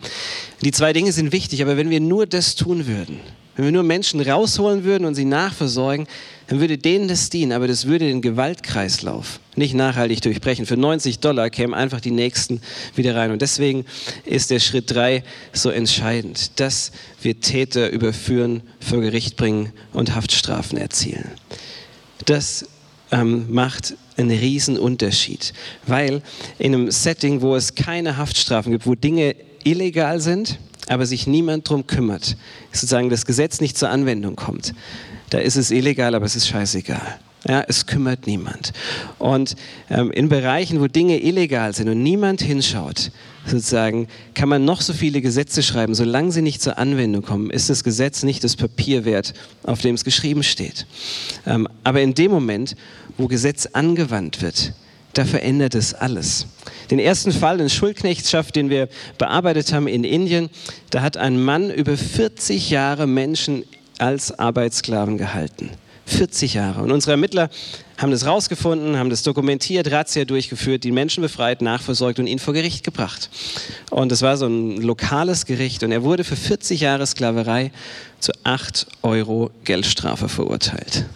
Die 0.61 0.70
zwei 0.70 0.92
Dinge 0.92 1.12
sind 1.12 1.32
wichtig, 1.32 1.62
aber 1.62 1.78
wenn 1.78 1.88
wir 1.88 2.00
nur 2.00 2.26
das 2.26 2.55
tun 2.55 2.86
würden, 2.86 3.18
wenn 3.57 3.66
wir 3.66 3.72
nur 3.72 3.82
Menschen 3.82 4.20
rausholen 4.20 4.84
würden 4.84 5.05
und 5.05 5.14
sie 5.14 5.24
nachversorgen, 5.24 6.07
dann 6.46 6.61
würde 6.61 6.78
denen 6.78 7.09
das 7.09 7.30
dienen, 7.30 7.53
aber 7.53 7.66
das 7.66 7.86
würde 7.86 8.07
den 8.07 8.22
Gewaltkreislauf 8.22 9.40
nicht 9.57 9.74
nachhaltig 9.74 10.22
durchbrechen. 10.22 10.66
Für 10.66 10.76
90 10.76 11.18
Dollar 11.18 11.50
kämen 11.50 11.74
einfach 11.74 12.00
die 12.00 12.11
Nächsten 12.11 12.61
wieder 12.94 13.14
rein. 13.14 13.30
Und 13.30 13.42
deswegen 13.42 13.84
ist 14.24 14.50
der 14.50 14.61
Schritt 14.61 14.90
3 14.90 15.22
so 15.53 15.70
entscheidend, 15.70 16.59
dass 16.61 16.92
wir 17.20 17.40
Täter 17.40 17.90
überführen, 17.90 18.62
vor 18.80 19.00
Gericht 19.00 19.36
bringen 19.36 19.72
und 19.92 20.14
Haftstrafen 20.14 20.78
erzielen. 20.78 21.30
Das 22.24 22.66
ähm, 23.11 23.53
macht 23.53 23.94
einen 24.16 24.30
riesen 24.30 24.78
Unterschied, 24.78 25.53
weil 25.86 26.22
in 26.59 26.74
einem 26.74 26.90
Setting, 26.90 27.42
wo 27.42 27.55
es 27.55 27.74
keine 27.74 28.16
Haftstrafen 28.16 28.72
gibt, 28.72 28.86
wo 28.86 28.94
Dinge 28.94 29.36
illegal 29.64 30.20
sind, 30.20 30.59
aber 30.89 31.07
sich 31.07 31.26
niemand 31.26 31.68
darum 31.68 31.87
kümmert, 31.87 32.37
sozusagen 32.72 33.11
das 33.11 33.26
Gesetz 33.26 33.61
nicht 33.61 33.78
zur 33.78 33.91
Anwendung 33.91 34.37
kommt, 34.37 34.74
da 35.30 35.39
ist 35.39 35.57
es 35.57 35.70
illegal, 35.70 36.14
aber 36.14 36.26
es 36.26 36.37
ist 36.37 36.49
scheißegal. 36.49 37.18
Ja, 37.49 37.64
es 37.66 37.87
kümmert 37.87 38.28
niemand. 38.28 38.72
Und 39.18 39.57
ähm, 39.91 40.12
in 40.12 40.28
Bereichen, 40.28 40.80
wo 40.80 40.87
Dinge 40.87 41.20
illegal 41.20 41.74
sind 41.74 41.89
und 41.89 42.01
niemand 42.01 42.41
hinschaut, 42.41 43.11
sozusagen, 43.47 44.07
kann 44.35 44.49
man 44.49 44.64
noch 44.64 44.80
so 44.80 44.93
viele 44.93 45.20
Gesetze 45.20 45.64
schreiben, 45.64 45.95
solange 45.95 46.30
sie 46.30 46.43
nicht 46.43 46.62
zur 46.62 46.78
Anwendung 46.78 47.22
kommen, 47.22 47.51
ist 47.51 47.68
das 47.68 47.83
Gesetz 47.83 48.22
nicht 48.22 48.45
das 48.45 48.55
Papier 48.55 49.05
wert, 49.05 49.35
auf 49.64 49.80
dem 49.80 49.97
es 49.97 50.05
geschrieben 50.05 50.45
steht. 50.45 50.87
Ähm, 51.45 51.66
aber 51.83 52.01
in 52.01 52.14
dem 52.14 52.30
Moment, 52.30 52.76
wo 53.18 53.26
Gesetz 53.26 53.66
angewandt 53.72 54.41
wird, 54.41 54.72
da 55.14 55.24
verändert 55.24 55.74
es 55.74 55.94
alles. 55.94 56.46
Den 56.90 56.98
ersten 56.98 57.32
Fall 57.32 57.60
in 57.60 57.70
Schuldknechtschaft, 57.70 58.56
den 58.56 58.70
wir 58.70 58.88
bearbeitet 59.18 59.72
haben 59.72 59.86
in 59.86 60.04
Indien, 60.04 60.50
da 60.90 61.02
hat 61.02 61.16
ein 61.16 61.42
Mann 61.42 61.70
über 61.70 61.96
40 61.96 62.70
Jahre 62.70 63.06
Menschen 63.06 63.64
als 63.98 64.38
Arbeitssklaven 64.38 65.18
gehalten. 65.18 65.70
40 66.06 66.54
Jahre. 66.54 66.82
Und 66.82 66.90
unsere 66.90 67.12
Ermittler 67.12 67.48
haben 67.96 68.10
das 68.10 68.26
rausgefunden, 68.26 68.98
haben 68.98 69.10
das 69.10 69.22
dokumentiert, 69.22 69.90
Razzia 69.90 70.24
durchgeführt, 70.24 70.82
die 70.82 70.90
Menschen 70.90 71.22
befreit, 71.22 71.62
nachversorgt 71.62 72.18
und 72.18 72.26
ihn 72.26 72.40
vor 72.40 72.54
Gericht 72.54 72.84
gebracht. 72.84 73.30
Und 73.90 74.10
das 74.10 74.22
war 74.22 74.36
so 74.36 74.46
ein 74.46 74.78
lokales 74.78 75.46
Gericht. 75.46 75.84
Und 75.84 75.92
er 75.92 76.02
wurde 76.02 76.24
für 76.24 76.36
40 76.36 76.80
Jahre 76.80 77.06
Sklaverei 77.06 77.70
zu 78.18 78.32
8 78.42 78.86
Euro 79.02 79.50
Geldstrafe 79.64 80.28
verurteilt 80.28 81.06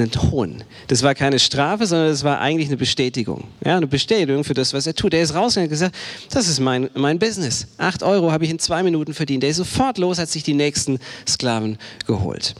einen 0.00 0.30
Hohn. 0.30 0.64
Das 0.88 1.02
war 1.02 1.14
keine 1.14 1.38
Strafe, 1.38 1.86
sondern 1.86 2.08
das 2.08 2.24
war 2.24 2.40
eigentlich 2.40 2.68
eine 2.68 2.76
Bestätigung. 2.76 3.44
Ja, 3.64 3.76
eine 3.76 3.86
Bestätigung 3.86 4.44
für 4.44 4.54
das, 4.54 4.72
was 4.72 4.86
er 4.86 4.94
tut. 4.94 5.14
Er 5.14 5.22
ist 5.22 5.34
rausgegangen 5.34 5.68
und 5.68 5.70
gesagt, 5.70 5.94
das 6.30 6.48
ist 6.48 6.60
mein, 6.60 6.90
mein 6.94 7.18
Business. 7.18 7.66
Acht 7.78 8.02
Euro 8.02 8.32
habe 8.32 8.44
ich 8.44 8.50
in 8.50 8.58
zwei 8.58 8.82
Minuten 8.82 9.14
verdient. 9.14 9.44
Er 9.44 9.50
ist 9.50 9.56
sofort 9.56 9.98
los, 9.98 10.18
hat 10.18 10.28
sich 10.28 10.42
die 10.42 10.54
nächsten 10.54 10.98
Sklaven 11.26 11.78
geholt. 12.06 12.54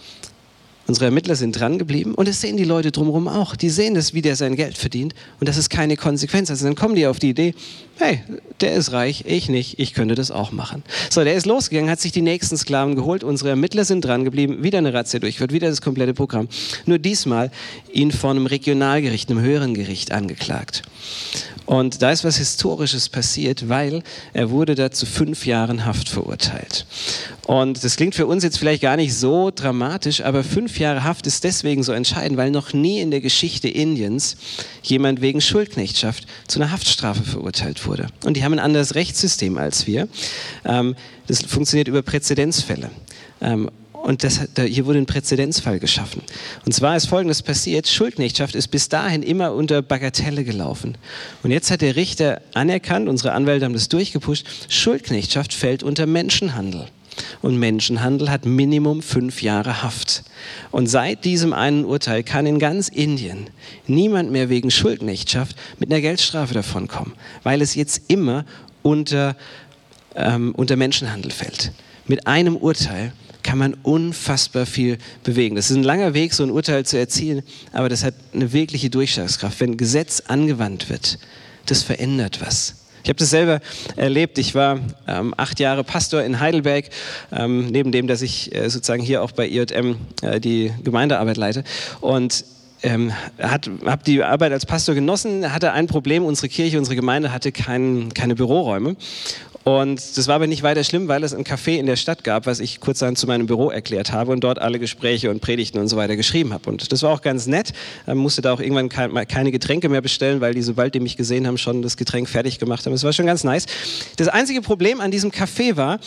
Unsere 0.86 1.06
Ermittler 1.06 1.34
sind 1.34 1.58
dran 1.58 1.78
geblieben 1.78 2.14
und 2.14 2.28
es 2.28 2.40
sehen 2.40 2.56
die 2.56 2.64
Leute 2.64 2.92
drumherum 2.92 3.26
auch. 3.26 3.56
Die 3.56 3.70
sehen 3.70 3.94
das, 3.94 4.14
wie 4.14 4.22
der 4.22 4.36
sein 4.36 4.54
Geld 4.54 4.78
verdient 4.78 5.14
und 5.40 5.48
das 5.48 5.56
ist 5.56 5.68
keine 5.68 5.96
Konsequenz. 5.96 6.48
Also 6.50 6.64
dann 6.64 6.76
kommen 6.76 6.94
die 6.94 7.06
auf 7.06 7.18
die 7.18 7.30
Idee, 7.30 7.54
hey, 7.98 8.22
der 8.60 8.74
ist 8.74 8.92
reich, 8.92 9.24
ich 9.26 9.48
nicht, 9.48 9.78
ich 9.78 9.94
könnte 9.94 10.14
das 10.14 10.30
auch 10.30 10.52
machen. 10.52 10.82
So, 11.10 11.24
der 11.24 11.34
ist 11.34 11.46
losgegangen, 11.46 11.90
hat 11.90 12.00
sich 12.00 12.12
die 12.12 12.22
nächsten 12.22 12.56
Sklaven 12.56 12.94
geholt, 12.94 13.24
unsere 13.24 13.50
Ermittler 13.50 13.84
sind 13.84 14.04
dran 14.04 14.24
geblieben, 14.24 14.62
wieder 14.62 14.78
eine 14.78 14.94
Razzia 14.94 15.18
durchgeführt, 15.18 15.52
wieder 15.52 15.68
das 15.68 15.80
komplette 15.80 16.14
Programm. 16.14 16.48
Nur 16.84 16.98
diesmal 16.98 17.50
ihn 17.92 18.12
vor 18.12 18.30
einem 18.30 18.46
Regionalgericht, 18.46 19.30
einem 19.30 19.40
höheren 19.40 19.74
Gericht 19.74 20.12
angeklagt. 20.12 20.82
Und 21.66 22.00
da 22.00 22.12
ist 22.12 22.22
was 22.24 22.36
Historisches 22.38 23.08
passiert, 23.08 23.68
weil 23.68 24.02
er 24.32 24.50
wurde 24.50 24.76
da 24.76 24.90
zu 24.92 25.04
fünf 25.04 25.46
Jahren 25.46 25.84
Haft 25.84 26.08
verurteilt. 26.08 26.86
Und 27.46 27.82
das 27.82 27.96
klingt 27.96 28.14
für 28.14 28.26
uns 28.26 28.44
jetzt 28.44 28.58
vielleicht 28.58 28.82
gar 28.82 28.96
nicht 28.96 29.14
so 29.14 29.50
dramatisch, 29.50 30.22
aber 30.22 30.44
fünf 30.44 30.78
Jahre 30.78 31.02
Haft 31.02 31.26
ist 31.26 31.42
deswegen 31.42 31.82
so 31.82 31.92
entscheidend, 31.92 32.38
weil 32.38 32.52
noch 32.52 32.72
nie 32.72 33.00
in 33.00 33.10
der 33.10 33.20
Geschichte 33.20 33.68
Indiens 33.68 34.36
jemand 34.82 35.20
wegen 35.20 35.40
Schuldknechtschaft 35.40 36.26
zu 36.46 36.60
einer 36.60 36.70
Haftstrafe 36.70 37.24
verurteilt 37.24 37.84
wurde. 37.86 38.06
Und 38.24 38.36
die 38.36 38.44
haben 38.44 38.52
ein 38.52 38.60
anderes 38.60 38.94
Rechtssystem 38.94 39.58
als 39.58 39.88
wir. 39.88 40.08
Ähm, 40.64 40.94
das 41.26 41.42
funktioniert 41.42 41.88
über 41.88 42.02
Präzedenzfälle. 42.02 42.90
Und 44.06 44.22
das, 44.22 44.40
hier 44.56 44.86
wurde 44.86 45.00
ein 45.00 45.06
Präzedenzfall 45.06 45.80
geschaffen. 45.80 46.22
Und 46.64 46.70
zwar 46.70 46.96
ist 46.96 47.06
Folgendes 47.06 47.42
passiert. 47.42 47.88
Schuldknechtschaft 47.88 48.54
ist 48.54 48.68
bis 48.68 48.88
dahin 48.88 49.24
immer 49.24 49.52
unter 49.52 49.82
Bagatelle 49.82 50.44
gelaufen. 50.44 50.96
Und 51.42 51.50
jetzt 51.50 51.72
hat 51.72 51.80
der 51.80 51.96
Richter 51.96 52.40
anerkannt, 52.54 53.08
unsere 53.08 53.32
Anwälte 53.32 53.64
haben 53.64 53.72
das 53.72 53.88
durchgepusht, 53.88 54.46
Schuldknechtschaft 54.68 55.52
fällt 55.52 55.82
unter 55.82 56.06
Menschenhandel. 56.06 56.86
Und 57.42 57.58
Menschenhandel 57.58 58.30
hat 58.30 58.46
Minimum 58.46 59.02
fünf 59.02 59.42
Jahre 59.42 59.82
Haft. 59.82 60.22
Und 60.70 60.86
seit 60.86 61.24
diesem 61.24 61.52
einen 61.52 61.84
Urteil 61.84 62.22
kann 62.22 62.46
in 62.46 62.60
ganz 62.60 62.86
Indien 62.86 63.50
niemand 63.88 64.30
mehr 64.30 64.48
wegen 64.48 64.70
Schuldknechtschaft 64.70 65.56
mit 65.80 65.90
einer 65.90 66.00
Geldstrafe 66.00 66.54
davonkommen, 66.54 67.14
weil 67.42 67.60
es 67.60 67.74
jetzt 67.74 68.02
immer 68.06 68.44
unter, 68.82 69.34
ähm, 70.14 70.54
unter 70.54 70.76
Menschenhandel 70.76 71.32
fällt. 71.32 71.72
Mit 72.06 72.28
einem 72.28 72.54
Urteil 72.54 73.12
kann 73.46 73.58
man 73.58 73.74
unfassbar 73.82 74.66
viel 74.66 74.98
bewegen. 75.22 75.54
Das 75.56 75.70
ist 75.70 75.76
ein 75.76 75.84
langer 75.84 76.14
Weg, 76.14 76.34
so 76.34 76.42
ein 76.42 76.50
Urteil 76.50 76.84
zu 76.84 76.98
erzielen, 76.98 77.42
aber 77.72 77.88
das 77.88 78.04
hat 78.04 78.14
eine 78.34 78.52
wirkliche 78.52 78.90
Durchschlagskraft. 78.90 79.60
Wenn 79.60 79.76
Gesetz 79.76 80.24
angewandt 80.26 80.90
wird, 80.90 81.18
das 81.66 81.82
verändert 81.82 82.40
was. 82.40 82.74
Ich 83.04 83.08
habe 83.08 83.18
das 83.18 83.30
selber 83.30 83.60
erlebt. 83.94 84.36
Ich 84.38 84.56
war 84.56 84.80
ähm, 85.06 85.32
acht 85.36 85.60
Jahre 85.60 85.84
Pastor 85.84 86.24
in 86.24 86.40
Heidelberg, 86.40 86.86
ähm, 87.30 87.68
neben 87.68 87.92
dem, 87.92 88.08
dass 88.08 88.20
ich 88.20 88.52
äh, 88.52 88.68
sozusagen 88.68 89.02
hier 89.02 89.22
auch 89.22 89.30
bei 89.30 89.48
IJM 89.48 89.96
äh, 90.22 90.40
die 90.40 90.72
Gemeindearbeit 90.82 91.36
leite. 91.36 91.62
Und 92.00 92.44
ähm, 92.82 93.12
habe 93.38 94.02
die 94.04 94.24
Arbeit 94.24 94.52
als 94.52 94.66
Pastor 94.66 94.96
genossen, 94.96 95.52
hatte 95.52 95.72
ein 95.72 95.86
Problem, 95.86 96.24
unsere 96.24 96.48
Kirche, 96.48 96.78
unsere 96.78 96.96
Gemeinde 96.96 97.32
hatte 97.32 97.52
kein, 97.52 98.12
keine 98.12 98.34
Büroräume. 98.34 98.96
Und 99.66 100.16
das 100.16 100.28
war 100.28 100.36
aber 100.36 100.46
nicht 100.46 100.62
weiter 100.62 100.84
schlimm, 100.84 101.08
weil 101.08 101.24
es 101.24 101.34
ein 101.34 101.42
Café 101.42 101.76
in 101.76 101.86
der 101.86 101.96
Stadt 101.96 102.22
gab, 102.22 102.46
was 102.46 102.60
ich 102.60 102.78
kurzerhand 102.78 103.18
zu 103.18 103.26
meinem 103.26 103.46
Büro 103.46 103.68
erklärt 103.68 104.12
habe 104.12 104.30
und 104.30 104.44
dort 104.44 104.60
alle 104.60 104.78
Gespräche 104.78 105.28
und 105.28 105.40
Predigten 105.40 105.80
und 105.80 105.88
so 105.88 105.96
weiter 105.96 106.14
geschrieben 106.14 106.52
habe. 106.52 106.70
Und 106.70 106.92
das 106.92 107.02
war 107.02 107.10
auch 107.10 107.20
ganz 107.20 107.48
nett. 107.48 107.72
Man 108.06 108.16
musste 108.16 108.42
da 108.42 108.52
auch 108.52 108.60
irgendwann 108.60 108.88
keine 108.88 109.50
Getränke 109.50 109.88
mehr 109.88 110.02
bestellen, 110.02 110.40
weil 110.40 110.54
die, 110.54 110.62
sobald 110.62 110.94
die 110.94 111.00
mich 111.00 111.16
gesehen 111.16 111.48
haben, 111.48 111.58
schon 111.58 111.82
das 111.82 111.96
Getränk 111.96 112.28
fertig 112.28 112.60
gemacht 112.60 112.86
haben. 112.86 112.92
Das 112.92 113.02
war 113.02 113.12
schon 113.12 113.26
ganz 113.26 113.42
nice. 113.42 113.66
Das 114.18 114.28
einzige 114.28 114.62
Problem 114.62 115.00
an 115.00 115.10
diesem 115.10 115.32
Café 115.32 115.76
war, 115.76 115.98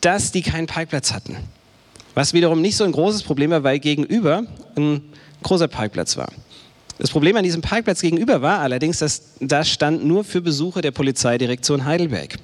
dass 0.00 0.32
die 0.32 0.40
keinen 0.40 0.66
Parkplatz 0.66 1.12
hatten. 1.12 1.36
Was 2.14 2.32
wiederum 2.32 2.62
nicht 2.62 2.78
so 2.78 2.84
ein 2.84 2.92
großes 2.92 3.22
Problem 3.22 3.50
war, 3.50 3.62
weil 3.64 3.80
gegenüber 3.80 4.44
ein 4.76 5.02
großer 5.42 5.68
Parkplatz 5.68 6.16
war. 6.16 6.32
Das 6.98 7.10
Problem 7.10 7.36
an 7.36 7.42
diesem 7.42 7.60
Parkplatz 7.60 8.00
gegenüber 8.00 8.40
war 8.40 8.60
allerdings, 8.60 8.98
dass 8.98 9.22
da 9.40 9.64
stand 9.64 10.04
nur 10.04 10.22
für 10.22 10.40
Besucher 10.40 10.80
der 10.80 10.92
Polizeidirektion 10.92 11.84
Heidelberg. 11.84 12.36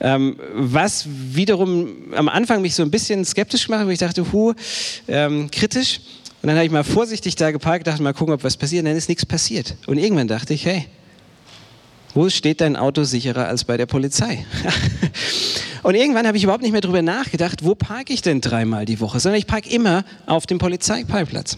Ähm, 0.00 0.36
was 0.54 1.06
wiederum 1.08 2.12
am 2.14 2.28
Anfang 2.28 2.62
mich 2.62 2.74
so 2.74 2.82
ein 2.82 2.90
bisschen 2.90 3.24
skeptisch 3.24 3.66
gemacht, 3.66 3.86
wo 3.86 3.90
ich 3.90 3.98
dachte, 3.98 4.32
hu, 4.32 4.54
ähm, 5.08 5.50
kritisch. 5.50 6.00
Und 6.42 6.46
dann 6.46 6.56
habe 6.56 6.64
ich 6.64 6.72
mal 6.72 6.84
vorsichtig 6.84 7.36
da 7.36 7.50
geparkt, 7.50 7.86
dachte 7.86 8.02
mal 8.02 8.14
gucken, 8.14 8.34
ob 8.34 8.44
was 8.44 8.56
passiert. 8.56 8.80
Und 8.80 8.86
dann 8.86 8.96
ist 8.96 9.08
nichts 9.08 9.26
passiert. 9.26 9.76
Und 9.86 9.98
irgendwann 9.98 10.28
dachte 10.28 10.54
ich, 10.54 10.64
hey, 10.64 10.86
wo 12.14 12.28
steht 12.28 12.60
dein 12.60 12.76
Auto 12.76 13.04
sicherer 13.04 13.46
als 13.46 13.64
bei 13.64 13.76
der 13.76 13.86
Polizei? 13.86 14.44
Und 15.82 15.94
irgendwann 15.94 16.26
habe 16.26 16.36
ich 16.36 16.44
überhaupt 16.44 16.62
nicht 16.62 16.72
mehr 16.72 16.82
darüber 16.82 17.00
nachgedacht, 17.00 17.64
wo 17.64 17.74
parke 17.74 18.12
ich 18.12 18.20
denn 18.20 18.40
dreimal 18.42 18.84
die 18.84 19.00
Woche, 19.00 19.18
sondern 19.18 19.38
ich 19.38 19.46
parke 19.46 19.70
immer 19.70 20.04
auf 20.26 20.46
dem 20.46 20.58
Polizeiparkplatz. 20.58 21.56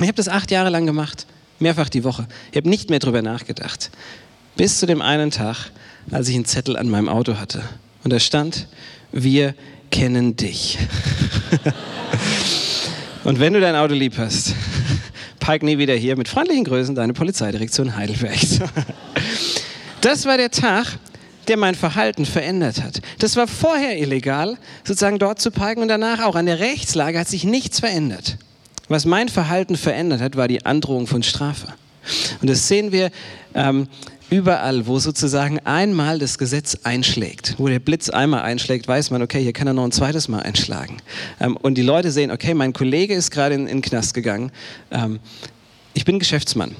Ich 0.00 0.06
habe 0.06 0.14
das 0.14 0.28
acht 0.28 0.50
Jahre 0.50 0.70
lang 0.70 0.86
gemacht, 0.86 1.26
mehrfach 1.60 1.88
die 1.88 2.04
Woche. 2.04 2.26
Ich 2.50 2.56
habe 2.56 2.68
nicht 2.68 2.90
mehr 2.90 2.98
darüber 2.98 3.22
nachgedacht. 3.22 3.90
Bis 4.56 4.78
zu 4.78 4.86
dem 4.86 5.02
einen 5.02 5.30
Tag, 5.30 5.70
als 6.10 6.28
ich 6.28 6.34
einen 6.34 6.44
Zettel 6.44 6.76
an 6.76 6.88
meinem 6.88 7.08
Auto 7.08 7.36
hatte. 7.36 7.62
Und 8.04 8.12
da 8.12 8.18
stand, 8.18 8.66
wir 9.12 9.54
kennen 9.90 10.36
dich. 10.36 10.78
Und 13.24 13.38
wenn 13.38 13.52
du 13.52 13.60
dein 13.60 13.76
Auto 13.76 13.94
lieb 13.94 14.16
hast, 14.16 14.54
park 15.40 15.62
nie 15.62 15.78
wieder 15.78 15.94
hier 15.94 16.16
mit 16.16 16.28
freundlichen 16.28 16.64
Grüßen 16.64 16.94
deine 16.94 17.12
Polizeidirektion 17.12 17.96
Heidelberg. 17.96 18.38
Das 20.00 20.24
war 20.24 20.38
der 20.38 20.50
Tag, 20.50 20.86
der 21.48 21.58
mein 21.58 21.74
Verhalten 21.74 22.24
verändert 22.24 22.82
hat. 22.82 23.02
Das 23.18 23.36
war 23.36 23.46
vorher 23.46 23.98
illegal, 23.98 24.56
sozusagen 24.82 25.18
dort 25.18 25.42
zu 25.42 25.50
parken 25.50 25.82
und 25.82 25.88
danach 25.88 26.20
auch. 26.20 26.36
An 26.36 26.46
der 26.46 26.58
Rechtslage 26.58 27.18
hat 27.18 27.28
sich 27.28 27.44
nichts 27.44 27.80
verändert. 27.80 28.38
Was 28.90 29.04
mein 29.04 29.28
Verhalten 29.28 29.76
verändert 29.76 30.20
hat, 30.20 30.36
war 30.36 30.48
die 30.48 30.66
Androhung 30.66 31.06
von 31.06 31.22
Strafe. 31.22 31.68
Und 32.40 32.50
das 32.50 32.66
sehen 32.66 32.90
wir 32.90 33.12
ähm, 33.54 33.86
überall, 34.30 34.88
wo 34.88 34.98
sozusagen 34.98 35.60
einmal 35.60 36.18
das 36.18 36.38
Gesetz 36.38 36.76
einschlägt, 36.82 37.54
wo 37.58 37.68
der 37.68 37.78
Blitz 37.78 38.10
einmal 38.10 38.42
einschlägt, 38.42 38.88
weiß 38.88 39.12
man, 39.12 39.22
okay, 39.22 39.40
hier 39.40 39.52
kann 39.52 39.68
er 39.68 39.74
noch 39.74 39.84
ein 39.84 39.92
zweites 39.92 40.26
Mal 40.26 40.40
einschlagen. 40.40 40.96
Ähm, 41.38 41.56
und 41.56 41.76
die 41.76 41.82
Leute 41.82 42.10
sehen, 42.10 42.32
okay, 42.32 42.52
mein 42.52 42.72
Kollege 42.72 43.14
ist 43.14 43.30
gerade 43.30 43.54
in, 43.54 43.68
in 43.68 43.76
den 43.76 43.82
Knast 43.82 44.12
gegangen. 44.12 44.50
Ähm, 44.90 45.20
ich 45.94 46.04
bin 46.04 46.18
Geschäftsmann. 46.18 46.74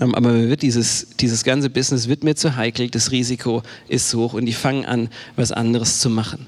Ähm, 0.00 0.14
aber 0.14 0.32
mir 0.32 0.48
wird 0.48 0.62
dieses, 0.62 1.08
dieses 1.20 1.44
ganze 1.44 1.68
Business 1.68 2.08
wird 2.08 2.24
mir 2.24 2.34
zu 2.34 2.56
heikel, 2.56 2.88
das 2.88 3.10
Risiko 3.10 3.62
ist 3.88 4.08
zu 4.08 4.20
hoch 4.20 4.32
und 4.32 4.46
die 4.46 4.54
fangen 4.54 4.86
an, 4.86 5.10
was 5.36 5.52
anderes 5.52 6.00
zu 6.00 6.08
machen. 6.08 6.46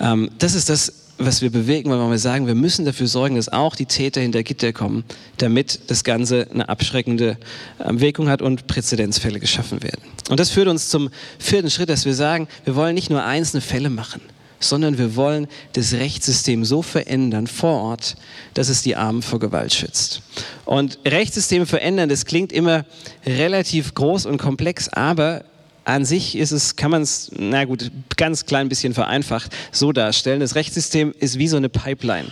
Ähm, 0.00 0.30
das 0.38 0.54
ist 0.54 0.70
das, 0.70 0.99
was 1.20 1.42
wir 1.42 1.50
bewegen, 1.50 1.90
weil 1.90 1.98
wir 2.10 2.18
sagen, 2.18 2.46
wir 2.46 2.54
müssen 2.54 2.84
dafür 2.84 3.06
sorgen, 3.06 3.36
dass 3.36 3.48
auch 3.48 3.76
die 3.76 3.86
Täter 3.86 4.20
hinter 4.20 4.42
Gitter 4.42 4.72
kommen, 4.72 5.04
damit 5.36 5.80
das 5.88 6.02
Ganze 6.02 6.48
eine 6.50 6.68
abschreckende 6.68 7.36
ähm, 7.84 8.00
Wirkung 8.00 8.28
hat 8.28 8.42
und 8.42 8.66
Präzedenzfälle 8.66 9.38
geschaffen 9.38 9.82
werden. 9.82 10.00
Und 10.30 10.40
das 10.40 10.50
führt 10.50 10.68
uns 10.68 10.88
zum 10.88 11.10
vierten 11.38 11.70
Schritt, 11.70 11.90
dass 11.90 12.06
wir 12.06 12.14
sagen, 12.14 12.48
wir 12.64 12.74
wollen 12.74 12.94
nicht 12.94 13.10
nur 13.10 13.22
einzelne 13.22 13.60
Fälle 13.60 13.90
machen 13.90 14.20
sondern 14.62 14.98
wir 14.98 15.16
wollen 15.16 15.48
das 15.72 15.94
Rechtssystem 15.94 16.66
so 16.66 16.82
verändern 16.82 17.46
vor 17.46 17.80
Ort, 17.80 18.16
dass 18.52 18.68
es 18.68 18.82
die 18.82 18.94
Armen 18.94 19.22
vor 19.22 19.38
Gewalt 19.40 19.72
schützt. 19.72 20.20
Und 20.66 20.98
Rechtssystem 21.06 21.66
verändern, 21.66 22.10
das 22.10 22.26
klingt 22.26 22.52
immer 22.52 22.84
relativ 23.24 23.94
groß 23.94 24.26
und 24.26 24.36
komplex, 24.36 24.90
aber 24.90 25.44
an 25.84 26.04
sich 26.04 26.36
ist 26.36 26.52
es, 26.52 26.76
kann 26.76 26.90
man 26.90 27.02
es, 27.02 27.30
na 27.36 27.64
gut, 27.64 27.90
ganz 28.16 28.46
klein 28.46 28.68
bisschen 28.68 28.94
vereinfacht 28.94 29.54
so 29.72 29.92
darstellen. 29.92 30.40
Das 30.40 30.54
Rechtssystem 30.54 31.14
ist 31.18 31.38
wie 31.38 31.48
so 31.48 31.56
eine 31.56 31.68
Pipeline. 31.68 32.28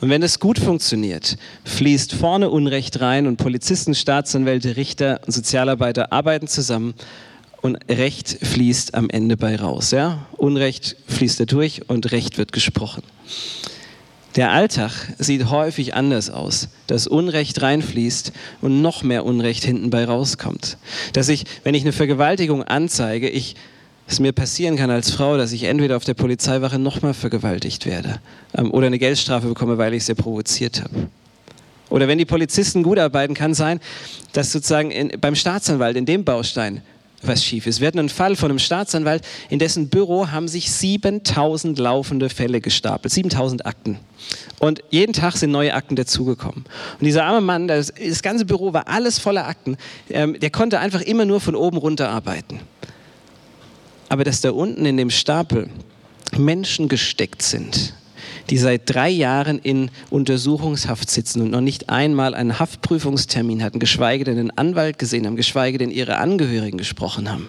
Und 0.00 0.10
wenn 0.10 0.22
es 0.22 0.40
gut 0.40 0.58
funktioniert, 0.58 1.36
fließt 1.64 2.14
vorne 2.14 2.50
Unrecht 2.50 3.00
rein 3.00 3.26
und 3.26 3.36
Polizisten, 3.36 3.94
Staatsanwälte, 3.94 4.76
Richter 4.76 5.20
und 5.26 5.32
Sozialarbeiter 5.32 6.12
arbeiten 6.12 6.48
zusammen 6.48 6.94
und 7.60 7.78
Recht 7.88 8.38
fließt 8.42 8.94
am 8.94 9.08
Ende 9.08 9.36
bei 9.36 9.56
raus. 9.56 9.90
Ja? 9.90 10.26
Unrecht 10.36 10.96
fließt 11.08 11.40
da 11.40 11.44
durch 11.46 11.88
und 11.88 12.12
Recht 12.12 12.38
wird 12.38 12.52
gesprochen. 12.52 13.02
Der 14.36 14.50
Alltag 14.50 14.90
sieht 15.18 15.48
häufig 15.48 15.94
anders 15.94 16.28
aus, 16.28 16.68
dass 16.88 17.06
Unrecht 17.06 17.62
reinfließt 17.62 18.32
und 18.62 18.82
noch 18.82 19.02
mehr 19.02 19.24
Unrecht 19.24 19.64
hinten 19.64 19.90
bei 19.90 20.04
rauskommt. 20.04 20.76
Dass 21.12 21.28
ich, 21.28 21.44
wenn 21.62 21.74
ich 21.74 21.82
eine 21.82 21.92
Vergewaltigung 21.92 22.64
anzeige, 22.64 23.28
ich 23.28 23.54
es 24.06 24.20
mir 24.20 24.32
passieren 24.32 24.76
kann 24.76 24.90
als 24.90 25.10
Frau, 25.10 25.36
dass 25.36 25.52
ich 25.52 25.64
entweder 25.64 25.96
auf 25.96 26.04
der 26.04 26.14
Polizeiwache 26.14 26.78
nochmal 26.78 27.14
vergewaltigt 27.14 27.86
werde 27.86 28.20
ähm, 28.56 28.70
oder 28.70 28.88
eine 28.88 28.98
Geldstrafe 28.98 29.48
bekomme, 29.48 29.78
weil 29.78 29.94
ich 29.94 30.04
sie 30.04 30.14
provoziert 30.14 30.82
habe. 30.82 31.08
Oder 31.88 32.08
wenn 32.08 32.18
die 32.18 32.24
Polizisten 32.24 32.82
gut 32.82 32.98
arbeiten, 32.98 33.34
kann 33.34 33.54
sein, 33.54 33.80
dass 34.32 34.52
sozusagen 34.52 34.90
in, 34.90 35.12
beim 35.20 35.34
Staatsanwalt 35.34 35.96
in 35.96 36.06
dem 36.06 36.24
Baustein 36.24 36.82
was 37.26 37.44
schief 37.44 37.66
ist. 37.66 37.80
Wir 37.80 37.88
hatten 37.88 37.98
einen 37.98 38.08
Fall 38.08 38.36
von 38.36 38.50
einem 38.50 38.58
Staatsanwalt, 38.58 39.22
in 39.48 39.58
dessen 39.58 39.88
Büro 39.88 40.28
haben 40.28 40.48
sich 40.48 40.70
7000 40.70 41.78
laufende 41.78 42.28
Fälle 42.28 42.60
gestapelt, 42.60 43.12
7000 43.12 43.66
Akten. 43.66 43.98
Und 44.58 44.82
jeden 44.90 45.12
Tag 45.12 45.36
sind 45.36 45.50
neue 45.50 45.74
Akten 45.74 45.96
dazugekommen. 45.96 46.64
Und 46.98 47.04
dieser 47.04 47.24
arme 47.24 47.40
Mann, 47.40 47.68
das, 47.68 47.92
das 47.92 48.22
ganze 48.22 48.44
Büro 48.44 48.72
war 48.72 48.88
alles 48.88 49.18
voller 49.18 49.46
Akten, 49.46 49.76
ähm, 50.10 50.38
der 50.38 50.50
konnte 50.50 50.78
einfach 50.78 51.00
immer 51.00 51.24
nur 51.24 51.40
von 51.40 51.54
oben 51.54 51.76
runter 51.76 52.08
arbeiten. 52.08 52.60
Aber 54.08 54.24
dass 54.24 54.40
da 54.40 54.50
unten 54.50 54.86
in 54.86 54.96
dem 54.96 55.10
Stapel 55.10 55.68
Menschen 56.36 56.88
gesteckt 56.88 57.42
sind, 57.42 57.94
die 58.50 58.58
seit 58.58 58.82
drei 58.92 59.08
Jahren 59.10 59.58
in 59.58 59.90
Untersuchungshaft 60.10 61.10
sitzen 61.10 61.42
und 61.42 61.50
noch 61.50 61.60
nicht 61.60 61.90
einmal 61.90 62.34
einen 62.34 62.58
Haftprüfungstermin 62.58 63.62
hatten, 63.62 63.78
geschweige 63.78 64.24
denn 64.24 64.38
einen 64.38 64.50
Anwalt 64.50 64.98
gesehen 64.98 65.26
haben, 65.26 65.36
geschweige 65.36 65.78
denn 65.78 65.90
ihre 65.90 66.18
Angehörigen 66.18 66.78
gesprochen 66.78 67.30
haben 67.30 67.48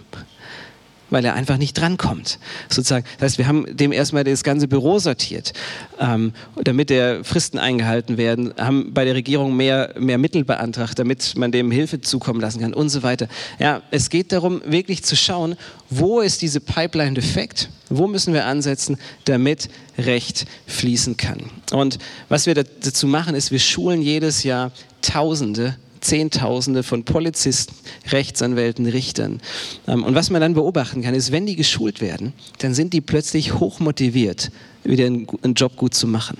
weil 1.09 1.23
er 1.25 1.33
einfach 1.33 1.57
nicht 1.57 1.77
drankommt. 1.77 2.39
Sozusagen. 2.69 3.05
Das 3.17 3.31
heißt, 3.31 3.37
wir 3.37 3.47
haben 3.47 3.65
dem 3.75 3.91
erstmal 3.91 4.23
das 4.23 4.43
ganze 4.43 4.67
Büro 4.67 4.99
sortiert, 4.99 5.53
ähm, 5.99 6.33
damit 6.63 6.89
der 6.89 7.23
Fristen 7.23 7.59
eingehalten 7.59 8.17
werden, 8.17 8.53
haben 8.57 8.93
bei 8.93 9.05
der 9.05 9.15
Regierung 9.15 9.55
mehr, 9.55 9.93
mehr 9.97 10.17
Mittel 10.17 10.43
beantragt, 10.43 10.99
damit 10.99 11.35
man 11.37 11.51
dem 11.51 11.71
Hilfe 11.71 12.01
zukommen 12.01 12.39
lassen 12.41 12.61
kann 12.61 12.73
und 12.73 12.89
so 12.89 13.03
weiter. 13.03 13.27
Ja, 13.59 13.81
es 13.91 14.09
geht 14.09 14.31
darum, 14.31 14.61
wirklich 14.65 15.03
zu 15.03 15.15
schauen, 15.15 15.55
wo 15.89 16.21
ist 16.21 16.41
diese 16.41 16.59
Pipeline 16.59 17.13
defekt, 17.13 17.69
wo 17.89 18.07
müssen 18.07 18.33
wir 18.33 18.45
ansetzen, 18.45 18.97
damit 19.25 19.69
Recht 19.97 20.45
fließen 20.67 21.17
kann. 21.17 21.49
Und 21.71 21.99
was 22.29 22.47
wir 22.47 22.55
dazu 22.55 23.07
machen, 23.07 23.35
ist, 23.35 23.51
wir 23.51 23.59
schulen 23.59 24.01
jedes 24.01 24.43
Jahr 24.43 24.71
Tausende 25.01 25.75
Zehntausende 26.05 26.83
von 26.83 27.03
Polizisten, 27.03 27.75
Rechtsanwälten, 28.09 28.85
Richtern. 28.85 29.41
Ähm, 29.87 30.03
und 30.03 30.15
was 30.15 30.29
man 30.29 30.39
dann 30.39 30.53
beobachten 30.53 31.01
kann, 31.01 31.15
ist, 31.15 31.31
wenn 31.31 31.45
die 31.45 31.55
geschult 31.55 31.99
werden, 31.99 32.33
dann 32.59 32.73
sind 32.73 32.93
die 32.93 33.01
plötzlich 33.01 33.55
hochmotiviert, 33.55 34.51
wieder 34.83 35.05
einen 35.05 35.55
Job 35.55 35.75
gut 35.75 35.95
zu 35.95 36.07
machen. 36.07 36.37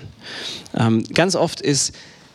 Ähm, 0.76 1.02
ganz 1.12 1.34
oft 1.34 1.60
ist, 1.60 1.94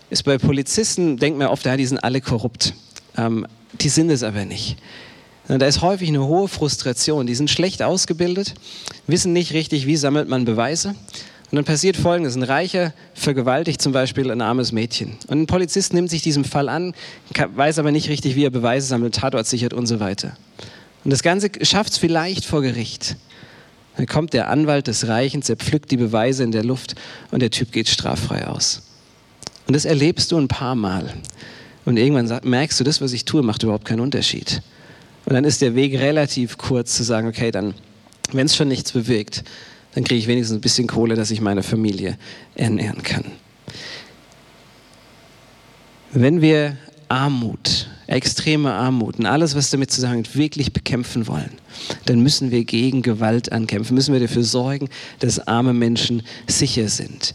ist 0.09 0.23
bei 0.23 0.37
Polizisten, 0.37 1.17
denkt 1.17 1.39
man 1.39 1.47
oft, 1.47 1.65
ja, 1.65 1.77
die 1.77 1.85
sind 1.85 1.99
alle 1.99 2.19
korrupt. 2.19 2.73
Ähm, 3.17 3.47
die 3.79 3.89
sind 3.89 4.09
es 4.09 4.23
aber 4.23 4.43
nicht. 4.43 4.77
Da 5.47 5.65
ist 5.65 5.81
häufig 5.81 6.09
eine 6.09 6.25
hohe 6.25 6.47
Frustration. 6.47 7.25
Die 7.25 7.35
sind 7.35 7.49
schlecht 7.49 7.81
ausgebildet, 7.81 8.53
wissen 9.07 9.33
nicht 9.33 9.53
richtig, 9.53 9.85
wie 9.85 9.97
sammelt 9.97 10.29
man 10.29 10.45
Beweise 10.45 10.95
und 11.51 11.57
dann 11.57 11.65
passiert 11.65 11.97
Folgendes. 11.97 12.37
Ein 12.37 12.43
Reicher 12.43 12.93
vergewaltigt 13.13 13.81
zum 13.81 13.91
Beispiel 13.91 14.31
ein 14.31 14.39
armes 14.39 14.71
Mädchen. 14.71 15.17
Und 15.27 15.41
ein 15.41 15.47
Polizist 15.47 15.93
nimmt 15.93 16.09
sich 16.09 16.21
diesem 16.21 16.45
Fall 16.45 16.69
an, 16.69 16.93
weiß 17.55 17.77
aber 17.77 17.91
nicht 17.91 18.07
richtig, 18.07 18.37
wie 18.37 18.45
er 18.45 18.51
Beweise 18.51 18.87
sammelt, 18.87 19.15
Tatort 19.15 19.45
sichert 19.45 19.73
und 19.73 19.85
so 19.85 19.99
weiter. 19.99 20.37
Und 21.03 21.11
das 21.11 21.23
Ganze 21.23 21.49
schafft 21.63 21.91
es 21.91 21.97
vielleicht 21.97 22.45
vor 22.45 22.61
Gericht. 22.61 23.17
Dann 23.97 24.05
kommt 24.05 24.31
der 24.31 24.49
Anwalt 24.49 24.87
des 24.87 25.09
Reichen, 25.09 25.41
zerpflückt 25.41 25.91
die 25.91 25.97
Beweise 25.97 26.45
in 26.45 26.53
der 26.53 26.63
Luft 26.63 26.95
und 27.31 27.41
der 27.41 27.51
Typ 27.51 27.73
geht 27.73 27.89
straffrei 27.89 28.47
aus. 28.47 28.83
Und 29.67 29.75
das 29.75 29.83
erlebst 29.83 30.31
du 30.31 30.37
ein 30.37 30.47
paar 30.47 30.75
Mal. 30.75 31.13
Und 31.83 31.97
irgendwann 31.97 32.39
merkst 32.43 32.79
du, 32.79 32.85
das, 32.85 33.01
was 33.01 33.11
ich 33.11 33.25
tue, 33.25 33.43
macht 33.43 33.63
überhaupt 33.63 33.85
keinen 33.85 33.99
Unterschied. 33.99 34.61
Und 35.25 35.33
dann 35.33 35.43
ist 35.43 35.61
der 35.61 35.75
Weg 35.75 35.99
relativ 35.99 36.57
kurz 36.57 36.95
zu 36.95 37.03
sagen, 37.03 37.27
okay, 37.27 37.51
dann, 37.51 37.73
wenn 38.31 38.45
es 38.45 38.55
schon 38.55 38.69
nichts 38.69 38.93
bewegt, 38.93 39.43
dann 39.93 40.03
kriege 40.03 40.19
ich 40.19 40.27
wenigstens 40.27 40.57
ein 40.57 40.61
bisschen 40.61 40.87
Kohle, 40.87 41.15
dass 41.15 41.31
ich 41.31 41.41
meine 41.41 41.63
Familie 41.63 42.17
ernähren 42.55 43.03
kann. 43.03 43.25
Wenn 46.13 46.41
wir 46.41 46.77
Armut, 47.07 47.89
extreme 48.07 48.73
Armut 48.73 49.19
und 49.19 49.25
alles, 49.25 49.55
was 49.55 49.69
damit 49.69 49.91
zusammenhängt, 49.91 50.35
wirklich 50.35 50.73
bekämpfen 50.73 51.27
wollen, 51.27 51.51
dann 52.05 52.21
müssen 52.21 52.51
wir 52.51 52.63
gegen 52.63 53.01
Gewalt 53.01 53.51
ankämpfen, 53.51 53.95
müssen 53.95 54.13
wir 54.13 54.19
dafür 54.19 54.43
sorgen, 54.43 54.89
dass 55.19 55.45
arme 55.47 55.73
Menschen 55.73 56.23
sicher 56.47 56.89
sind. 56.89 57.33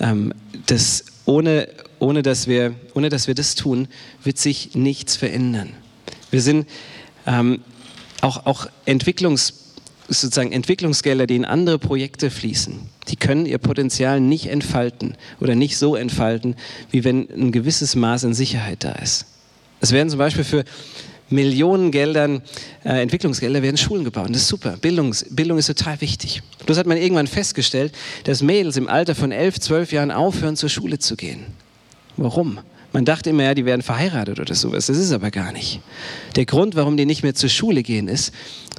Ähm, 0.00 0.32
das 0.66 1.04
ohne, 1.24 1.68
ohne, 1.98 2.22
dass 2.22 2.46
wir, 2.46 2.74
ohne 2.94 3.10
dass 3.10 3.26
wir 3.26 3.34
das 3.34 3.54
tun, 3.54 3.88
wird 4.24 4.38
sich 4.38 4.74
nichts 4.74 5.16
verändern. 5.16 5.74
Wir 6.30 6.40
sind 6.40 6.66
ähm, 7.26 7.60
auch, 8.22 8.46
auch 8.46 8.66
Entwicklungs 8.86 9.67
sozusagen 10.08 10.52
Entwicklungsgelder, 10.52 11.26
die 11.26 11.36
in 11.36 11.44
andere 11.44 11.78
Projekte 11.78 12.30
fließen, 12.30 12.80
die 13.08 13.16
können 13.16 13.46
ihr 13.46 13.58
Potenzial 13.58 14.20
nicht 14.20 14.46
entfalten 14.46 15.16
oder 15.40 15.54
nicht 15.54 15.76
so 15.76 15.96
entfalten, 15.96 16.56
wie 16.90 17.04
wenn 17.04 17.28
ein 17.30 17.52
gewisses 17.52 17.94
Maß 17.94 18.24
an 18.24 18.34
Sicherheit 18.34 18.84
da 18.84 18.92
ist. 18.92 19.26
Es 19.80 19.92
werden 19.92 20.08
zum 20.08 20.18
Beispiel 20.18 20.44
für 20.44 20.64
Millionen 21.30 21.90
Geldern, 21.90 22.42
äh, 22.84 23.02
Entwicklungsgelder 23.02 23.62
werden 23.62 23.76
Schulen 23.76 24.04
gebaut. 24.04 24.30
Das 24.30 24.38
ist 24.38 24.48
super. 24.48 24.76
Bildungs, 24.80 25.26
Bildung 25.30 25.58
ist 25.58 25.66
total 25.66 26.00
wichtig. 26.00 26.42
Bloß 26.64 26.78
hat 26.78 26.86
man 26.86 26.96
irgendwann 26.96 27.26
festgestellt, 27.26 27.92
dass 28.24 28.42
Mädels 28.42 28.76
im 28.76 28.88
Alter 28.88 29.14
von 29.14 29.30
elf, 29.30 29.60
zwölf 29.60 29.92
Jahren 29.92 30.10
aufhören, 30.10 30.56
zur 30.56 30.70
Schule 30.70 30.98
zu 30.98 31.16
gehen. 31.16 31.44
Warum? 32.16 32.60
Man 32.92 33.04
dachte 33.04 33.30
immer, 33.30 33.42
ja, 33.44 33.54
die 33.54 33.66
werden 33.66 33.82
verheiratet 33.82 34.40
oder 34.40 34.54
sowas. 34.54 34.86
Das 34.86 34.96
ist 34.96 35.12
aber 35.12 35.30
gar 35.30 35.52
nicht. 35.52 35.80
Der 36.36 36.46
Grund, 36.46 36.74
warum 36.74 36.96
die 36.96 37.04
nicht 37.04 37.22
mehr 37.22 37.34
zur 37.34 37.50
Schule 37.50 37.82
gehen, 37.82 38.08
ist, 38.08 38.32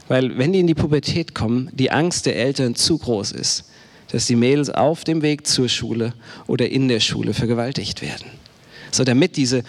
weil 0.10 0.38
wenn 0.38 0.51
die 0.51 0.60
in 0.60 0.68
die 0.68 0.76
Pubertät 0.76 1.34
kommen, 1.34 1.70
die 1.72 1.91
Angst 1.91 2.26
der 2.26 2.36
Eltern 2.36 2.76
zu 2.76 2.97
groß 2.97 3.32
ist, 3.32 3.64
dass 4.12 4.26
die 4.26 4.36
Mädels 4.36 4.70
auf 4.70 5.03
dem 5.03 5.22
Weg 5.22 5.47
zur 5.47 5.70
Schule 5.70 6.14
oder 6.47 6.68
in 6.70 6.89
der 6.89 6.99
Schule 6.99 7.34
vergewaltigt 7.34 8.01
werden. 8.01 8.26
So, 8.91 9.03
damit 9.03 9.38
diese 9.38 9.64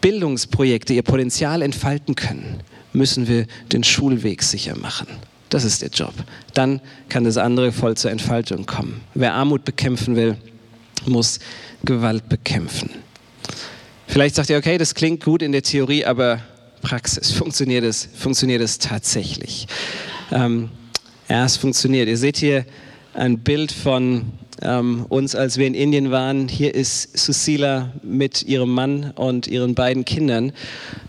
Bildungsprojekte 0.00 0.92
ihr 0.92 1.02
Potenzial 1.02 1.62
entfalten 1.62 2.16
können, 2.16 2.60
müssen 2.92 3.28
wir 3.28 3.46
den 3.72 3.84
Schulweg 3.84 4.42
sicher 4.42 4.76
machen. 4.76 5.06
Das 5.50 5.64
ist 5.64 5.82
der 5.82 5.90
Job. 5.90 6.14
Dann 6.54 6.80
kann 7.08 7.24
das 7.24 7.36
andere 7.36 7.70
voll 7.70 7.96
zur 7.96 8.10
Entfaltung 8.10 8.66
kommen. 8.66 9.00
Wer 9.14 9.34
Armut 9.34 9.64
bekämpfen 9.64 10.16
will, 10.16 10.36
muss 11.06 11.38
Gewalt 11.84 12.28
bekämpfen. 12.28 12.90
Vielleicht 14.08 14.34
sagt 14.34 14.50
ihr, 14.50 14.58
okay, 14.58 14.78
das 14.78 14.94
klingt 14.94 15.22
gut 15.24 15.42
in 15.42 15.52
der 15.52 15.62
Theorie, 15.62 16.04
aber 16.04 16.40
Praxis, 16.80 17.32
funktioniert 17.32 17.84
es, 17.84 18.08
funktioniert 18.14 18.62
es 18.62 18.78
tatsächlich? 18.78 19.66
Ähm, 20.32 20.70
ja, 21.28 21.44
es 21.44 21.56
funktioniert. 21.56 22.08
Ihr 22.08 22.16
seht 22.16 22.36
hier 22.38 22.64
ein 23.14 23.38
Bild 23.38 23.72
von 23.72 24.32
ähm, 24.62 25.06
uns, 25.08 25.34
als 25.34 25.58
wir 25.58 25.66
in 25.66 25.74
Indien 25.74 26.10
waren. 26.10 26.48
Hier 26.48 26.74
ist 26.74 27.16
Susila 27.16 27.92
mit 28.02 28.42
ihrem 28.42 28.72
Mann 28.72 29.12
und 29.12 29.46
ihren 29.46 29.74
beiden 29.74 30.04
Kindern. 30.04 30.52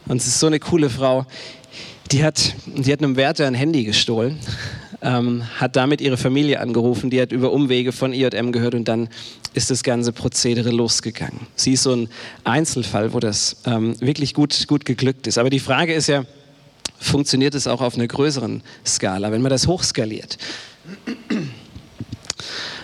Und 0.08 0.18
es 0.18 0.28
ist 0.28 0.40
so 0.40 0.48
eine 0.48 0.60
coole 0.60 0.90
Frau. 0.90 1.26
Die 2.12 2.24
hat, 2.24 2.56
die 2.66 2.92
hat 2.92 3.00
einem 3.00 3.16
Wärter 3.16 3.48
ein 3.48 3.54
Handy 3.54 3.84
gestohlen, 3.84 4.38
ähm, 5.02 5.44
hat 5.60 5.76
damit 5.76 6.02
ihre 6.02 6.18
Familie 6.18 6.60
angerufen, 6.60 7.10
die 7.10 7.22
hat 7.22 7.32
über 7.32 7.52
Umwege 7.52 7.92
von 7.92 8.14
IJM 8.14 8.52
gehört 8.52 8.76
und 8.76 8.88
dann 8.88 9.10
ist 9.54 9.70
das 9.70 9.84
ganze 9.84 10.14
Prozedere 10.14 10.72
losgegangen. 10.72 11.48
Sie 11.56 11.74
ist 11.74 11.84
so 11.84 11.94
ein 11.94 12.10
Einzelfall, 12.44 13.14
wo 13.14 13.20
das 13.20 13.58
ähm, 13.66 14.00
wirklich 14.00 14.34
gut, 14.34 14.68
gut 14.68 14.86
geglückt 14.86 15.28
ist. 15.28 15.38
Aber 15.38 15.50
die 15.50 15.60
Frage 15.60 15.94
ist 15.94 16.08
ja, 16.08 16.24
funktioniert 17.00 17.56
es 17.56 17.68
auch 17.68 17.82
auf 17.82 17.96
einer 17.96 18.08
größeren 18.08 18.62
Skala, 18.86 19.32
wenn 19.32 19.42
man 19.42 19.50
das 19.50 19.68
hochskaliert? 19.68 20.38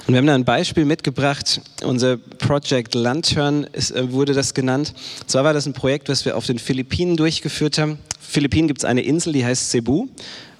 Und 0.07 0.13
wir 0.13 0.17
haben 0.19 0.27
da 0.27 0.35
ein 0.35 0.45
Beispiel 0.45 0.85
mitgebracht. 0.85 1.59
Unser 1.83 2.15
Project 2.15 2.95
Lantern 2.95 3.65
ist, 3.73 3.91
äh, 3.91 4.11
wurde 4.11 4.33
das 4.33 4.53
genannt. 4.53 4.93
Zwar 5.27 5.43
war 5.43 5.53
das 5.53 5.65
ein 5.65 5.73
Projekt, 5.73 6.07
was 6.07 6.23
wir 6.23 6.37
auf 6.37 6.45
den 6.45 6.59
Philippinen 6.59 7.17
durchgeführt 7.17 7.77
haben. 7.77 7.99
Philippinen 8.21 8.67
gibt 8.67 8.79
es 8.79 8.85
eine 8.85 9.01
Insel, 9.01 9.33
die 9.33 9.45
heißt 9.45 9.69
Cebu. 9.69 10.07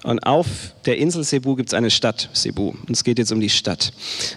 Und 0.04 0.20
auf 0.20 0.46
der 0.86 0.98
Insel 0.98 1.24
Cebu 1.24 1.56
gibt 1.56 1.70
es 1.70 1.74
eine 1.74 1.90
Stadt, 1.90 2.30
Cebu. 2.32 2.68
Und 2.68 2.90
es 2.90 3.02
geht 3.02 3.18
jetzt 3.18 3.32
um 3.32 3.40
die 3.40 3.50
Stadt. 3.50 3.92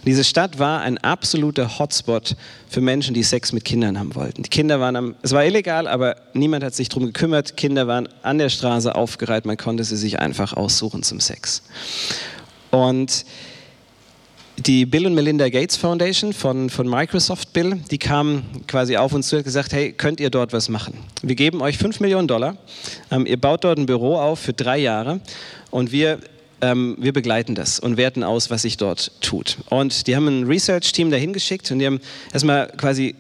diese 0.06 0.24
Stadt 0.24 0.58
war 0.58 0.82
ein 0.82 0.98
absoluter 0.98 1.78
Hotspot 1.78 2.36
für 2.68 2.82
Menschen, 2.82 3.14
die 3.14 3.24
Sex 3.24 3.54
mit 3.54 3.64
Kindern 3.64 4.00
haben 4.00 4.16
wollten. 4.16 4.42
Die 4.42 4.50
Kinder 4.50 4.80
waren 4.80 4.96
am, 4.96 5.16
es 5.22 5.34
war 5.34 5.46
illegal, 5.46 5.88
aber 5.88 6.16
niemand 6.34 6.64
hat 6.64 6.74
sich 6.74 6.90
darum 6.90 7.06
gekümmert. 7.06 7.58
Kinder 7.58 7.88
waren 7.88 8.10
an 8.24 8.40
der 8.40 8.50
Straße 8.50 8.96
aufgereiht, 8.96 9.46
man 9.46 9.58
konnte 9.58 9.84
sie 9.84 9.98
sich 9.98 10.20
einfach 10.20 10.54
aussuchen 10.54 11.04
zum 11.04 11.20
Sex. 11.20 11.62
Und 12.72 13.26
die 14.66 14.86
Bill 14.86 15.08
und 15.08 15.16
Melinda 15.16 15.50
Gates 15.50 15.76
Foundation 15.76 16.34
von, 16.34 16.70
von 16.70 16.88
Microsoft 16.88 17.54
Bill, 17.54 17.80
die 17.90 17.98
kam 17.98 18.44
quasi 18.68 18.98
auf 18.98 19.14
uns 19.14 19.28
zu 19.28 19.38
und 19.38 19.44
gesagt, 19.44 19.74
hey, 19.74 19.92
könnt 19.92 20.20
ihr 20.20 20.30
dort 20.30 20.54
was 20.54 20.70
machen? 20.70 20.94
Wir 21.22 21.36
geben 21.36 21.62
euch 21.62 21.78
5 21.78 22.00
Millionen 22.00 22.28
Dollar, 22.28 22.58
ähm, 23.10 23.26
ihr 23.26 23.40
baut 23.40 23.64
dort 23.64 23.80
ein 23.80 23.86
Büro 23.86 24.18
auf 24.18 24.40
für 24.40 24.54
drei 24.54 24.78
Jahre 24.78 25.22
und 25.72 25.92
wir, 25.92 26.20
ähm, 26.62 26.96
wir 27.00 27.14
begleiten 27.14 27.56
das 27.56 27.80
und 27.80 27.98
werten 27.98 28.24
aus, 28.24 28.50
was 28.50 28.64
sich 28.64 28.78
dort 28.78 29.12
tut. 29.22 29.58
Und 29.70 30.08
die 30.08 30.16
haben 30.16 30.28
ein 30.28 30.44
Research-Team 30.46 31.12
dahin 31.12 31.34
geschickt 31.34 31.72
und 31.72 31.80
die 31.80 31.88
haben 31.88 32.00
erstmal 32.32 32.68
quasi 32.68 33.16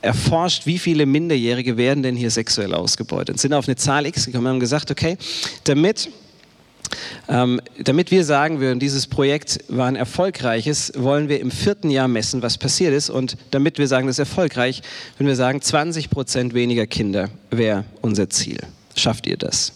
erforscht, 0.00 0.66
wie 0.66 0.78
viele 0.78 1.06
Minderjährige 1.06 1.76
werden 1.76 2.02
denn 2.02 2.16
hier 2.16 2.30
sexuell 2.30 2.74
ausgebeutet. 2.74 3.38
Sind 3.38 3.52
auf 3.52 3.68
eine 3.68 3.76
Zahl 3.76 4.06
X 4.06 4.26
gekommen 4.26 4.46
und 4.46 4.52
haben 4.54 4.60
gesagt, 4.60 4.90
okay, 4.90 5.18
damit 5.64 6.08
ähm, 7.28 7.60
damit 7.78 8.10
wir 8.10 8.24
sagen 8.24 8.60
würden, 8.60 8.78
dieses 8.78 9.06
Projekt 9.06 9.60
war 9.68 9.86
ein 9.86 9.96
erfolgreiches, 9.96 10.92
wollen 10.96 11.28
wir 11.28 11.40
im 11.40 11.50
vierten 11.50 11.90
Jahr 11.90 12.08
messen, 12.08 12.42
was 12.42 12.58
passiert 12.58 12.92
ist. 12.92 13.10
Und 13.10 13.36
damit 13.50 13.78
wir 13.78 13.88
sagen, 13.88 14.06
das 14.06 14.16
ist 14.16 14.30
erfolgreich, 14.30 14.82
wenn 15.18 15.26
wir 15.26 15.36
sagen, 15.36 15.60
20 15.60 16.10
Prozent 16.10 16.54
weniger 16.54 16.86
Kinder 16.86 17.28
wäre 17.50 17.84
unser 18.00 18.28
Ziel. 18.28 18.58
Schafft 18.94 19.26
ihr 19.26 19.38
das? 19.38 19.72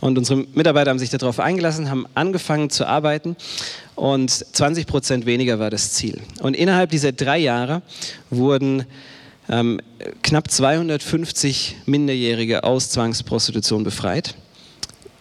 Und 0.00 0.18
unsere 0.18 0.44
Mitarbeiter 0.54 0.90
haben 0.90 0.98
sich 0.98 1.10
darauf 1.10 1.38
eingelassen, 1.38 1.88
haben 1.88 2.06
angefangen 2.14 2.68
zu 2.68 2.86
arbeiten 2.86 3.36
und 3.94 4.30
20 4.30 4.86
Prozent 4.86 5.26
weniger 5.26 5.60
war 5.60 5.70
das 5.70 5.92
Ziel. 5.92 6.20
Und 6.40 6.54
innerhalb 6.54 6.90
dieser 6.90 7.12
drei 7.12 7.38
Jahre 7.38 7.82
wurden 8.28 8.84
ähm, 9.48 9.80
knapp 10.22 10.50
250 10.50 11.76
Minderjährige 11.86 12.64
aus 12.64 12.90
Zwangsprostitution 12.90 13.84
befreit. 13.84 14.34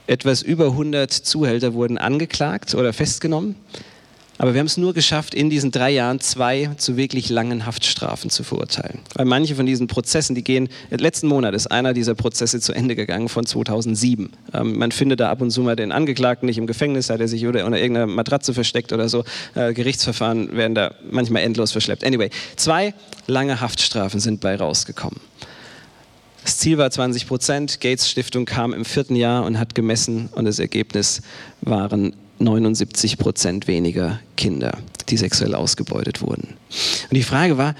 Etwas 0.07 0.41
über 0.41 0.67
100 0.67 1.11
Zuhälter 1.11 1.73
wurden 1.73 1.97
angeklagt 1.97 2.75
oder 2.75 2.93
festgenommen. 2.93 3.55
Aber 4.37 4.53
wir 4.53 4.59
haben 4.59 4.67
es 4.67 4.75
nur 4.75 4.93
geschafft, 4.93 5.33
in 5.33 5.49
diesen 5.49 5.71
drei 5.71 5.91
Jahren 5.91 6.19
zwei 6.19 6.69
zu 6.77 6.97
wirklich 6.97 7.29
langen 7.29 7.65
Haftstrafen 7.65 8.29
zu 8.29 8.43
verurteilen. 8.43 8.99
Weil 9.13 9.25
manche 9.25 9.55
von 9.55 9.65
diesen 9.65 9.87
Prozessen, 9.87 10.35
die 10.35 10.43
gehen, 10.43 10.67
letzten 10.89 11.27
Monat 11.27 11.53
ist 11.53 11.67
einer 11.67 11.93
dieser 11.93 12.15
Prozesse 12.15 12.59
zu 12.59 12.73
Ende 12.73 12.95
gegangen 12.95 13.29
von 13.29 13.45
2007. 13.45 14.29
Ähm, 14.53 14.77
man 14.77 14.91
findet 14.91 15.21
da 15.21 15.29
ab 15.31 15.41
und 15.41 15.51
zu 15.51 15.61
mal 15.61 15.77
den 15.77 15.93
Angeklagten 15.93 16.47
nicht 16.47 16.57
im 16.57 16.67
Gefängnis, 16.67 17.09
hat 17.09 17.21
er 17.21 17.29
sich 17.29 17.47
oder 17.47 17.65
unter 17.65 17.79
irgendeiner 17.79 18.07
Matratze 18.07 18.53
versteckt 18.53 18.91
oder 18.91 19.07
so. 19.07 19.23
Äh, 19.53 19.73
Gerichtsverfahren 19.73 20.55
werden 20.55 20.75
da 20.75 20.93
manchmal 21.09 21.43
endlos 21.43 21.71
verschleppt. 21.71 22.03
Anyway, 22.03 22.29
zwei 22.57 22.93
lange 23.27 23.61
Haftstrafen 23.61 24.19
sind 24.19 24.41
bei 24.41 24.55
rausgekommen. 24.57 25.21
Das 26.45 26.59
Ziel 26.59 26.77
war 26.77 26.91
20 26.91 27.27
Prozent. 27.27 27.81
Gates 27.81 28.07
Stiftung 28.07 28.45
kam 28.45 28.71
im 28.71 28.85
vierten 28.85 29.15
Jahr 29.15 29.45
und 29.45 29.57
hat 29.57 29.73
gemessen 29.73 30.29
und 30.33 30.45
das 30.45 30.59
Ergebnis 30.59 31.23
waren 31.61 32.15
79 32.37 33.17
Prozent 33.17 33.67
weniger 33.67 34.19
Kinder, 34.37 34.77
die 35.09 35.17
sexuell 35.17 35.55
ausgebeutet 35.55 36.21
wurden. 36.21 36.49
Und 37.09 37.13
die 37.15 37.23
Frage 37.23 37.57
war, 37.57 37.73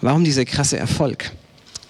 warum 0.00 0.24
dieser 0.24 0.46
krasse 0.46 0.78
Erfolg? 0.78 1.30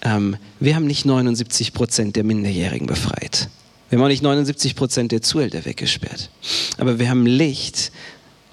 Ähm, 0.03 0.37
wir 0.59 0.75
haben 0.75 0.89
nicht 0.89 1.07
79 1.07 1.73
Prozent 1.73 2.17
der 2.17 2.25
Minderjährigen 2.25 2.89
befreit. 2.89 3.49
Wir 3.89 3.99
haben 3.99 4.05
auch 4.05 4.09
nicht 4.09 4.25
79 4.25 4.75
Prozent 4.75 5.13
der 5.13 5.23
Zuhälter 5.23 5.65
weggesperrt. 5.65 6.31
Aber 6.77 6.99
wir 6.99 7.09
haben 7.09 7.25
Licht 7.25 7.93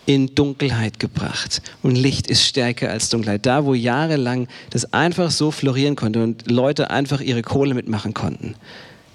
in 0.05 0.35
Dunkelheit 0.35 0.99
gebracht. 0.99 1.61
Und 1.81 1.95
Licht 1.95 2.27
ist 2.27 2.45
stärker 2.45 2.89
als 2.89 3.09
Dunkelheit. 3.09 3.45
Da, 3.45 3.65
wo 3.65 3.73
jahrelang 3.73 4.47
das 4.69 4.93
einfach 4.93 5.31
so 5.31 5.51
florieren 5.51 5.95
konnte 5.95 6.23
und 6.23 6.49
Leute 6.49 6.91
einfach 6.91 7.21
ihre 7.21 7.41
Kohle 7.41 7.73
mitmachen 7.73 8.13
konnten, 8.13 8.55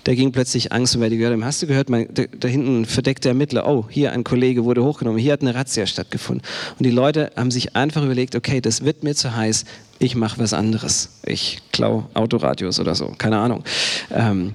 da 0.05 0.15
ging 0.15 0.33
plötzlich 0.33 0.73
Angst 0.73 0.97
und 0.97 1.03
weil 1.03 1.11
die 1.11 1.19
gehört 1.19 1.35
haben, 1.35 1.45
hast 1.45 1.61
du 1.61 1.67
gehört, 1.67 1.91
mein, 1.91 2.09
da, 2.15 2.23
da, 2.35 2.49
hinten 2.49 2.87
verdeckte 2.87 3.29
Ermittler, 3.29 3.69
oh, 3.69 3.85
hier 3.91 4.13
ein 4.13 4.25
Kollege 4.25 4.65
wurde 4.65 4.83
hochgenommen, 4.83 5.19
hier 5.19 5.35
hat 5.35 5.43
eine 5.43 5.55
Razzia 5.55 5.85
stattgefunden. 5.85 6.47
Und 6.79 6.87
die 6.87 6.91
Leute 6.91 7.31
haben 7.37 7.51
sich 7.51 7.77
einfach 7.77 8.03
überlegt, 8.03 8.35
okay, 8.35 8.63
das 8.63 8.85
wird 8.87 9.05
mir 9.05 9.15
zu 9.15 9.37
heiß, 9.37 9.67
ich 9.99 10.15
mache 10.15 10.39
was 10.39 10.55
anderes. 10.55 11.11
Ich 11.27 11.59
klaue 11.73 12.07
Autoradios 12.15 12.81
oder 12.81 12.95
so, 12.95 13.13
keine 13.19 13.37
Ahnung. 13.37 13.65
Ähm, 14.11 14.55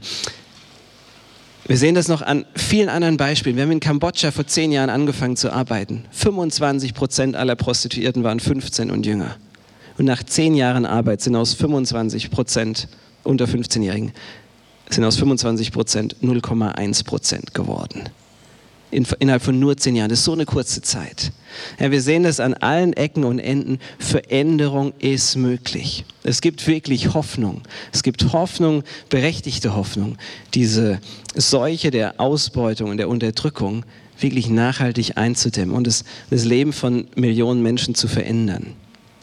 wir 1.65 1.77
sehen 1.77 1.95
das 1.95 2.07
noch 2.07 2.21
an 2.21 2.45
vielen 2.55 2.89
anderen 2.89 3.17
Beispielen. 3.17 3.55
Wir 3.55 3.63
haben 3.63 3.71
in 3.71 3.79
Kambodscha 3.79 4.31
vor 4.31 4.45
zehn 4.45 4.71
Jahren 4.71 4.89
angefangen 4.89 5.37
zu 5.37 5.51
arbeiten. 5.51 6.05
25 6.11 6.93
Prozent 6.93 7.35
aller 7.35 7.55
Prostituierten 7.55 8.23
waren 8.23 8.39
15 8.39 8.91
und 8.91 9.05
jünger. 9.05 9.37
Und 9.97 10.05
nach 10.05 10.23
zehn 10.23 10.55
Jahren 10.55 10.85
Arbeit 10.85 11.21
sind 11.21 11.35
aus 11.35 11.53
25 11.53 12.31
Prozent 12.31 12.87
unter 13.23 13.45
15-Jährigen 13.45 14.11
sind 14.89 15.05
aus 15.05 15.15
25 15.15 15.71
Prozent 15.71 16.17
0,1 16.21 17.05
Prozent 17.05 17.53
geworden 17.53 18.09
in, 18.93 19.05
innerhalb 19.19 19.41
von 19.41 19.59
nur 19.59 19.75
zehn 19.77 19.95
Jahren. 19.95 20.09
Das 20.09 20.19
ist 20.19 20.25
so 20.25 20.33
eine 20.33 20.45
kurze 20.45 20.81
Zeit. 20.81 21.31
Ja, 21.79 21.91
wir 21.91 22.01
sehen 22.01 22.23
das 22.23 22.39
an 22.39 22.53
allen 22.53 22.93
Ecken 22.93 23.23
und 23.23 23.39
Enden. 23.39 23.79
Veränderung 23.99 24.93
ist 24.99 25.35
möglich. 25.35 26.05
Es 26.23 26.41
gibt 26.41 26.67
wirklich 26.67 27.13
Hoffnung. 27.13 27.61
Es 27.91 28.03
gibt 28.03 28.31
Hoffnung, 28.33 28.83
berechtigte 29.09 29.75
Hoffnung, 29.75 30.17
diese 30.53 30.99
Seuche 31.35 31.91
der 31.91 32.19
Ausbeutung 32.19 32.91
und 32.91 32.97
der 32.97 33.09
Unterdrückung 33.09 33.83
wirklich 34.19 34.49
nachhaltig 34.49 35.17
einzudämmen 35.17 35.75
und 35.75 35.87
das, 35.87 36.05
das 36.29 36.45
Leben 36.45 36.71
von 36.71 37.07
Millionen 37.15 37.61
Menschen 37.61 37.95
zu 37.95 38.07
verändern. 38.07 38.73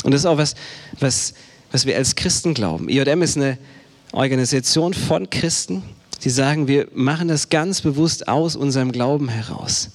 Und 0.02 0.12
das 0.12 0.22
ist 0.22 0.26
auch 0.26 0.36
was, 0.36 0.54
was, 0.98 1.34
was 1.72 1.86
wir 1.86 1.96
als 1.96 2.16
Christen 2.16 2.54
glauben. 2.54 2.88
IJM 2.88 3.22
ist 3.22 3.36
eine 3.36 3.58
Organisation 4.12 4.92
von 4.92 5.30
Christen, 5.30 5.82
Sie 6.20 6.30
sagen, 6.30 6.68
wir 6.68 6.86
machen 6.92 7.28
das 7.28 7.48
ganz 7.48 7.80
bewusst 7.80 8.28
aus 8.28 8.54
unserem 8.54 8.92
Glauben 8.92 9.28
heraus. 9.28 9.90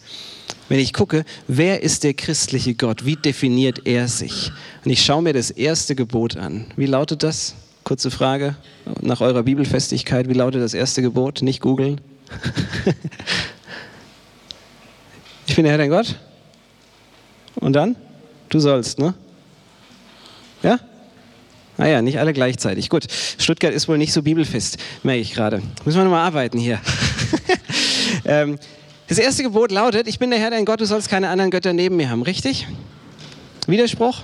Wenn 0.70 0.80
ich 0.80 0.92
gucke, 0.92 1.24
wer 1.48 1.84
ist 1.84 2.04
der 2.04 2.16
christliche 2.16 2.74
Gott? 2.74 3.06
Wie 3.06 3.16
definiert 3.16 3.86
er 3.86 4.08
sich? 4.08 4.52
Und 4.84 4.90
ich 4.90 5.06
schaue 5.06 5.22
mir 5.22 5.34
das 5.34 5.52
erste 5.52 5.94
Gebot 5.94 6.36
an. 6.36 6.66
Wie 6.76 6.88
lautet 6.88 7.22
das? 7.22 7.54
Kurze 7.84 8.10
Frage 8.10 8.56
nach 9.02 9.22
eurer 9.22 9.44
Bibelfestigkeit. 9.44 10.28
Wie 10.28 10.34
lautet 10.34 10.64
das 10.64 10.74
erste 10.74 11.04
Gebot? 11.04 11.44
Nicht 11.44 11.62
googeln. 11.62 12.02
ich 15.46 15.56
bin 15.56 15.66
der 15.66 15.74
Herr 15.74 15.78
dein 15.78 15.92
Gott. 15.92 16.16
Und 17.54 17.74
dann? 17.74 17.96
Du 18.50 18.60
sollst, 18.60 18.98
ne? 18.98 19.14
Ja? 20.64 20.80
Naja, 21.78 21.98
ah 21.98 22.02
nicht 22.02 22.20
alle 22.20 22.34
gleichzeitig. 22.34 22.90
Gut, 22.90 23.06
Stuttgart 23.38 23.74
ist 23.74 23.88
wohl 23.88 23.98
nicht 23.98 24.14
so 24.14 24.22
bibelfest, 24.22 24.78
merke 25.04 25.22
ich 25.22 25.34
gerade. 25.34 25.62
Müssen 25.84 25.98
wir 25.98 26.06
nochmal 26.06 26.26
arbeiten 26.26 26.58
hier. 26.58 26.80
ähm, 28.26 28.58
das 29.08 29.18
erste 29.18 29.44
Gebot 29.44 29.72
lautet, 29.72 30.08
ich 30.08 30.18
bin 30.18 30.30
der 30.30 30.40
Herr 30.40 30.52
dein 30.52 30.66
Gott, 30.66 30.80
du 30.80 30.86
sollst 30.86 31.10
keine 31.10 31.30
anderen 31.30 31.52
Götter 31.52 31.74
neben 31.74 31.98
mir 31.98 32.10
haben. 32.10 32.24
Richtig? 32.24 32.68
Widerspruch? 33.68 34.24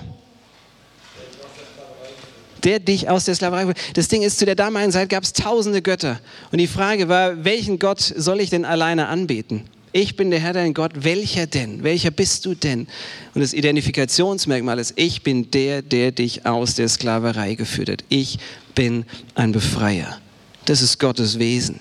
Der 2.64 2.78
dich 2.78 3.08
aus 3.08 3.24
der 3.24 3.34
Sklaverei. 3.34 3.72
Das 3.94 4.08
Ding 4.08 4.22
ist, 4.22 4.38
zu 4.38 4.46
der 4.46 4.54
damaligen 4.54 4.92
Zeit 4.92 5.08
gab 5.08 5.24
es 5.24 5.32
tausende 5.32 5.82
Götter. 5.82 6.20
Und 6.52 6.58
die 6.58 6.66
Frage 6.66 7.08
war, 7.08 7.44
welchen 7.44 7.78
Gott 7.78 8.00
soll 8.00 8.40
ich 8.40 8.50
denn 8.50 8.64
alleine 8.64 9.08
anbeten? 9.08 9.64
Ich 9.94 10.16
bin 10.16 10.30
der 10.30 10.40
Herr 10.40 10.54
dein 10.54 10.72
Gott. 10.72 10.92
Welcher 11.04 11.46
denn? 11.46 11.82
Welcher 11.82 12.10
bist 12.10 12.46
du 12.46 12.54
denn? 12.54 12.86
Und 13.34 13.42
das 13.42 13.52
Identifikationsmerkmal 13.52 14.78
ist, 14.78 14.94
ich 14.96 15.22
bin 15.22 15.50
der, 15.50 15.82
der 15.82 16.12
dich 16.12 16.46
aus 16.46 16.74
der 16.74 16.88
Sklaverei 16.88 17.54
geführt 17.54 17.90
hat. 17.90 18.04
Ich 18.08 18.38
bin 18.74 19.04
ein 19.34 19.52
Befreier. 19.52 20.18
Das 20.64 20.80
ist 20.80 20.98
Gottes 20.98 21.38
Wesen. 21.38 21.80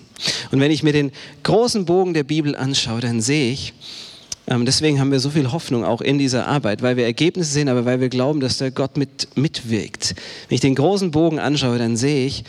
Und 0.52 0.60
wenn 0.60 0.72
ich 0.72 0.84
mir 0.84 0.92
den 0.92 1.14
großen 1.44 1.86
Bogen 1.86 2.14
der 2.14 2.26
Bibel 2.26 2.54
anschaue, 2.54 3.00
dann 3.00 3.22
sehe 3.22 3.54
ich, 3.54 3.74
ähm, 4.48 4.66
deswegen 4.66 5.00
haben 5.00 5.12
wir 5.12 5.22
so 5.22 5.30
viel 5.30 5.50
Hoffnung 5.54 5.86
auch 5.86 6.02
in 6.02 6.18
dieser 6.18 6.48
Arbeit, 6.48 6.82
weil 6.82 6.98
wir 6.98 7.06
Ergebnisse 7.06 7.54
sehen, 7.54 7.70
aber 7.70 7.86
weil 7.86 8.02
wir 8.02 8.10
glauben, 8.10 8.42
dass 8.42 8.58
der 8.58 8.72
Gott 8.72 8.98
mit, 8.98 9.30
mitwirkt. 9.38 10.16
Wenn 10.50 10.56
ich 10.56 10.62
den 10.62 10.76
großen 10.76 11.12
Bogen 11.12 11.40
anschaue, 11.40 11.78
dann 11.78 11.96
sehe 11.96 12.26
ich, 12.26 12.44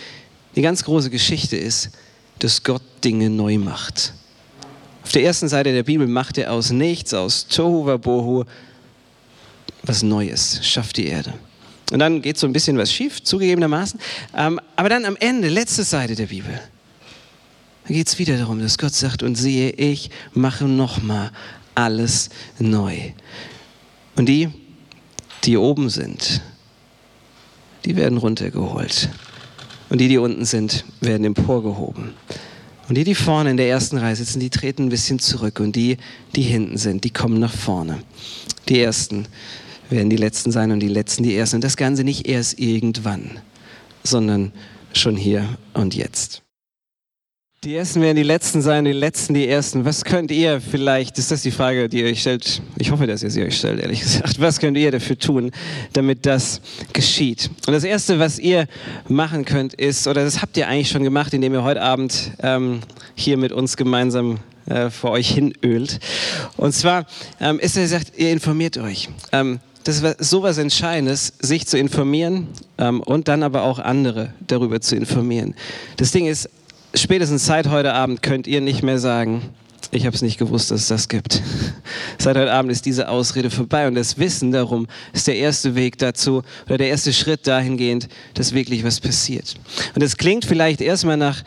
die 0.56 0.62
ganz 0.62 0.82
große 0.82 1.10
Geschichte 1.10 1.56
ist, 1.56 1.90
dass 2.40 2.64
Gott 2.64 2.82
Dinge 3.04 3.30
neu 3.30 3.58
macht. 3.58 4.14
Auf 5.03 5.12
der 5.12 5.24
ersten 5.24 5.48
Seite 5.48 5.72
der 5.72 5.82
Bibel 5.82 6.07
macht 6.07 6.38
er 6.38 6.53
aus 6.53 6.70
nichts, 6.70 7.12
aus 7.12 7.48
Tohu 7.48 7.86
Wabohu, 7.86 8.44
was 9.82 10.03
Neues, 10.03 10.61
schafft 10.62 10.96
die 10.96 11.07
Erde. 11.07 11.32
Und 11.90 11.98
dann 11.98 12.22
geht 12.22 12.38
so 12.38 12.46
ein 12.46 12.53
bisschen 12.53 12.78
was 12.78 12.92
schief, 12.92 13.22
zugegebenermaßen. 13.22 14.00
Ähm, 14.34 14.61
aber 14.76 14.88
dann 14.88 15.05
am 15.05 15.16
Ende, 15.16 15.48
letzte 15.48 15.84
Seite 15.84 16.14
der 16.14 16.26
Bibel, 16.26 16.59
da 17.84 17.94
geht 17.94 18.09
es 18.09 18.18
wieder 18.18 18.38
darum, 18.38 18.61
dass 18.61 18.78
Gott 18.78 18.94
sagt, 18.94 19.22
und 19.22 19.34
siehe, 19.34 19.70
ich 19.70 20.11
mache 20.32 20.64
nochmal 20.64 21.32
alles 21.74 22.30
neu. 22.59 23.12
Und 24.16 24.26
die, 24.26 24.48
die 25.44 25.57
oben 25.57 25.90
sind, 25.90 26.40
die 27.84 27.96
werden 27.96 28.18
runtergeholt. 28.18 29.09
Und 29.90 30.00
die, 30.00 30.09
die 30.09 30.18
unten 30.18 30.44
sind, 30.44 30.84
werden 31.00 31.24
emporgehoben. 31.24 32.14
Und 32.88 32.96
die, 32.96 33.04
die 33.04 33.14
vorne 33.14 33.50
in 33.50 33.56
der 33.56 33.68
ersten 33.68 33.96
Reihe 33.98 34.16
sitzen, 34.16 34.40
die 34.40 34.50
treten 34.50 34.84
ein 34.84 34.88
bisschen 34.88 35.18
zurück. 35.18 35.60
Und 35.60 35.76
die, 35.76 35.98
die 36.34 36.42
hinten 36.42 36.78
sind, 36.78 37.04
die 37.04 37.10
kommen 37.10 37.38
nach 37.38 37.52
vorne. 37.52 38.02
Die 38.68 38.80
Ersten 38.80 39.26
werden 39.88 40.10
die 40.10 40.16
Letzten 40.16 40.50
sein 40.50 40.72
und 40.72 40.80
die 40.80 40.88
Letzten 40.88 41.22
die 41.22 41.36
Ersten. 41.36 41.56
Und 41.56 41.64
das 41.64 41.76
Ganze 41.76 42.04
nicht 42.04 42.26
erst 42.26 42.58
irgendwann, 42.58 43.38
sondern 44.02 44.52
schon 44.92 45.16
hier 45.16 45.46
und 45.74 45.94
jetzt. 45.94 46.42
Die 47.64 47.76
Ersten 47.76 48.02
werden 48.02 48.16
die 48.16 48.24
Letzten 48.24 48.60
sein, 48.60 48.84
die 48.84 48.90
Letzten 48.90 49.34
die 49.34 49.46
Ersten. 49.46 49.84
Was 49.84 50.04
könnt 50.04 50.32
ihr 50.32 50.60
vielleicht, 50.60 51.16
ist 51.16 51.30
das 51.30 51.42
die 51.42 51.52
Frage, 51.52 51.88
die 51.88 52.00
ihr 52.00 52.06
euch 52.06 52.20
stellt? 52.20 52.60
Ich 52.76 52.90
hoffe, 52.90 53.06
dass 53.06 53.22
ihr 53.22 53.30
sie 53.30 53.44
euch 53.44 53.56
stellt, 53.56 53.78
ehrlich 53.78 54.00
gesagt. 54.00 54.40
Was 54.40 54.58
könnt 54.58 54.76
ihr 54.76 54.90
dafür 54.90 55.16
tun, 55.16 55.52
damit 55.92 56.26
das 56.26 56.60
geschieht? 56.92 57.50
Und 57.68 57.72
das 57.72 57.84
Erste, 57.84 58.18
was 58.18 58.40
ihr 58.40 58.66
machen 59.06 59.44
könnt, 59.44 59.74
ist, 59.74 60.08
oder 60.08 60.24
das 60.24 60.42
habt 60.42 60.56
ihr 60.56 60.66
eigentlich 60.66 60.88
schon 60.88 61.04
gemacht, 61.04 61.34
indem 61.34 61.54
ihr 61.54 61.62
heute 61.62 61.82
Abend 61.82 62.32
ähm, 62.42 62.80
hier 63.14 63.36
mit 63.36 63.52
uns 63.52 63.76
gemeinsam 63.76 64.40
äh, 64.66 64.90
vor 64.90 65.12
euch 65.12 65.30
hinölt. 65.30 66.00
Und 66.56 66.72
zwar 66.72 67.06
ähm, 67.40 67.60
ist 67.60 67.76
er 67.76 67.84
gesagt, 67.84 68.14
ihr 68.16 68.32
informiert 68.32 68.76
euch. 68.76 69.08
Ähm, 69.30 69.60
das 69.84 70.00
ist 70.00 70.30
sowas 70.30 70.58
Entscheidendes, 70.58 71.32
sich 71.38 71.66
zu 71.68 71.78
informieren 71.78 72.48
ähm, 72.78 73.00
und 73.00 73.28
dann 73.28 73.44
aber 73.44 73.62
auch 73.62 73.78
andere 73.78 74.32
darüber 74.48 74.80
zu 74.80 74.96
informieren. 74.96 75.54
Das 75.96 76.10
Ding 76.10 76.26
ist, 76.26 76.48
spätestens 76.95 77.47
seit 77.47 77.68
heute 77.68 77.93
Abend 77.93 78.22
könnt 78.22 78.47
ihr 78.47 78.61
nicht 78.61 78.82
mehr 78.82 78.99
sagen, 78.99 79.43
ich 79.90 80.07
habe 80.07 80.16
es 80.16 80.22
nicht 80.22 80.38
gewusst, 80.38 80.70
dass 80.70 80.82
es 80.82 80.88
das 80.88 81.09
gibt. 81.09 81.43
Seit 82.18 82.36
heute 82.36 82.51
Abend 82.51 82.72
ist 82.72 82.86
diese 82.86 83.11
Ausrede 83.11 83.51
vorbei 83.51 83.86
und 83.86 83.95
das 83.95 84.16
Wissen 84.16 84.51
darum 84.51 84.86
ist 85.12 85.26
der 85.26 85.36
erste 85.36 85.74
Weg 85.74 85.99
dazu 85.99 86.43
oder 86.64 86.78
der 86.78 86.88
erste 86.88 87.12
Schritt 87.12 87.47
dahingehend, 87.47 88.09
dass 88.32 88.55
wirklich 88.55 88.84
was 88.84 89.01
passiert. 89.01 89.55
Und 89.95 90.03
es 90.03 90.16
klingt 90.16 90.47
vielleicht 90.47 90.80
erstmal 90.80 91.18
nach 91.18 91.43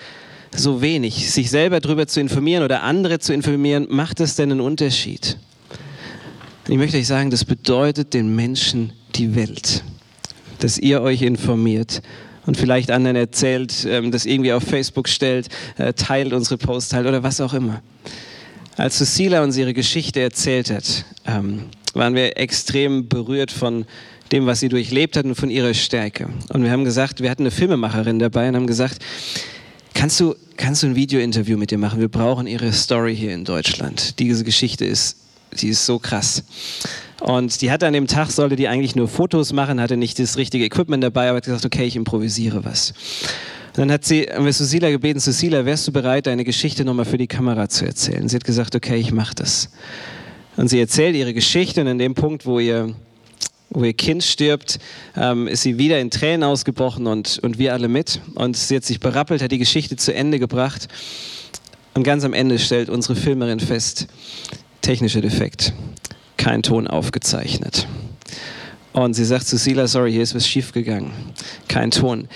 so 0.55 0.81
wenig, 0.81 1.31
sich 1.31 1.49
selber 1.49 1.79
darüber 1.79 2.05
zu 2.05 2.19
informieren 2.19 2.63
oder 2.63 2.83
andere 2.83 3.17
zu 3.17 3.33
informieren, 3.33 3.87
macht 3.89 4.19
das 4.19 4.35
denn 4.35 4.51
einen 4.51 4.61
Unterschied? 4.61 5.37
Ich 6.67 6.77
möchte 6.77 6.97
euch 6.97 7.07
sagen, 7.07 7.31
das 7.31 7.45
bedeutet 7.45 8.13
den 8.13 8.35
Menschen 8.35 8.93
die 9.15 9.35
Welt, 9.35 9.83
dass 10.59 10.77
ihr 10.77 11.01
euch 11.01 11.23
informiert 11.23 12.01
und 12.45 12.57
vielleicht 12.57 12.91
anderen 12.91 13.15
erzählt, 13.15 13.85
ähm, 13.89 14.11
das 14.11 14.25
irgendwie 14.25 14.53
auf 14.53 14.63
Facebook 14.63 15.09
stellt, 15.09 15.49
äh, 15.77 15.93
teilt 15.93 16.33
unsere 16.33 16.57
Post, 16.57 16.91
teilt 16.91 17.07
oder 17.07 17.23
was 17.23 17.41
auch 17.41 17.53
immer. 17.53 17.81
Als 18.77 18.97
Cecilia 18.97 19.43
uns 19.43 19.57
ihre 19.57 19.73
Geschichte 19.73 20.19
erzählt 20.19 20.69
hat, 20.69 21.05
ähm, 21.25 21.63
waren 21.93 22.13
wir 22.13 22.37
extrem 22.37 23.07
berührt 23.07 23.51
von 23.51 23.85
dem, 24.31 24.45
was 24.45 24.59
sie 24.59 24.69
durchlebt 24.69 25.15
hat 25.15 25.25
und 25.25 25.35
von 25.35 25.49
ihrer 25.49 25.73
Stärke. 25.73 26.29
Und 26.49 26.63
wir 26.63 26.71
haben 26.71 26.83
gesagt, 26.83 27.21
wir 27.21 27.29
hatten 27.29 27.43
eine 27.43 27.51
Filmemacherin 27.51 28.19
dabei 28.19 28.49
und 28.49 28.55
haben 28.55 28.67
gesagt, 28.67 28.99
kannst 29.93 30.19
du, 30.19 30.35
kannst 30.57 30.83
du 30.83 30.87
ein 30.87 30.95
Videointerview 30.95 31.57
mit 31.57 31.71
ihr 31.71 31.77
machen? 31.77 31.99
Wir 31.99 32.09
brauchen 32.09 32.47
ihre 32.47 32.73
Story 32.73 33.15
hier 33.15 33.33
in 33.33 33.45
Deutschland. 33.45 34.19
Diese 34.19 34.43
Geschichte 34.43 34.83
ist, 34.83 35.17
sie 35.55 35.69
ist 35.69 35.85
so 35.85 35.99
krass. 35.99 36.43
Und 37.21 37.61
die 37.61 37.71
hatte 37.71 37.87
an 37.87 37.93
dem 37.93 38.07
Tag, 38.07 38.29
sollte 38.31 38.55
die 38.55 38.67
eigentlich 38.67 38.95
nur 38.95 39.07
Fotos 39.07 39.53
machen, 39.53 39.81
hatte 39.81 39.97
nicht 39.97 40.19
das 40.19 40.37
richtige 40.37 40.65
Equipment 40.65 41.03
dabei, 41.03 41.29
aber 41.29 41.37
hat 41.37 41.45
gesagt, 41.45 41.65
okay, 41.65 41.85
ich 41.85 41.95
improvisiere 41.95 42.65
was. 42.65 42.93
Und 43.69 43.79
dann 43.79 43.91
hat 43.91 44.05
sie, 44.05 44.23
haben 44.23 44.45
wir 44.45 44.53
Susila 44.53 44.89
gebeten, 44.89 45.19
Susila, 45.19 45.65
wärst 45.65 45.87
du 45.87 45.91
bereit, 45.91 46.27
deine 46.27 46.43
Geschichte 46.43 46.85
nochmal 46.85 47.05
für 47.05 47.17
die 47.17 47.27
Kamera 47.27 47.67
zu 47.67 47.85
erzählen? 47.85 48.27
Sie 48.29 48.35
hat 48.35 48.43
gesagt, 48.43 48.75
okay, 48.75 48.95
ich 48.97 49.11
mache 49.11 49.35
das. 49.35 49.69
Und 50.55 50.69
sie 50.69 50.79
erzählt 50.79 51.15
ihre 51.15 51.33
Geschichte 51.33 51.81
und 51.81 51.87
an 51.87 51.97
dem 51.97 52.13
Punkt, 52.13 52.45
wo 52.45 52.59
ihr, 52.59 52.93
wo 53.69 53.83
ihr 53.83 53.93
Kind 53.93 54.23
stirbt, 54.23 54.79
ähm, 55.17 55.47
ist 55.47 55.63
sie 55.63 55.77
wieder 55.77 55.99
in 55.99 56.09
Tränen 56.09 56.43
ausgebrochen 56.43 57.07
und, 57.07 57.39
und 57.39 57.57
wir 57.57 57.73
alle 57.73 57.87
mit. 57.89 58.21
Und 58.35 58.55
sie 58.55 58.77
hat 58.77 58.85
sich 58.85 58.99
berappelt, 58.99 59.41
hat 59.41 59.51
die 59.51 59.57
Geschichte 59.57 59.97
zu 59.97 60.13
Ende 60.13 60.39
gebracht. 60.39 60.87
Und 61.93 62.03
ganz 62.03 62.23
am 62.23 62.33
Ende 62.33 62.59
stellt 62.59 62.89
unsere 62.89 63.15
Filmerin 63.15 63.59
fest, 63.59 64.07
technischer 64.85 65.21
Defekt 65.21 65.73
kein 66.37 66.61
Ton 66.61 66.87
aufgezeichnet. 66.87 67.87
Und 68.93 69.15
sie 69.15 69.25
sagt 69.25 69.47
zu 69.47 69.57
Sila, 69.57 69.87
sorry, 69.87 70.11
hier 70.11 70.21
ist 70.21 70.35
was 70.35 70.47
schiefgegangen. 70.47 71.11
Kein 71.67 71.89
Ton. 71.89 72.27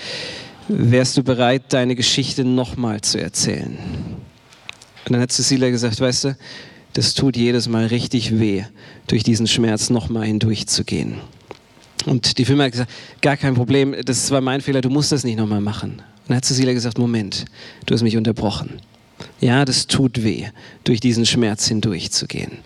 Wärst 0.68 1.16
du 1.16 1.22
bereit, 1.22 1.62
deine 1.68 1.94
Geschichte 1.94 2.44
nochmal 2.44 3.00
zu 3.02 3.20
erzählen? 3.20 3.78
Und 5.06 5.12
dann 5.12 5.20
hat 5.20 5.30
Cecilia 5.32 5.70
gesagt, 5.70 6.00
weißt 6.00 6.24
du, 6.24 6.36
das 6.92 7.14
tut 7.14 7.36
jedes 7.36 7.68
Mal 7.68 7.86
richtig 7.86 8.40
weh, 8.40 8.64
durch 9.06 9.22
diesen 9.22 9.46
Schmerz 9.46 9.88
nochmal 9.88 10.26
hindurchzugehen. 10.26 11.14
Und 12.06 12.36
die 12.38 12.44
Firma 12.44 12.64
hat 12.64 12.72
gesagt, 12.72 12.90
gar 13.22 13.36
kein 13.36 13.54
Problem, 13.54 13.94
das 14.04 14.30
war 14.32 14.40
mein 14.40 14.60
Fehler, 14.60 14.80
du 14.80 14.90
musst 14.90 15.12
das 15.12 15.22
nicht 15.22 15.38
nochmal 15.38 15.60
machen. 15.60 15.92
Und 15.92 16.28
dann 16.28 16.36
hat 16.38 16.44
Cecilia 16.44 16.72
gesagt, 16.72 16.98
Moment, 16.98 17.44
du 17.86 17.94
hast 17.94 18.02
mich 18.02 18.16
unterbrochen. 18.16 18.80
Ja, 19.40 19.64
das 19.64 19.86
tut 19.86 20.22
weh, 20.22 20.46
durch 20.84 21.00
diesen 21.00 21.26
Schmerz 21.26 21.66
hindurchzugehen. 21.66 22.58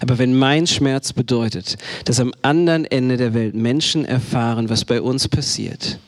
Aber 0.00 0.18
wenn 0.18 0.36
mein 0.36 0.66
Schmerz 0.66 1.12
bedeutet, 1.12 1.76
dass 2.04 2.20
am 2.20 2.32
anderen 2.42 2.84
Ende 2.84 3.16
der 3.16 3.34
Welt 3.34 3.54
Menschen 3.54 4.04
erfahren, 4.04 4.68
was 4.68 4.84
bei 4.84 5.00
uns 5.00 5.28
passiert, 5.28 5.98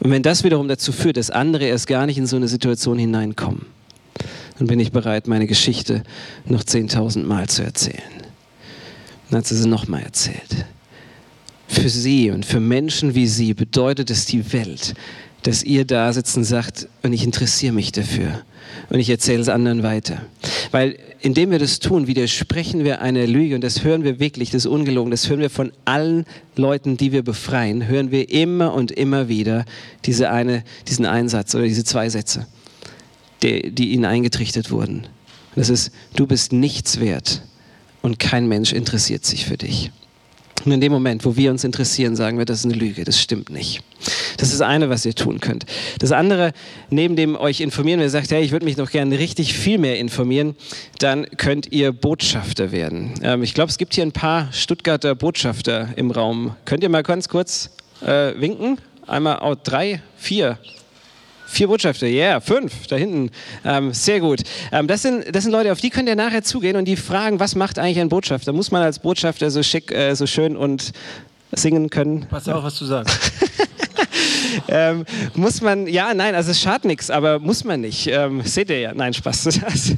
und 0.00 0.10
wenn 0.10 0.22
das 0.22 0.44
wiederum 0.44 0.68
dazu 0.68 0.92
führt, 0.92 1.16
dass 1.16 1.30
andere 1.30 1.64
erst 1.64 1.86
gar 1.86 2.06
nicht 2.06 2.18
in 2.18 2.26
so 2.26 2.36
eine 2.36 2.48
Situation 2.48 2.98
hineinkommen, 2.98 3.66
dann 4.58 4.68
bin 4.68 4.78
ich 4.78 4.92
bereit, 4.92 5.26
meine 5.26 5.46
Geschichte 5.46 6.02
noch 6.44 6.62
10.000 6.62 7.24
Mal 7.24 7.48
zu 7.48 7.62
erzählen. 7.62 8.02
Dann 9.30 9.38
hat 9.38 9.46
sie 9.46 9.56
sie 9.56 9.68
nochmal 9.68 10.02
erzählt. 10.02 10.66
Für 11.68 11.88
sie 11.88 12.30
und 12.30 12.46
für 12.46 12.60
Menschen 12.60 13.14
wie 13.14 13.26
sie 13.26 13.54
bedeutet 13.54 14.10
es 14.10 14.26
die 14.26 14.52
Welt, 14.52 14.94
dass 15.42 15.62
ihr 15.62 15.84
da 15.84 16.12
sitzt 16.12 16.36
und 16.36 16.44
sagt, 16.44 16.88
und 17.02 17.12
ich 17.12 17.24
interessiere 17.24 17.72
mich 17.72 17.92
dafür 17.92 18.42
und 18.88 18.98
ich 18.98 19.10
erzähle 19.10 19.40
es 19.40 19.48
anderen 19.48 19.82
weiter. 19.82 20.22
Weil 20.70 20.96
indem 21.20 21.50
wir 21.50 21.58
das 21.58 21.78
tun, 21.78 22.06
widersprechen 22.06 22.84
wir 22.84 23.00
einer 23.00 23.26
Lüge 23.26 23.54
und 23.54 23.62
das 23.62 23.82
hören 23.82 24.04
wir 24.04 24.20
wirklich, 24.20 24.50
das 24.50 24.64
ist 24.64 24.70
ungelogen, 24.70 25.10
das 25.10 25.28
hören 25.28 25.40
wir 25.40 25.50
von 25.50 25.72
allen 25.84 26.24
Leuten, 26.56 26.96
die 26.96 27.12
wir 27.12 27.22
befreien, 27.22 27.86
hören 27.88 28.10
wir 28.10 28.30
immer 28.30 28.74
und 28.74 28.92
immer 28.92 29.28
wieder 29.28 29.64
diese 30.04 30.30
eine, 30.30 30.62
diesen 30.88 31.06
Einsatz 31.06 31.54
oder 31.54 31.64
diese 31.64 31.84
zwei 31.84 32.08
Sätze, 32.08 32.46
die, 33.42 33.70
die 33.72 33.90
ihnen 33.90 34.04
eingetrichtert 34.04 34.70
wurden. 34.70 35.06
Das 35.56 35.70
ist, 35.70 35.90
du 36.14 36.26
bist 36.26 36.52
nichts 36.52 37.00
wert 37.00 37.42
und 38.02 38.18
kein 38.18 38.46
Mensch 38.46 38.72
interessiert 38.72 39.24
sich 39.24 39.46
für 39.46 39.56
dich. 39.56 39.90
Und 40.66 40.72
in 40.72 40.80
dem 40.80 40.90
Moment, 40.90 41.24
wo 41.24 41.36
wir 41.36 41.52
uns 41.52 41.62
interessieren, 41.62 42.16
sagen 42.16 42.38
wir, 42.38 42.44
das 42.44 42.58
ist 42.58 42.64
eine 42.64 42.74
Lüge, 42.74 43.04
das 43.04 43.20
stimmt 43.20 43.50
nicht. 43.50 43.82
Das 44.36 44.48
ist 44.48 44.60
das 44.60 44.68
eine, 44.68 44.90
was 44.90 45.06
ihr 45.06 45.14
tun 45.14 45.38
könnt. 45.38 45.64
Das 46.00 46.10
andere, 46.10 46.52
neben 46.90 47.14
dem 47.14 47.36
euch 47.36 47.60
informieren, 47.60 48.00
wenn 48.00 48.06
ihr 48.06 48.10
sagt, 48.10 48.32
hey, 48.32 48.42
ich 48.42 48.50
würde 48.50 48.64
mich 48.64 48.76
noch 48.76 48.90
gerne 48.90 49.16
richtig 49.16 49.54
viel 49.54 49.78
mehr 49.78 49.98
informieren, 50.00 50.56
dann 50.98 51.24
könnt 51.36 51.72
ihr 51.72 51.92
Botschafter 51.92 52.72
werden. 52.72 53.14
Ähm, 53.22 53.44
ich 53.44 53.54
glaube, 53.54 53.70
es 53.70 53.78
gibt 53.78 53.94
hier 53.94 54.02
ein 54.02 54.10
paar 54.10 54.52
Stuttgarter 54.52 55.14
Botschafter 55.14 55.90
im 55.94 56.10
Raum. 56.10 56.56
Könnt 56.64 56.82
ihr 56.82 56.88
mal 56.88 57.04
ganz 57.04 57.28
kurz 57.28 57.70
äh, 58.04 58.32
winken? 58.36 58.78
Einmal, 59.06 59.38
oh, 59.42 59.54
drei, 59.62 60.02
vier. 60.16 60.58
Vier 61.46 61.68
Botschafter, 61.68 62.06
ja, 62.08 62.30
yeah, 62.30 62.40
fünf, 62.40 62.88
da 62.88 62.96
hinten. 62.96 63.30
Ähm, 63.64 63.92
sehr 63.92 64.20
gut. 64.20 64.40
Ähm, 64.72 64.88
das, 64.88 65.02
sind, 65.02 65.24
das 65.34 65.44
sind 65.44 65.52
Leute, 65.52 65.70
auf 65.70 65.80
die 65.80 65.90
könnt 65.90 66.08
ihr 66.08 66.16
nachher 66.16 66.42
zugehen 66.42 66.76
und 66.76 66.86
die 66.86 66.96
fragen, 66.96 67.38
was 67.38 67.54
macht 67.54 67.78
eigentlich 67.78 68.00
ein 68.00 68.08
Botschafter? 68.08 68.52
Muss 68.52 68.72
man 68.72 68.82
als 68.82 68.98
Botschafter 68.98 69.50
so 69.50 69.62
schick, 69.62 69.92
äh, 69.92 70.14
so 70.14 70.26
schön 70.26 70.56
und 70.56 70.92
singen 71.52 71.88
können? 71.88 72.26
Pass 72.28 72.48
auf, 72.48 72.64
was 72.64 72.78
du 72.78 72.84
sagst. 72.84 73.32
ähm, 74.68 75.04
muss 75.34 75.60
man, 75.60 75.86
ja, 75.86 76.12
nein, 76.14 76.34
also 76.34 76.50
es 76.50 76.60
schadet 76.60 76.84
nichts, 76.84 77.10
aber 77.10 77.38
muss 77.38 77.64
man 77.64 77.80
nicht. 77.80 78.08
Ähm, 78.08 78.42
seht 78.42 78.68
ihr 78.70 78.80
ja, 78.80 78.92
nein, 78.92 79.14
Spaß. 79.14 79.48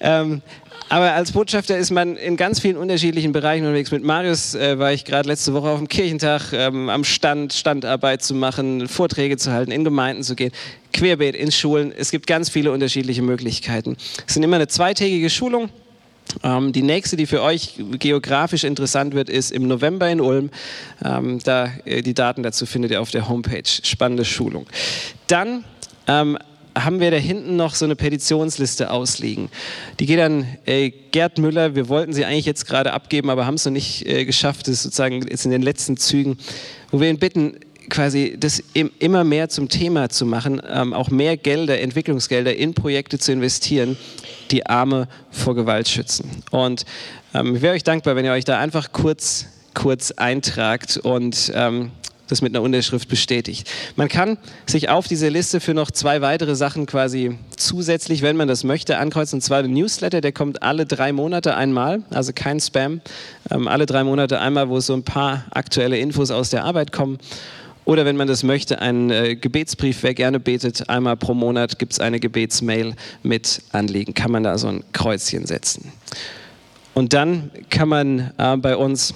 ähm, 0.00 0.42
aber 0.88 1.12
als 1.12 1.32
Botschafter 1.32 1.76
ist 1.76 1.90
man 1.90 2.16
in 2.16 2.36
ganz 2.36 2.60
vielen 2.60 2.76
unterschiedlichen 2.76 3.32
Bereichen 3.32 3.64
unterwegs. 3.64 3.90
Mit 3.90 4.04
Marius 4.04 4.54
äh, 4.54 4.78
war 4.78 4.92
ich 4.92 5.04
gerade 5.04 5.28
letzte 5.28 5.52
Woche 5.52 5.68
auf 5.68 5.78
dem 5.78 5.88
Kirchentag 5.88 6.52
ähm, 6.52 6.88
am 6.88 7.04
Stand, 7.04 7.52
Standarbeit 7.52 8.22
zu 8.22 8.34
machen, 8.34 8.88
Vorträge 8.88 9.36
zu 9.36 9.52
halten, 9.52 9.70
in 9.70 9.84
Gemeinden 9.84 10.22
zu 10.22 10.34
gehen, 10.34 10.52
querbeet 10.92 11.34
in 11.34 11.52
Schulen. 11.52 11.92
Es 11.96 12.10
gibt 12.10 12.26
ganz 12.26 12.48
viele 12.48 12.72
unterschiedliche 12.72 13.22
Möglichkeiten. 13.22 13.96
Es 14.26 14.34
sind 14.34 14.42
immer 14.42 14.56
eine 14.56 14.68
zweitägige 14.68 15.28
Schulung. 15.28 15.68
Ähm, 16.42 16.72
die 16.72 16.82
nächste, 16.82 17.16
die 17.16 17.26
für 17.26 17.42
euch 17.42 17.74
geografisch 17.98 18.64
interessant 18.64 19.14
wird, 19.14 19.28
ist 19.28 19.50
im 19.50 19.66
November 19.68 20.08
in 20.08 20.20
Ulm. 20.20 20.50
Ähm, 21.04 21.38
da, 21.44 21.70
äh, 21.84 22.02
die 22.02 22.14
Daten 22.14 22.42
dazu 22.42 22.66
findet 22.66 22.92
ihr 22.92 23.00
auf 23.00 23.10
der 23.10 23.28
Homepage. 23.28 23.62
Spannende 23.64 24.24
Schulung. 24.24 24.66
Dann 25.26 25.64
ähm, 26.06 26.38
haben 26.84 27.00
wir 27.00 27.10
da 27.10 27.16
hinten 27.16 27.56
noch 27.56 27.74
so 27.74 27.84
eine 27.84 27.96
Petitionsliste 27.96 28.90
ausliegen. 28.90 29.48
Die 30.00 30.06
geht 30.06 30.20
an 30.20 30.46
äh, 30.66 30.90
Gerd 31.10 31.38
Müller. 31.38 31.74
Wir 31.74 31.88
wollten 31.88 32.12
sie 32.12 32.24
eigentlich 32.24 32.46
jetzt 32.46 32.66
gerade 32.66 32.92
abgeben, 32.92 33.30
aber 33.30 33.46
haben 33.46 33.54
es 33.54 33.64
noch 33.64 33.72
nicht 33.72 34.06
äh, 34.06 34.24
geschafft. 34.24 34.68
Das 34.68 34.74
ist 34.74 34.82
sozusagen 34.82 35.26
jetzt 35.28 35.44
in 35.44 35.50
den 35.50 35.62
letzten 35.62 35.96
Zügen, 35.96 36.38
wo 36.90 37.00
wir 37.00 37.08
ihn 37.08 37.18
bitten, 37.18 37.56
quasi 37.88 38.36
das 38.38 38.62
immer 38.98 39.24
mehr 39.24 39.48
zum 39.48 39.68
Thema 39.68 40.08
zu 40.08 40.26
machen, 40.26 40.60
ähm, 40.68 40.92
auch 40.92 41.10
mehr 41.10 41.36
Gelder, 41.36 41.80
Entwicklungsgelder 41.80 42.54
in 42.54 42.74
Projekte 42.74 43.18
zu 43.18 43.32
investieren, 43.32 43.96
die 44.50 44.66
Arme 44.66 45.08
vor 45.30 45.54
Gewalt 45.54 45.88
schützen. 45.88 46.30
Und 46.50 46.84
ähm, 47.34 47.56
ich 47.56 47.62
wäre 47.62 47.74
euch 47.74 47.84
dankbar, 47.84 48.16
wenn 48.16 48.24
ihr 48.24 48.32
euch 48.32 48.44
da 48.44 48.58
einfach 48.58 48.92
kurz, 48.92 49.46
kurz 49.74 50.10
eintragt 50.12 50.98
und 50.98 51.52
ähm, 51.54 51.90
das 52.28 52.42
mit 52.42 52.54
einer 52.54 52.62
Unterschrift 52.62 53.08
bestätigt. 53.08 53.68
Man 53.96 54.08
kann 54.08 54.38
sich 54.66 54.88
auf 54.88 55.08
diese 55.08 55.28
Liste 55.28 55.60
für 55.60 55.74
noch 55.74 55.90
zwei 55.90 56.20
weitere 56.20 56.54
Sachen 56.54 56.86
quasi 56.86 57.36
zusätzlich, 57.56 58.22
wenn 58.22 58.36
man 58.36 58.48
das 58.48 58.64
möchte, 58.64 58.98
ankreuzen. 58.98 59.38
Und 59.38 59.42
zwar 59.42 59.62
der 59.62 59.70
Newsletter, 59.70 60.20
der 60.20 60.32
kommt 60.32 60.62
alle 60.62 60.86
drei 60.86 61.12
Monate 61.12 61.56
einmal, 61.56 62.02
also 62.10 62.32
kein 62.34 62.60
Spam, 62.60 63.00
ähm, 63.50 63.66
alle 63.66 63.86
drei 63.86 64.04
Monate 64.04 64.40
einmal, 64.40 64.68
wo 64.68 64.78
so 64.80 64.94
ein 64.94 65.02
paar 65.02 65.46
aktuelle 65.50 65.98
Infos 65.98 66.30
aus 66.30 66.50
der 66.50 66.64
Arbeit 66.64 66.92
kommen. 66.92 67.18
Oder 67.84 68.04
wenn 68.04 68.16
man 68.16 68.28
das 68.28 68.42
möchte, 68.42 68.82
ein 68.82 69.10
äh, 69.10 69.34
Gebetsbrief, 69.34 70.02
wer 70.02 70.12
gerne 70.12 70.38
betet, 70.38 70.90
einmal 70.90 71.16
pro 71.16 71.32
Monat 71.32 71.78
gibt 71.78 71.94
es 71.94 72.00
eine 72.00 72.20
Gebetsmail 72.20 72.94
mit 73.22 73.62
Anliegen. 73.72 74.12
Kann 74.12 74.30
man 74.30 74.42
da 74.42 74.58
so 74.58 74.68
ein 74.68 74.84
Kreuzchen 74.92 75.46
setzen. 75.46 75.90
Und 76.92 77.14
dann 77.14 77.50
kann 77.70 77.88
man 77.88 78.32
äh, 78.36 78.58
bei 78.58 78.76
uns 78.76 79.14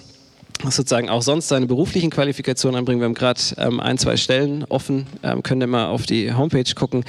sozusagen 0.63 1.09
auch 1.09 1.23
sonst 1.23 1.49
seine 1.49 1.67
beruflichen 1.67 2.11
Qualifikationen 2.11 2.79
anbringen. 2.79 3.01
Wir 3.01 3.07
haben 3.07 3.15
gerade 3.15 3.41
ähm, 3.59 3.81
ein, 3.81 3.99
zwei 3.99 4.17
Stellen 4.17 4.65
offen, 4.69 5.07
ähm, 5.23 5.43
könnt 5.43 5.63
ihr 5.63 5.67
mal 5.67 5.87
auf 5.87 6.07
die 6.07 6.33
Homepage 6.33 6.75
gucken, 6.75 7.05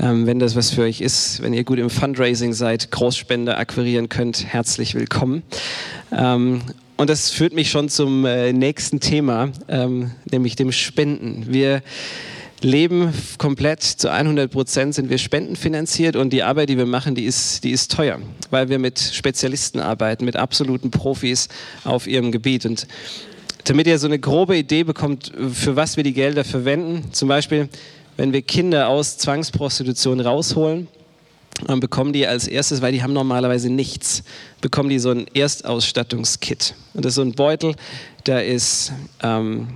ähm, 0.00 0.26
wenn 0.26 0.38
das 0.38 0.56
was 0.56 0.70
für 0.70 0.82
euch 0.82 1.00
ist. 1.00 1.42
Wenn 1.42 1.52
ihr 1.52 1.64
gut 1.64 1.78
im 1.78 1.90
Fundraising 1.90 2.52
seid, 2.52 2.90
Großspender 2.90 3.58
akquirieren 3.58 4.08
könnt, 4.08 4.44
herzlich 4.46 4.94
willkommen. 4.94 5.42
Ähm, 6.12 6.62
und 6.96 7.08
das 7.10 7.30
führt 7.30 7.52
mich 7.52 7.70
schon 7.70 7.88
zum 7.88 8.24
äh, 8.26 8.52
nächsten 8.52 8.98
Thema, 8.98 9.50
ähm, 9.68 10.10
nämlich 10.30 10.56
dem 10.56 10.72
Spenden. 10.72 11.46
Wir 11.48 11.82
leben 12.60 13.12
komplett 13.38 13.82
zu 13.82 14.10
100 14.10 14.50
Prozent 14.50 14.94
sind 14.94 15.10
wir 15.10 15.18
spendenfinanziert 15.18 16.16
und 16.16 16.32
die 16.32 16.42
Arbeit, 16.42 16.68
die 16.68 16.78
wir 16.78 16.86
machen, 16.86 17.14
die 17.14 17.24
ist, 17.24 17.62
die 17.64 17.70
ist 17.70 17.92
teuer, 17.92 18.18
weil 18.50 18.68
wir 18.68 18.78
mit 18.78 18.98
Spezialisten 18.98 19.80
arbeiten, 19.80 20.24
mit 20.24 20.36
absoluten 20.36 20.90
Profis 20.90 21.48
auf 21.84 22.06
ihrem 22.06 22.32
Gebiet. 22.32 22.66
Und 22.66 22.86
damit 23.64 23.86
ihr 23.86 23.98
so 23.98 24.06
eine 24.06 24.18
grobe 24.18 24.56
Idee 24.56 24.82
bekommt, 24.82 25.32
für 25.52 25.76
was 25.76 25.96
wir 25.96 26.04
die 26.04 26.14
Gelder 26.14 26.44
verwenden, 26.44 27.12
zum 27.12 27.28
Beispiel, 27.28 27.68
wenn 28.16 28.32
wir 28.32 28.42
Kinder 28.42 28.88
aus 28.88 29.18
Zwangsprostitution 29.18 30.20
rausholen, 30.20 30.88
dann 31.66 31.80
bekommen 31.80 32.12
die 32.12 32.26
als 32.26 32.46
erstes, 32.46 32.82
weil 32.82 32.92
die 32.92 33.02
haben 33.02 33.12
normalerweise 33.12 33.68
nichts, 33.68 34.22
bekommen 34.60 34.88
die 34.88 34.98
so 34.98 35.10
ein 35.10 35.26
Erstausstattungskit. 35.34 36.74
Und 36.94 37.04
das 37.04 37.10
ist 37.10 37.16
so 37.16 37.22
ein 37.22 37.32
Beutel, 37.32 37.74
da 38.24 38.40
ist... 38.40 38.92
Ähm, 39.22 39.68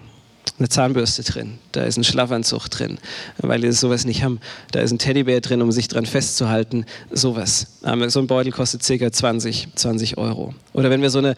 eine 0.63 0.69
Zahnbürste 0.69 1.25
drin, 1.25 1.59
da 1.73 1.83
ist 1.83 1.97
ein 1.97 2.05
Schlafanzug 2.05 2.69
drin, 2.69 2.99
weil 3.39 3.63
wir 3.63 3.73
sowas 3.73 4.05
nicht 4.05 4.23
haben. 4.23 4.39
Da 4.71 4.81
ist 4.81 4.93
ein 4.93 4.99
Teddybär 4.99 5.41
drin, 5.41 5.61
um 5.61 5.73
sich 5.73 5.89
dran 5.89 6.07
festzuhalten, 6.07 6.87
sowas. 7.11 7.67
Ähm, 7.85 8.09
so 8.09 8.21
ein 8.21 8.29
Beutel 8.29 8.53
kostet 8.53 8.83
ca. 8.87 9.11
20, 9.11 9.69
20 9.75 10.19
Euro. 10.19 10.55
Oder 10.73 10.91
wenn 10.91 11.03
wir 11.03 11.11
so 11.11 11.19
eine 11.19 11.35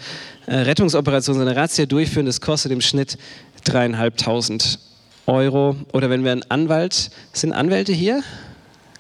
äh, 0.47 0.57
Rettungsoperation, 0.57 1.37
so 1.37 1.43
eine 1.43 1.57
Razzia 1.57 1.87
durchführen, 1.87 2.27
das 2.27 2.41
kostet 2.43 2.71
im 2.71 2.83
Schnitt 2.83 3.17
dreieinhalbtausend 3.65 4.79
Euro. 5.27 5.77
Oder 5.93 6.11
wenn 6.11 6.23
wir 6.23 6.33
einen 6.33 6.45
Anwalt, 6.51 7.11
sind 7.33 7.53
Anwälte 7.53 7.93
hier? 7.93 8.23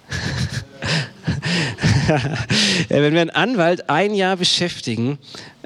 wenn 2.88 3.12
wir 3.12 3.20
einen 3.20 3.30
Anwalt 3.30 3.88
ein 3.88 4.14
Jahr 4.14 4.36
beschäftigen, 4.36 5.18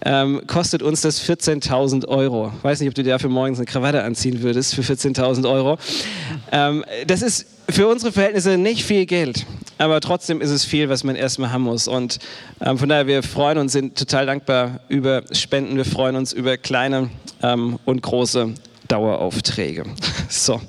ähm, 0.05 0.43
kostet 0.47 0.82
uns 0.82 1.01
das 1.01 1.22
14.000 1.22 2.07
Euro. 2.07 2.53
Weiß 2.62 2.80
nicht, 2.80 2.89
ob 2.89 2.95
du 2.95 3.03
dir 3.03 3.11
dafür 3.11 3.30
morgens 3.30 3.59
eine 3.59 3.66
Krawatte 3.66 4.03
anziehen 4.03 4.43
würdest 4.43 4.74
für 4.74 4.82
14.000 4.82 5.49
Euro. 5.51 5.78
Ähm, 6.53 6.84
das 7.07 7.22
ist 7.22 7.47
für 7.68 7.89
unsere 7.89 8.12
Verhältnisse 8.12 8.57
nicht 8.57 8.84
viel 8.84 9.07
Geld, 9.07 9.45
aber 9.76 10.01
trotzdem 10.01 10.41
ist 10.41 10.51
es 10.51 10.64
viel, 10.64 10.89
was 10.89 11.05
man 11.05 11.16
erstmal 11.16 11.53
haben 11.53 11.62
muss. 11.62 11.89
Und 11.89 12.18
ähm, 12.61 12.78
von 12.78 12.89
daher, 12.89 13.07
wir 13.07 13.22
freuen 13.22 13.59
uns, 13.59 13.72
sind 13.72 13.99
total 13.99 14.26
dankbar 14.26 14.80
über 14.89 15.22
Spenden. 15.32 15.76
Wir 15.76 15.84
freuen 15.84 16.16
uns 16.16 16.32
über 16.32 16.57
kleine 16.57 17.11
ähm, 17.43 17.78
und 17.84 18.03
große 18.03 18.55
Daueraufträge. 18.89 19.84
So, 20.30 20.61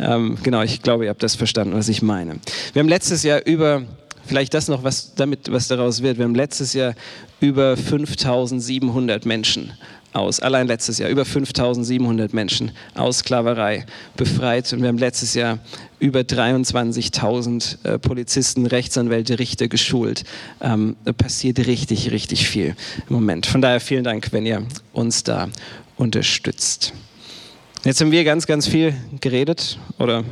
ähm, 0.00 0.38
genau, 0.42 0.62
ich 0.62 0.82
glaube, 0.82 1.04
ihr 1.04 1.10
habt 1.10 1.22
das 1.22 1.36
verstanden, 1.36 1.76
was 1.76 1.88
ich 1.88 2.02
meine. 2.02 2.40
Wir 2.72 2.80
haben 2.80 2.88
letztes 2.88 3.22
Jahr 3.22 3.46
über 3.46 3.84
Vielleicht 4.26 4.54
das 4.54 4.68
noch, 4.68 4.82
was, 4.82 5.14
damit, 5.14 5.50
was 5.52 5.68
daraus 5.68 6.02
wird. 6.02 6.18
Wir 6.18 6.24
haben 6.24 6.34
letztes 6.34 6.72
Jahr 6.72 6.94
über 7.40 7.76
5700 7.76 9.26
Menschen 9.26 9.72
aus, 10.14 10.38
allein 10.40 10.68
letztes 10.68 10.98
Jahr, 10.98 11.10
über 11.10 11.24
5700 11.24 12.32
Menschen 12.32 12.70
aus 12.94 13.18
Sklaverei 13.18 13.84
befreit. 14.16 14.72
Und 14.72 14.80
wir 14.80 14.88
haben 14.88 14.98
letztes 14.98 15.34
Jahr 15.34 15.58
über 15.98 16.20
23.000 16.20 17.84
äh, 17.84 17.98
Polizisten, 17.98 18.66
Rechtsanwälte, 18.66 19.38
Richter 19.38 19.68
geschult. 19.68 20.24
Ähm, 20.60 20.96
passiert 21.18 21.58
richtig, 21.66 22.12
richtig 22.12 22.48
viel 22.48 22.76
im 23.08 23.14
Moment. 23.14 23.46
Von 23.46 23.60
daher 23.60 23.80
vielen 23.80 24.04
Dank, 24.04 24.32
wenn 24.32 24.46
ihr 24.46 24.64
uns 24.92 25.24
da 25.24 25.48
unterstützt. 25.96 26.92
Jetzt 27.84 28.00
haben 28.00 28.12
wir 28.12 28.24
ganz, 28.24 28.46
ganz 28.46 28.66
viel 28.66 28.94
geredet 29.20 29.78
oder 29.98 30.24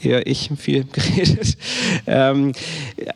eher 0.00 0.26
ich 0.26 0.50
viel 0.58 0.84
geredet. 0.92 1.56
Ähm, 2.06 2.52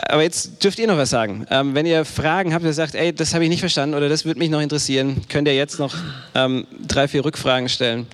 aber 0.09 0.23
jetzt 0.23 0.63
dürft 0.63 0.79
ihr 0.79 0.87
noch 0.87 0.97
was 0.97 1.11
sagen. 1.11 1.47
Ähm, 1.51 1.75
wenn 1.75 1.87
ihr 1.87 2.05
Fragen 2.05 2.55
habt, 2.55 2.65
ihr 2.65 2.73
sagt, 2.73 2.95
ey, 2.95 3.13
das 3.13 3.35
habe 3.35 3.45
ich 3.45 3.51
nicht 3.51 3.61
verstanden 3.61 3.95
oder 3.95 4.09
das 4.09 4.25
würde 4.25 4.39
mich 4.39 4.51
noch 4.51 4.61
interessieren, 4.61 5.23
könnt 5.29 5.49
ihr 5.49 5.55
jetzt 5.55 5.79
noch 5.79 5.95
ähm, 6.35 6.67
drei, 6.87 7.09
vier 7.09 7.25
Rückfragen 7.25 7.69
stellen, 7.69 8.07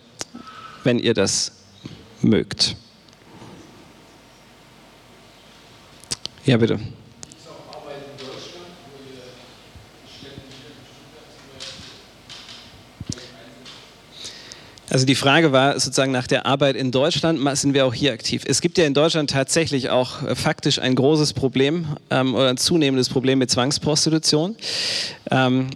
wenn 0.84 0.98
ihr 0.98 1.14
das 1.14 1.52
mögt. 2.22 2.76
Ja, 6.44 6.56
bitte. 6.56 6.78
Also 14.88 15.04
die 15.04 15.16
Frage 15.16 15.50
war 15.50 15.78
sozusagen 15.80 16.12
nach 16.12 16.28
der 16.28 16.46
Arbeit 16.46 16.76
in 16.76 16.92
Deutschland, 16.92 17.40
sind 17.58 17.74
wir 17.74 17.86
auch 17.86 17.94
hier 17.94 18.12
aktiv? 18.12 18.44
Es 18.46 18.60
gibt 18.60 18.78
ja 18.78 18.84
in 18.84 18.94
Deutschland 18.94 19.30
tatsächlich 19.30 19.90
auch 19.90 20.22
äh, 20.22 20.34
faktisch 20.36 20.78
ein 20.78 20.94
großes 20.94 21.32
Problem 21.32 21.86
ähm, 22.10 22.34
oder 22.34 22.50
ein 22.50 22.56
zunehmendes 22.56 23.08
Problem 23.08 23.40
mit 23.40 23.50
Zwangsprostitution. 23.50 24.54
Ähm, 25.30 25.68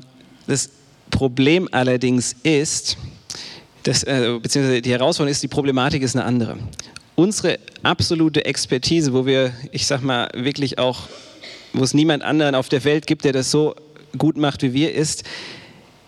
das 0.47 0.71
Problem 1.11 1.69
allerdings 1.73 2.37
ist, 2.45 2.97
das, 3.83 4.05
äh, 4.05 4.39
beziehungsweise 4.41 4.81
die 4.81 4.93
Herausforderung 4.93 5.33
ist, 5.33 5.43
die 5.43 5.49
Problematik 5.49 6.03
ist 6.03 6.15
eine 6.15 6.25
andere. 6.25 6.59
Unsere 7.17 7.59
absolute 7.83 8.45
Expertise, 8.45 9.13
wo 9.13 9.27
wir, 9.27 9.53
ich 9.73 9.87
sag 9.87 10.03
mal, 10.03 10.29
wirklich 10.35 10.79
auch, 10.79 11.09
wo 11.73 11.83
es 11.83 11.95
niemand 11.95 12.23
anderen 12.23 12.55
auf 12.55 12.69
der 12.69 12.85
Welt 12.85 13.09
gibt, 13.09 13.25
der 13.25 13.33
das 13.33 13.51
so 13.51 13.75
gut 14.17 14.37
macht 14.37 14.63
wie 14.63 14.73
wir, 14.73 14.95
ist, 14.95 15.25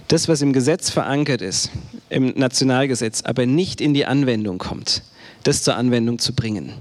das, 0.09 0.28
was 0.28 0.42
im 0.42 0.53
Gesetz 0.53 0.90
verankert 0.90 1.42
ist, 1.42 1.70
im 2.11 2.34
Nationalgesetz, 2.36 3.22
aber 3.22 3.46
nicht 3.46 3.80
in 3.80 3.94
die 3.94 4.07
Anwendung 4.07 4.59
kommt, 4.59 5.03
das 5.44 5.62
zur 5.62 5.76
Anwendung 5.76 6.18
zu 6.18 6.34
bringen. 6.34 6.72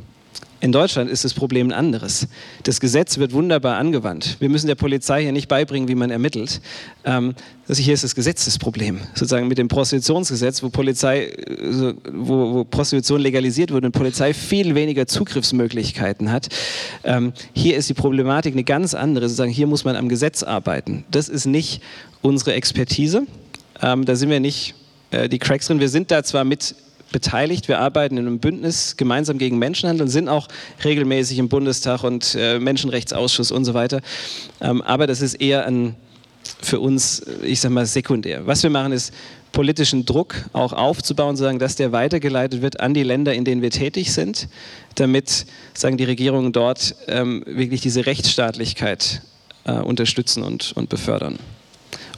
In 0.62 0.72
Deutschland 0.72 1.09
ist 1.09 1.26
das 1.26 1.34
Problem 1.34 1.70
ein 1.70 1.74
anderes. 1.74 2.28
Das 2.62 2.80
Gesetz 2.80 3.18
wird 3.18 3.34
wunderbar 3.34 3.78
angewandt. 3.78 4.38
Wir 4.39 4.47
müssen 4.47 4.68
der 4.68 4.76
Polizei 4.76 5.24
hier 5.24 5.32
nicht 5.32 5.47
beibringen, 5.47 5.89
wie 5.89 5.95
man 5.95 6.12
ermittelt. 6.12 6.62
Ähm, 7.03 7.34
also 7.68 7.82
hier 7.82 7.95
ist 7.95 8.03
das 8.03 8.14
Gesetz 8.14 8.45
das 8.45 8.59
Problem. 8.59 8.99
Sozusagen 9.16 9.47
mit 9.47 9.57
dem 9.57 9.68
Prostitutionsgesetz, 9.68 10.62
wo, 10.62 10.70
Polizei, 10.70 11.34
wo, 12.14 12.53
wo 12.53 12.64
Prostitution 12.64 13.22
legalisiert 13.22 13.72
wurde 13.72 13.88
und 13.88 13.91
Polizei 13.91 14.36
viel 14.36 14.76
weniger 14.76 15.07
Zugriffsmöglichkeiten 15.07 16.32
hat. 16.32 16.49
Ähm, 17.03 17.34
hier 17.53 17.76
ist 17.76 17.89
die 17.89 17.95
Problematik 17.95 18.53
eine 18.53 18.64
ganz 18.64 18.93
andere. 18.93 19.30
Sozusagen 19.30 19.51
hier 19.51 19.66
muss 19.66 19.84
man 19.84 19.95
am 19.95 20.09
Gesetz 20.09 20.43
arbeiten. 20.43 21.05
Das 21.09 21.28
ist 21.28 21.47
nicht 21.47 21.82
unsere 22.22 22.53
Expertise. 22.53 23.24
Ähm, 23.82 24.05
da 24.05 24.16
sind 24.16 24.30
wir 24.30 24.39
nicht 24.39 24.76
äh, 25.09 25.28
die 25.28 25.39
Cracks 25.39 25.66
drin. 25.66 25.80
Wir 25.80 25.89
sind 25.89 26.12
da 26.12 26.24
zwar 26.24 26.43
mit 26.43 26.76
beteiligt. 27.12 27.68
Wir 27.68 27.80
arbeiten 27.80 28.18
in 28.18 28.28
einem 28.28 28.39
Bündnis 28.39 28.97
gemeinsam 28.97 29.38
gegen 29.38 29.57
Menschenhandel 29.57 30.05
und 30.05 30.09
sind 30.09 30.28
auch 30.28 30.47
regelmäßig 30.84 31.39
im 31.39 31.49
Bundestag 31.49 32.03
und 32.03 32.36
äh, 32.39 32.59
Menschenrechtsausschuss 32.59 33.51
und 33.51 33.66
so 33.66 33.74
weiter. 33.74 34.01
Ähm, 34.59 34.82
aber 34.82 35.07
das 35.07 35.22
ist 35.22 35.36
eher 35.36 35.66
ein, 35.66 35.95
für 36.62 36.80
uns, 36.80 37.24
ich 37.43 37.59
sag 37.59 37.72
mal, 37.72 37.86
sekundär. 37.86 38.45
Was 38.47 38.64
wir 38.64 38.70
machen, 38.70 38.91
ist 38.91 39.14
politischen 39.51 40.05
Druck 40.05 40.36
auch 40.53 40.74
aufzubauen, 40.74 41.36
sagen, 41.36 41.59
dass 41.59 41.76
der 41.76 41.91
weitergeleitet 41.91 42.62
wird 42.62 42.80
an 42.80 42.93
die 42.93 43.03
Länder, 43.03 43.34
in 43.34 43.45
denen 43.45 43.62
wir 43.62 43.72
tätig 43.72 44.14
sind, 44.14 44.47
damit 44.95 45.45
sagen 45.74 45.97
die 45.97 46.03
Regierungen 46.05 46.53
dort 46.53 46.95
ähm, 47.07 47.43
wirklich 47.45 47.82
diese 47.82 48.05
Rechtsstaatlichkeit 48.05 49.22
äh, 49.66 49.74
unterstützen 49.74 50.43
und, 50.43 50.74
und 50.76 50.89
befördern. 50.89 51.38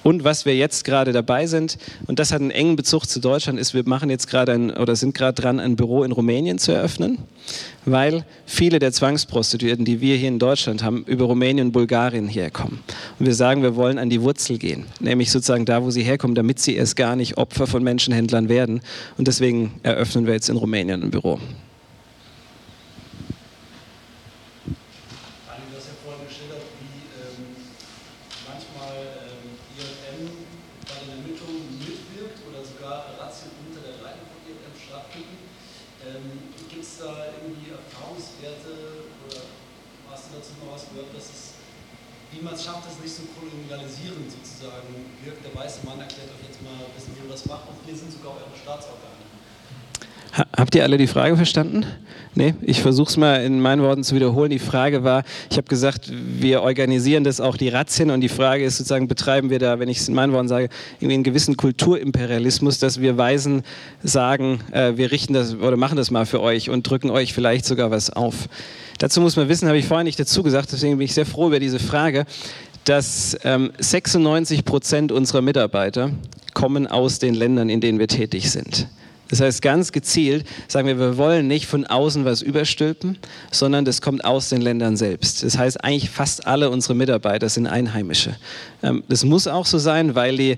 Und 0.04 0.24
was 0.24 0.46
wir 0.46 0.56
jetzt 0.56 0.84
gerade 0.84 1.14
dabei 1.14 1.48
sind, 1.48 1.78
und 2.08 2.20
das 2.20 2.32
hat 2.32 2.42
einen 2.42 2.52
engen 2.52 2.76
Bezug 2.76 3.08
zu 3.08 3.20
Deutschland, 3.20 3.58
ist, 3.60 3.74
wir 3.74 3.84
machen 3.86 4.10
jetzt 4.10 4.28
gerade 4.28 4.52
ein, 4.52 4.72
oder 4.72 4.96
sind 4.96 5.16
gerade 5.16 5.42
dran, 5.42 5.60
ein 5.60 5.76
Büro 5.76 6.04
in 6.04 6.12
Rumänien 6.12 6.58
zu 6.58 6.72
eröffnen, 6.74 7.20
weil 7.86 8.26
viele 8.46 8.80
der 8.80 8.92
Zwangsprostituierten, 8.92 9.86
die 9.86 10.02
wir 10.02 10.18
hier 10.18 10.28
in 10.28 10.40
Deutschland 10.40 10.84
haben, 10.84 11.04
über 11.06 11.26
Rumänien 11.26 11.68
und 11.68 11.72
Bulgarien 11.72 12.28
herkommen. 12.28 12.80
Und 13.20 13.26
wir 13.26 13.36
sagen, 13.36 13.64
wir 13.64 13.76
wollen 13.76 13.98
an 13.98 14.10
die 14.10 14.22
Wurzel 14.22 14.58
gehen, 14.58 14.86
nämlich 15.00 15.32
sozusagen 15.32 15.66
da, 15.66 15.84
wo 15.84 15.92
sie 15.92 16.04
herkommen, 16.04 16.36
damit 16.36 16.60
sie 16.60 16.76
erst 16.76 16.96
gar 16.96 17.16
nicht 17.16 17.38
Opfer 17.38 17.68
von 17.68 17.84
Menschenhändlern 17.84 18.50
werden. 18.50 18.82
Und 19.18 19.28
deswegen 19.28 19.74
eröffnen 19.84 20.26
wir 20.26 20.34
jetzt 20.34 20.50
in 20.50 20.58
Rumänien 20.58 21.02
ein 21.02 21.12
Büro. 21.12 21.40
Habt 50.34 50.74
ihr 50.74 50.84
alle 50.84 50.98
die 50.98 51.06
Frage 51.06 51.36
verstanden? 51.36 51.86
Nee, 52.34 52.56
ich 52.64 52.82
versuche 52.82 53.10
es 53.10 53.18
mal 53.18 53.44
in 53.44 53.60
meinen 53.60 53.84
Worten 53.84 54.04
zu 54.04 54.16
wiederholen. 54.16 54.50
Die 54.50 54.58
Frage 54.58 55.04
war, 55.04 55.24
ich 55.52 55.58
habe 55.58 55.68
gesagt, 55.68 56.12
wir 56.12 56.64
organisieren 56.64 57.24
das 57.24 57.40
auch 57.40 57.56
die 57.56 57.70
Razzien 57.70 58.10
und 58.10 58.22
die 58.22 58.30
Frage 58.30 58.64
ist 58.64 58.78
sozusagen, 58.78 59.08
betreiben 59.08 59.52
wir 59.52 59.60
da, 59.60 59.78
wenn 59.78 59.90
ich 59.90 60.00
es 60.00 60.08
in 60.08 60.16
meinen 60.16 60.34
Worten 60.34 60.48
sage, 60.48 60.70
irgendwie 61.00 61.14
einen 61.14 61.24
gewissen 61.24 61.56
Kulturimperialismus, 61.56 62.80
dass 62.80 63.00
wir 63.00 63.16
Weisen 63.20 63.62
sagen, 64.02 64.62
äh, 64.72 64.94
wir 64.96 65.12
richten 65.12 65.34
das 65.34 65.54
oder 65.54 65.78
machen 65.78 65.98
das 65.98 66.10
mal 66.10 66.26
für 66.26 66.42
euch 66.42 66.72
und 66.72 66.90
drücken 66.90 67.12
euch 67.12 67.34
vielleicht 67.34 67.66
sogar 67.66 67.92
was 67.92 68.10
auf. 68.10 68.50
Dazu 68.98 69.22
muss 69.22 69.36
man 69.36 69.50
wissen, 69.50 69.68
habe 69.68 69.78
ich 69.78 69.86
vorhin 69.86 70.06
nicht 70.06 70.20
dazu 70.20 70.42
gesagt, 70.42 70.72
deswegen 70.72 70.98
bin 70.98 71.06
ich 71.06 71.14
sehr 71.14 71.28
froh 71.28 71.48
über 71.48 71.60
diese 71.60 71.78
Frage, 71.78 72.26
dass 72.86 73.38
ähm, 73.44 73.72
96 73.78 74.66
Prozent 74.66 75.12
unserer 75.12 75.42
Mitarbeiter 75.42 76.10
kommen 76.56 76.88
aus 76.88 77.20
den 77.20 77.36
Ländern, 77.36 77.70
in 77.70 77.82
denen 77.82 78.00
wir 78.00 78.08
tätig 78.08 78.50
sind. 78.50 78.88
Das 79.34 79.42
heißt, 79.42 79.64
ganz 79.64 79.92
gezielt 79.92 80.46
sagen 80.68 80.88
wir, 80.88 81.00
wir 81.00 81.18
wollen 81.18 81.48
nicht 81.48 81.66
von 81.66 81.88
außen 81.88 82.24
was 82.24 82.44
überstülpen, 82.44 83.18
sondern 83.50 83.84
das 83.84 84.00
kommt 84.00 84.24
aus 84.24 84.50
den 84.50 84.62
Ländern 84.62 84.96
selbst. 84.96 85.42
Das 85.42 85.58
heißt, 85.58 85.84
eigentlich 85.84 86.12
fast 86.12 86.46
alle 86.46 86.70
unsere 86.70 86.94
Mitarbeiter 86.94 87.50
sind 87.50 87.66
Einheimische. 87.66 88.36
Ähm, 88.84 89.04
das 89.10 89.26
muss 89.26 89.48
auch 89.48 89.66
so 89.66 89.80
sein, 89.80 90.14
weil 90.14 90.38
die, 90.38 90.58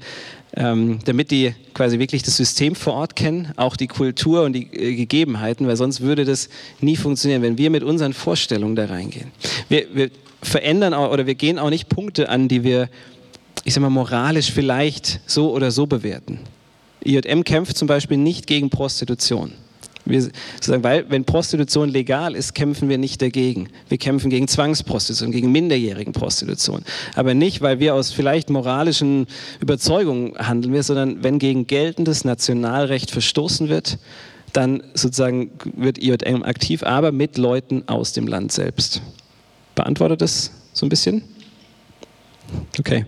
ähm, 0.57 0.99
damit 1.05 1.31
die 1.31 1.55
quasi 1.73 1.99
wirklich 1.99 2.21
das 2.23 2.35
System 2.35 2.75
vor 2.75 2.95
Ort 2.95 3.15
kennen, 3.15 3.53
auch 3.55 3.77
die 3.77 3.87
Kultur 3.87 4.43
und 4.43 4.51
die 4.51 4.63
äh, 4.73 4.93
Gegebenheiten, 4.97 5.67
weil 5.67 5.77
sonst 5.77 6.01
würde 6.01 6.25
das 6.25 6.49
nie 6.81 6.97
funktionieren, 6.97 7.43
wenn 7.43 7.57
wir 7.57 7.69
mit 7.69 7.81
unseren 7.81 8.11
Vorstellungen 8.11 8.75
da 8.75 8.87
reingehen. 8.87 9.31
Wir, 9.69 9.85
wir 9.93 10.09
verändern 10.41 10.93
oder 10.93 11.25
wir 11.25 11.35
gehen 11.35 11.59
auch 11.59 11.69
nicht 11.69 11.87
Punkte 11.87 12.27
an, 12.27 12.49
die 12.49 12.65
wir, 12.65 12.89
ich 13.63 13.73
sag 13.73 13.79
mal, 13.79 13.89
moralisch 13.89 14.51
vielleicht 14.51 15.21
so 15.27 15.53
oder 15.53 15.71
so 15.71 15.87
bewerten. 15.87 16.39
IJM 17.05 17.43
kämpft 17.43 17.77
zum 17.77 17.87
Beispiel 17.87 18.17
nicht 18.17 18.47
gegen 18.47 18.69
Prostitution. 18.69 19.53
Wir, 20.05 20.29
weil, 20.67 21.09
wenn 21.09 21.25
Prostitution 21.25 21.89
legal 21.89 22.35
ist, 22.35 22.53
kämpfen 22.53 22.89
wir 22.89 22.99
nicht 22.99 23.23
dagegen. 23.23 23.69
Wir 23.89 23.97
kämpfen 23.97 24.29
gegen 24.29 24.47
Zwangsprostitution, 24.47 25.31
gegen 25.31 25.51
minderjährigen 25.51 26.13
Prostitution. 26.13 26.83
Aber 27.15 27.33
nicht, 27.33 27.61
weil 27.61 27.79
wir 27.79 27.95
aus 27.95 28.11
vielleicht 28.11 28.51
moralischen 28.51 29.25
Überzeugungen 29.59 30.37
handeln 30.37 30.73
wir, 30.73 30.83
sondern 30.83 31.23
wenn 31.23 31.39
gegen 31.39 31.65
geltendes 31.65 32.23
Nationalrecht 32.23 33.09
verstoßen 33.09 33.67
wird, 33.67 33.97
dann 34.53 34.83
sozusagen 34.93 35.51
wird 35.75 35.97
IJM 35.97 36.43
aktiv, 36.43 36.83
aber 36.83 37.11
mit 37.11 37.37
Leuten 37.37 37.83
aus 37.87 38.13
dem 38.13 38.27
Land 38.27 38.51
selbst. 38.51 39.01
Beantwortet 39.73 40.21
das 40.21 40.51
so 40.71 40.85
ein 40.85 40.89
bisschen? 40.89 41.23
Okay. 42.79 43.05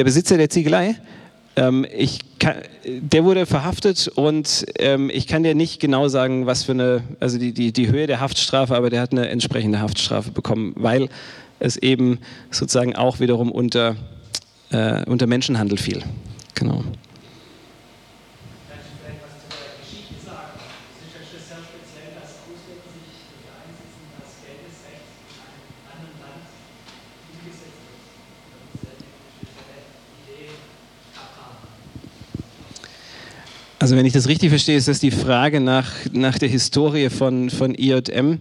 Der 0.00 0.04
Besitzer 0.04 0.38
der 0.38 0.48
Ziegelei, 0.48 0.96
ähm, 1.56 1.86
ich 1.94 2.20
kann, 2.38 2.54
der 2.86 3.22
wurde 3.22 3.44
verhaftet 3.44 4.08
und 4.08 4.64
ähm, 4.78 5.10
ich 5.12 5.26
kann 5.26 5.42
dir 5.42 5.54
nicht 5.54 5.78
genau 5.78 6.08
sagen, 6.08 6.46
was 6.46 6.64
für 6.64 6.72
eine, 6.72 7.02
also 7.20 7.36
die, 7.36 7.52
die, 7.52 7.70
die 7.70 7.88
Höhe 7.88 8.06
der 8.06 8.18
Haftstrafe, 8.18 8.74
aber 8.74 8.88
der 8.88 9.02
hat 9.02 9.12
eine 9.12 9.28
entsprechende 9.28 9.78
Haftstrafe 9.78 10.30
bekommen, 10.30 10.72
weil 10.74 11.10
es 11.58 11.76
eben 11.76 12.18
sozusagen 12.50 12.96
auch 12.96 13.20
wiederum 13.20 13.52
unter, 13.52 13.94
äh, 14.70 15.04
unter 15.04 15.26
Menschenhandel 15.26 15.76
fiel. 15.76 16.02
Genau. 16.54 16.82
Also 33.82 33.96
wenn 33.96 34.04
ich 34.04 34.12
das 34.12 34.28
richtig 34.28 34.50
verstehe, 34.50 34.76
ist 34.76 34.88
das 34.88 35.00
die 35.00 35.10
Frage 35.10 35.58
nach, 35.58 35.90
nach 36.12 36.36
der 36.36 36.50
Historie 36.50 37.08
von, 37.08 37.48
von 37.48 37.74
IJM. 37.74 38.38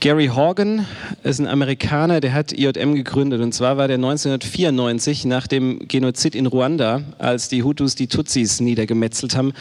Gary 0.00 0.28
Horgan 0.28 0.86
ist 1.24 1.40
ein 1.40 1.46
Amerikaner, 1.46 2.20
der 2.20 2.32
hat 2.32 2.50
IJM 2.50 2.94
gegründet. 2.94 3.42
Und 3.42 3.52
zwar 3.52 3.76
war 3.76 3.86
der 3.86 3.96
1994 3.96 5.26
nach 5.26 5.46
dem 5.46 5.86
Genozid 5.88 6.34
in 6.34 6.46
Ruanda, 6.46 7.02
als 7.18 7.50
die 7.50 7.64
Hutus 7.64 7.96
die 7.96 8.06
Tutsis 8.06 8.60
niedergemetzelt 8.60 9.36
haben, 9.36 9.52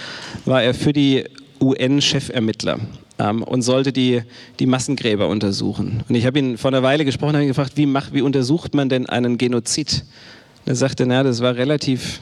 war 0.46 0.64
er 0.64 0.74
für 0.74 0.94
die 0.94 1.26
UN-Chefermittler 1.60 2.80
ähm, 3.20 3.44
und 3.44 3.64
sollte 3.64 3.92
die, 3.92 4.22
die 4.60 4.66
Massengräber 4.66 5.28
untersuchen. 5.28 6.04
Und 6.08 6.16
ich 6.16 6.26
habe 6.26 6.40
ihn 6.40 6.58
vor 6.58 6.72
einer 6.72 6.84
Weile 6.84 7.04
gesprochen 7.04 7.36
und 7.36 7.48
gefragt, 7.48 7.74
wie, 7.76 7.86
mach, 7.86 8.14
wie 8.14 8.22
untersucht 8.22 8.76
man 8.76 8.88
denn 8.88 9.08
einen 9.08 9.38
Genozid? 9.38 10.06
Er 10.66 10.76
sagte, 10.76 11.06
na, 11.06 11.22
das 11.22 11.42
war 11.42 11.58
relativ 11.58 12.22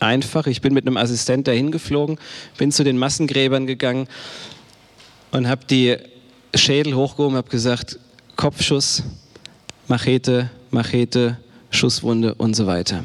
einfach. 0.00 0.46
Ich 0.46 0.60
bin 0.60 0.74
mit 0.74 0.86
einem 0.86 0.96
Assistent 0.96 1.48
dahin 1.48 1.70
geflogen, 1.70 2.18
bin 2.56 2.72
zu 2.72 2.84
den 2.84 2.98
Massengräbern 2.98 3.66
gegangen 3.66 4.08
und 5.30 5.48
habe 5.48 5.64
die 5.68 5.96
Schädel 6.54 6.94
hochgehoben, 6.94 7.36
habe 7.36 7.50
gesagt, 7.50 7.98
Kopfschuss, 8.36 9.02
Machete, 9.86 10.50
Machete, 10.70 11.38
Schusswunde 11.70 12.34
und 12.34 12.54
so 12.54 12.66
weiter. 12.66 13.04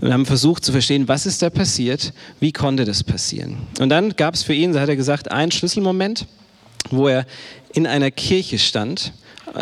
Und 0.00 0.12
haben 0.12 0.26
versucht 0.26 0.64
zu 0.64 0.72
verstehen, 0.72 1.08
was 1.08 1.24
ist 1.24 1.42
da 1.42 1.50
passiert, 1.50 2.12
wie 2.40 2.52
konnte 2.52 2.84
das 2.84 3.02
passieren. 3.02 3.56
Und 3.80 3.88
dann 3.88 4.16
gab 4.16 4.34
es 4.34 4.42
für 4.42 4.54
ihn, 4.54 4.72
so 4.72 4.80
hat 4.80 4.88
er 4.88 4.96
gesagt, 4.96 5.30
einen 5.30 5.50
Schlüsselmoment, 5.50 6.26
wo 6.90 7.08
er 7.08 7.26
in 7.72 7.86
einer 7.86 8.10
Kirche 8.10 8.58
stand 8.58 9.12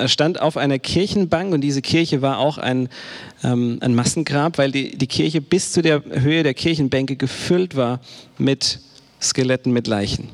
stand 0.07 0.41
auf 0.41 0.57
einer 0.57 0.78
Kirchenbank 0.78 1.53
und 1.53 1.61
diese 1.61 1.82
Kirche 1.82 2.22
war 2.22 2.38
auch 2.38 2.59
ein, 2.59 2.88
ähm, 3.43 3.78
ein 3.80 3.95
Massengrab, 3.95 4.59
weil 4.59 4.72
die, 4.72 4.97
die 4.97 5.07
Kirche 5.07 5.41
bis 5.41 5.72
zu 5.72 5.82
der 5.82 6.03
Höhe 6.05 6.43
der 6.43 6.55
Kirchenbänke 6.55 7.16
gefüllt 7.16 7.76
war 7.76 8.01
mit 8.38 8.80
Skeletten, 9.20 9.72
mit 9.72 9.86
Leichen. 9.86 10.28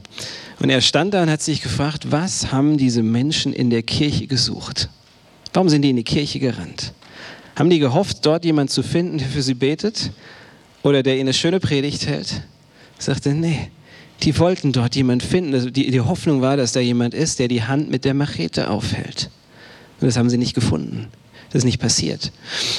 Und 0.61 0.71
er 0.71 0.81
stand 0.81 1.13
da 1.15 1.23
und 1.23 1.31
hat 1.31 1.43
sich 1.43 1.63
gefragt, 1.63 2.11
was 2.11 2.53
haben 2.53 2.79
diese 2.79 3.03
Menschen 3.03 3.53
in 3.53 3.71
der 3.71 3.83
Kirche 3.83 4.27
gesucht? 4.27 4.89
Warum 5.53 5.69
sind 5.69 5.83
die 5.83 5.91
in 5.91 5.97
die 5.97 6.05
Kirche 6.05 6.39
gerannt? 6.39 6.93
Haben 7.57 7.71
die 7.71 7.79
gehofft, 7.79 8.25
dort 8.25 8.45
jemand 8.45 8.71
zu 8.71 8.83
finden, 8.83 9.19
der 9.19 9.29
für 9.29 9.43
sie 9.43 9.55
betet 9.55 10.11
oder 10.83 11.03
der 11.03 11.15
ihnen 11.15 11.23
eine 11.23 11.35
schöne 11.35 11.61
Predigt 11.61 12.07
hält? 12.07 12.43
Sagte, 12.99 13.35
nee, 13.35 13.71
die 14.23 14.39
wollten 14.39 14.73
dort 14.73 14.97
jemand 14.97 15.23
finden. 15.23 15.55
Also 15.55 15.71
die, 15.71 15.91
die 15.91 16.01
Hoffnung 16.01 16.41
war, 16.41 16.57
dass 16.57 16.73
da 16.73 16.81
jemand 16.81 17.15
ist, 17.15 17.39
der 17.39 17.49
die 17.49 17.63
Hand 17.63 17.91
mit 17.91 18.05
der 18.05 18.15
Machete 18.15 18.71
aufhält. 18.71 19.31
Und 20.01 20.07
das 20.07 20.17
haben 20.17 20.31
sie 20.31 20.39
nicht 20.39 20.55
gefunden. 20.55 21.09
Das 21.51 21.61
ist 21.61 21.65
nicht 21.65 21.81
passiert. 21.81 22.33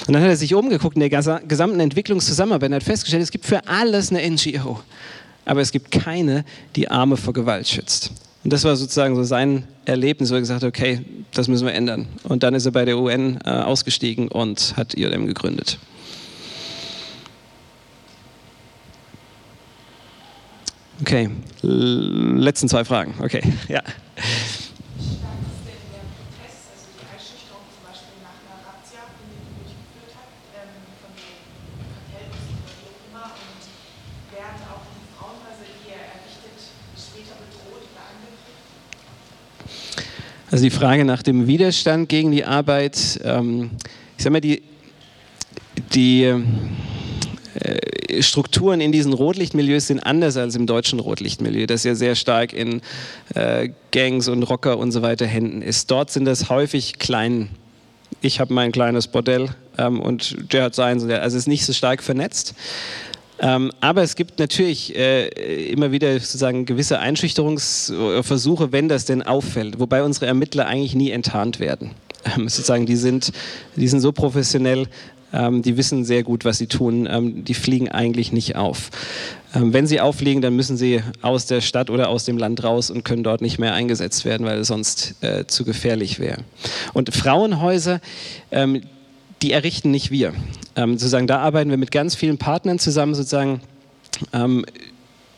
Und 0.07 0.13
dann 0.13 0.22
hat 0.22 0.30
er 0.30 0.36
sich 0.36 0.53
umgeguckt 0.53 0.97
in 0.97 0.99
der 0.99 1.09
gesamten 1.09 1.80
Entwicklungszusammenarbeit 1.80 2.70
und 2.70 2.76
hat 2.76 2.84
festgestellt, 2.84 3.24
es 3.24 3.32
gibt 3.32 3.45
für 3.45 3.68
alles 3.68 4.11
eine 4.11 4.30
NGO. 4.30 4.80
Aber 5.45 5.61
es 5.61 5.72
gibt 5.72 5.91
keine, 5.91 6.43
die 6.76 6.91
Arme 6.91 7.18
vor 7.18 7.34
Gewalt 7.34 7.68
schützt. 7.68 8.11
Und 8.43 8.53
das 8.53 8.63
war 8.63 8.76
sozusagen 8.76 9.15
so 9.15 9.24
sein 9.24 9.63
Erlebnis, 9.86 10.30
wo 10.30 10.36
er 10.36 10.41
gesagt 10.41 10.63
hat, 10.63 10.68
okay, 10.68 11.01
das 11.34 11.47
müssen 11.47 11.65
wir 11.65 11.74
ändern. 11.74 12.07
Und 12.24 12.43
dann 12.43 12.53
ist 12.53 12.65
er 12.65 12.72
bei 12.72 12.86
der 12.86 12.97
UN 12.97 13.39
äh, 13.43 13.49
ausgestiegen 13.49 14.28
und 14.28 14.76
hat 14.78 14.97
IOM 14.97 15.28
gegründet. 15.28 15.80
Okay, 21.01 21.30
letzten 21.61 22.70
zwei 22.70 22.84
Fragen. 22.84 23.13
Okay, 23.20 23.41
ja. 23.68 23.82
Also 40.50 40.64
die 40.64 40.70
Frage 40.70 41.04
nach 41.04 41.24
dem 41.24 41.48
Widerstand 41.48 42.08
gegen 42.08 42.32
die 42.32 42.45
Arbeit, 42.45 43.20
ähm, 43.24 43.72
ich 44.18 44.24
sage 44.24 44.32
mal, 44.32 44.41
die, 44.41 44.64
die 45.93 46.24
äh, 46.24 48.22
Strukturen 48.22 48.80
in 48.80 48.93
diesen 48.93 49.12
Rotlichtmilieus 49.12 49.88
sind 49.88 50.00
anders 50.00 50.38
als 50.38 50.56
im 50.56 50.66
deutschen 50.66 51.00
Rotlichtmilieu, 51.00 51.66
das 51.66 51.84
ja 51.84 51.95
sehr 51.95 52.16
stark 52.16 52.54
in 52.54 52.82
äh, 53.36 53.70
Gangs 53.91 54.30
und 54.30 54.43
Rocker 54.43 54.78
und 54.78 54.93
so 54.93 55.02
weiter 55.02 55.26
Händen 55.26 55.62
ist. 55.62 55.91
Dort 55.91 56.12
sind 56.12 56.24
das 56.24 56.50
häufig 56.50 56.98
klein. 56.98 57.50
Ich 58.22 58.39
habe 58.39 58.54
mein 58.54 58.72
kleines 58.72 59.08
Bordell 59.08 59.50
ähm, 59.78 60.00
und 60.00 60.54
der 60.54 60.64
hat 60.64 60.76
seins. 60.76 61.04
Also 61.04 61.16
es 61.16 61.34
ist 61.34 61.48
nicht 61.48 61.66
so 61.66 61.74
stark 61.74 62.02
vernetzt. 62.02 62.56
Ähm, 63.40 63.72
aber 63.82 64.02
es 64.02 64.16
gibt 64.16 64.40
natürlich 64.40 64.96
äh, 64.96 65.28
immer 65.72 65.92
wieder 65.92 66.14
sozusagen 66.20 66.66
gewisse 66.66 67.00
Einschüchterungsversuche, 67.00 68.72
wenn 68.72 68.90
das 68.90 69.06
denn 69.06 69.22
auffällt, 69.22 69.80
wobei 69.80 70.04
unsere 70.04 70.26
Ermittler 70.26 70.66
eigentlich 70.66 70.96
nie 70.96 71.12
enttarnt 71.12 71.60
werden. 71.60 71.92
Ähm, 72.26 72.50
sozusagen, 72.50 72.86
die 72.86 72.96
sind, 72.96 73.32
die 73.76 73.88
sind 73.88 74.00
so 74.00 74.12
professionell, 74.12 74.88
ähm, 75.34 75.62
die 75.62 75.78
wissen 75.78 76.06
sehr 76.06 76.24
gut, 76.24 76.46
was 76.46 76.58
sie 76.58 76.68
tun, 76.68 77.08
ähm, 77.10 77.44
die 77.44 77.54
fliegen 77.54 77.90
eigentlich 77.90 78.32
nicht 78.32 78.56
auf. 78.56 78.90
Ähm, 79.54 79.74
wenn 79.74 79.88
sie 79.88 80.02
auffliegen, 80.02 80.42
dann 80.42 80.56
müssen 80.56 80.78
sie 80.78 81.02
aus 81.22 81.46
der 81.46 81.62
Stadt 81.62 81.90
oder 81.90 82.10
aus 82.10 82.26
dem 82.26 82.38
Land 82.38 82.64
raus 82.64 82.90
und 82.90 83.04
können 83.04 83.24
dort 83.24 83.42
nicht 83.42 83.60
mehr 83.60 83.74
eingesetzt 83.74 84.26
werden, 84.26 84.46
weil 84.46 84.60
es 84.60 84.68
sonst 84.68 85.16
äh, 85.22 85.46
zu 85.46 85.64
gefährlich 85.64 86.20
wäre. 86.20 86.44
Und 86.94 87.14
Frauenhäuser, 87.14 88.02
ähm, 88.52 88.82
die 89.42 89.52
errichten 89.52 89.92
nicht 89.92 90.12
wir. 90.12 90.34
Ähm, 90.76 90.94
sozusagen, 90.94 91.28
da 91.28 91.40
arbeiten 91.40 91.70
wir 91.70 91.78
mit 91.78 91.92
ganz 91.92 92.16
vielen 92.16 92.38
Partnern 92.38 92.80
zusammen, 92.80 93.16
sozusagen, 93.16 93.62
ähm, 94.34 94.66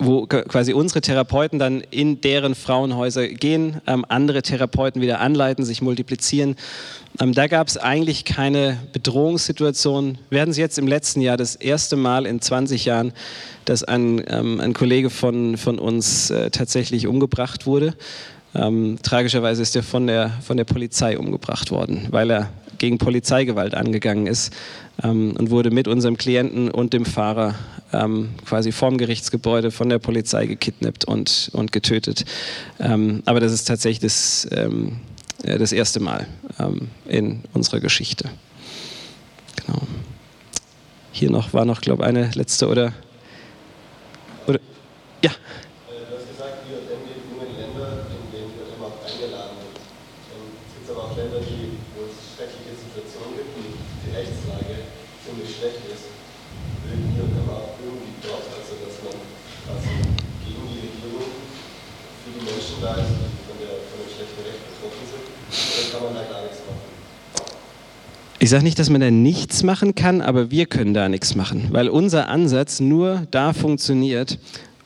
wo 0.02 0.26
quasi 0.26 0.72
unsere 0.72 1.02
Therapeuten 1.02 1.60
dann 1.60 1.82
in 1.82 2.22
deren 2.22 2.56
Frauenhäuser 2.56 3.28
gehen, 3.28 3.82
ähm, 3.86 4.06
andere 4.08 4.42
Therapeuten 4.42 5.02
wieder 5.02 5.20
anleiten, 5.20 5.66
sich 5.66 5.82
multiplizieren. 5.82 6.56
Ähm, 7.20 7.34
da 7.34 7.48
gab 7.48 7.68
es 7.68 7.78
eigentlich 7.78 8.24
keine 8.24 8.78
Bedrohungssituation. 8.94 10.18
Hatten 10.34 10.52
es 10.52 10.58
jetzt 10.58 10.78
im 10.80 10.88
letzten 10.88 11.20
Jahr 11.20 11.36
das 11.36 11.56
erste 11.56 11.98
Mal 11.98 12.26
in 12.26 12.42
20 12.42 12.86
Jahren, 12.86 13.12
dass 13.66 13.84
ein, 13.84 14.24
ähm, 14.28 14.62
ein 14.62 14.74
Kollege 14.74 15.10
von, 15.10 15.58
von 15.58 15.80
uns 15.80 16.30
äh, 16.30 16.50
tatsächlich 16.50 17.06
umgebracht 17.06 17.66
wurde. 17.66 17.94
Ähm, 18.56 19.00
tragischerweise 19.04 19.62
ist 19.62 19.76
er 19.76 19.84
von 19.84 20.08
der, 20.08 20.32
von 20.42 20.56
der 20.56 20.64
Polizei 20.64 21.20
umgebracht 21.20 21.72
worden, 21.72 22.08
weil 22.10 22.32
er 22.32 22.50
gegen 22.80 22.98
Polizeigewalt 22.98 23.76
angegangen 23.76 24.28
ist 24.28 24.54
ähm, 25.04 25.36
und 25.38 25.50
wurde 25.50 25.72
mit 25.72 25.88
unserem 25.88 26.18
Klienten 26.18 26.72
und 26.72 26.94
dem 26.94 27.06
Fahrer 27.06 27.56
ähm, 27.94 28.30
quasi 28.46 28.72
vorm 28.72 28.98
Gerichtsgebäude 28.98 29.72
von 29.72 29.90
der 29.90 30.00
Polizei 30.00 30.46
gekidnappt 30.46 31.06
und, 31.06 31.50
und 31.54 31.72
getötet. 31.72 32.26
Ähm, 32.80 33.22
aber 33.26 33.40
das 33.40 33.52
ist 33.52 33.66
tatsächlich 33.66 34.00
das, 34.00 34.48
ähm, 34.52 35.00
äh, 35.44 35.58
das 35.58 35.72
erste 35.72 36.00
Mal 36.00 36.28
ähm, 36.60 36.90
in 37.06 37.44
unserer 37.54 37.80
Geschichte. 37.80 38.30
Genau. 39.66 39.82
Hier 41.12 41.32
noch 41.32 41.54
war 41.54 41.66
noch, 41.66 41.82
glaube 41.82 42.04
ich, 42.04 42.10
eine 42.10 42.32
letzte 42.34 42.68
oder, 42.68 42.94
oder 44.48 44.60
ja. 45.24 45.32
Ich 68.50 68.52
sage 68.52 68.64
nicht, 68.64 68.80
dass 68.80 68.90
man 68.90 69.00
da 69.00 69.12
nichts 69.12 69.62
machen 69.62 69.94
kann, 69.94 70.22
aber 70.22 70.50
wir 70.50 70.66
können 70.66 70.96
da 70.96 71.08
nichts 71.08 71.36
machen, 71.36 71.68
weil 71.70 71.88
unser 71.88 72.30
Ansatz 72.30 72.80
nur 72.80 73.28
da 73.30 73.54
funktioniert, 73.54 74.40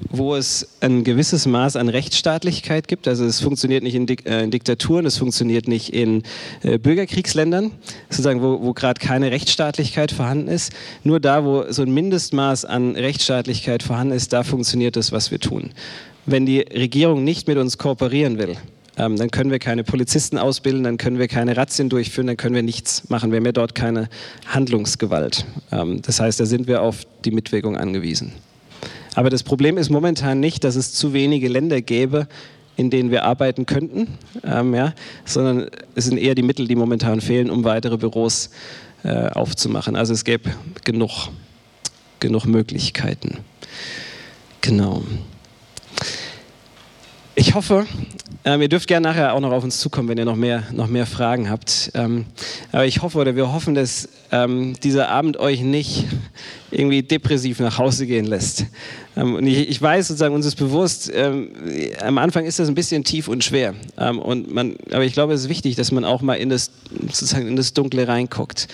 wo 0.10 0.36
es 0.36 0.68
ein 0.82 1.06
gewisses 1.06 1.46
Maß 1.46 1.78
an 1.78 1.88
Rechtsstaatlichkeit 1.88 2.90
gibt. 2.90 3.08
Also 3.08 3.24
es 3.24 3.40
funktioniert 3.40 3.82
nicht 3.82 3.96
in, 3.96 4.06
Dik 4.06 4.26
äh, 4.26 4.44
in 4.44 4.52
Diktaturen, 4.52 5.06
es 5.06 5.16
funktioniert 5.16 5.70
nicht 5.70 5.94
in 5.94 6.24
äh, 6.64 6.78
Bürgerkriegsländern, 6.78 7.72
sozusagen, 8.10 8.42
wo, 8.42 8.62
wo 8.62 8.74
gerade 8.74 9.00
keine 9.00 9.32
Rechtsstaatlichkeit 9.32 10.12
vorhanden 10.12 10.50
ist. 10.50 10.74
Nur 11.06 11.22
da, 11.22 11.46
wo 11.46 11.64
so 11.70 11.84
ein 11.84 11.94
Mindestmaß 11.94 12.66
an 12.66 12.98
Rechtsstaatlichkeit 12.98 13.82
vorhanden 13.82 14.14
ist, 14.14 14.34
da 14.34 14.44
funktioniert 14.44 14.98
das, 14.98 15.14
was 15.14 15.32
wir 15.32 15.40
tun. 15.40 15.72
Wenn 16.26 16.46
die 16.46 16.60
Regierung 16.60 17.24
nicht 17.24 17.48
mit 17.48 17.58
uns 17.58 17.78
kooperieren 17.78 18.38
will, 18.40 18.58
ähm, 18.98 19.18
dann 19.18 19.32
können 19.32 19.50
wir 19.50 19.60
keine 19.60 19.84
Polizisten 19.84 20.38
ausbilden, 20.38 20.84
dann 20.84 20.98
können 20.98 21.18
wir 21.18 21.28
keine 21.28 21.58
Razzien 21.58 21.90
durchführen, 21.90 22.28
dann 22.28 22.38
können 22.38 22.56
wir 22.56 22.64
nichts 22.64 23.10
machen. 23.10 23.32
Wir 23.32 23.38
haben 23.38 23.46
ja 23.46 23.52
dort 23.52 23.74
keine 23.74 24.10
Handlungsgewalt. 24.48 25.46
Ähm, 25.72 26.02
das 26.02 26.20
heißt, 26.20 26.40
da 26.40 26.46
sind 26.46 26.68
wir 26.68 26.82
auf 26.82 27.06
die 27.26 27.32
Mitwirkung 27.32 27.78
angewiesen. 27.78 28.34
Aber 29.16 29.30
das 29.30 29.44
Problem 29.44 29.78
ist 29.78 29.90
momentan 29.90 30.40
nicht, 30.40 30.64
dass 30.64 30.76
es 30.76 30.94
zu 30.94 31.14
wenige 31.14 31.48
Länder 31.48 31.82
gäbe, 31.82 32.28
in 32.76 32.90
denen 32.90 33.12
wir 33.12 33.24
arbeiten 33.24 33.66
könnten, 33.66 34.08
ähm, 34.44 34.74
ja, 34.74 34.94
sondern 35.26 35.70
es 35.96 36.06
sind 36.06 36.18
eher 36.18 36.36
die 36.36 36.42
Mittel, 36.42 36.68
die 36.68 36.76
momentan 36.76 37.22
fehlen, 37.22 37.50
um 37.50 37.64
weitere 37.64 37.98
Büros 37.98 38.50
äh, 39.04 39.28
aufzumachen. 39.28 39.96
Also 39.96 40.14
es 40.14 40.24
gäbe 40.24 40.52
genug, 40.84 41.30
genug 42.20 42.46
Möglichkeiten. 42.46 43.40
Genau. 44.62 45.04
Ich 47.36 47.54
hoffe, 47.54 47.86
ähm, 48.46 48.62
ihr 48.62 48.68
dürft 48.68 48.88
gerne 48.88 49.08
nachher 49.08 49.34
auch 49.34 49.40
noch 49.40 49.52
auf 49.52 49.64
uns 49.64 49.80
zukommen, 49.80 50.10
wenn 50.10 50.18
ihr 50.18 50.26
noch 50.26 50.36
mehr, 50.36 50.64
noch 50.74 50.88
mehr 50.88 51.06
Fragen 51.06 51.50
habt. 51.50 51.92
Ähm, 51.94 52.26
aber 52.74 52.86
ich 52.86 53.02
hoffe 53.02 53.18
oder 53.18 53.36
wir 53.38 53.54
hoffen, 53.54 53.74
dass 53.74 54.10
ähm, 54.32 54.76
dieser 54.84 55.10
Abend 55.10 55.38
euch 55.38 55.62
nicht 55.62 56.06
irgendwie 56.70 57.04
depressiv 57.04 57.60
nach 57.62 57.78
Hause 57.78 58.06
gehen 58.06 58.26
lässt. 58.26 58.66
Ähm, 59.16 59.36
und 59.36 59.48
ich, 59.48 59.70
ich, 59.70 59.82
weiß 59.82 60.10
sozusagen, 60.10 60.36
uns 60.36 60.46
ist 60.46 60.56
bewusst, 60.56 61.10
ähm, 61.14 61.52
am 62.02 62.18
Anfang 62.18 62.44
ist 62.46 62.60
das 62.60 62.68
ein 62.68 62.76
bisschen 62.76 63.06
tief 63.06 63.30
und 63.30 63.46
schwer. 63.46 63.76
Ähm, 63.98 64.20
und 64.20 64.54
man, 64.54 64.76
aber 64.92 65.06
ich 65.06 65.14
glaube, 65.14 65.34
es 65.34 65.44
ist 65.44 65.50
wichtig, 65.50 65.78
dass 65.78 65.92
man 65.92 66.04
auch 66.04 66.22
mal 66.22 66.36
in 66.36 66.50
das, 66.50 66.72
sozusagen 67.00 67.48
in 67.48 67.56
das 67.56 67.74
Dunkle 67.74 68.08
reinguckt. 68.10 68.68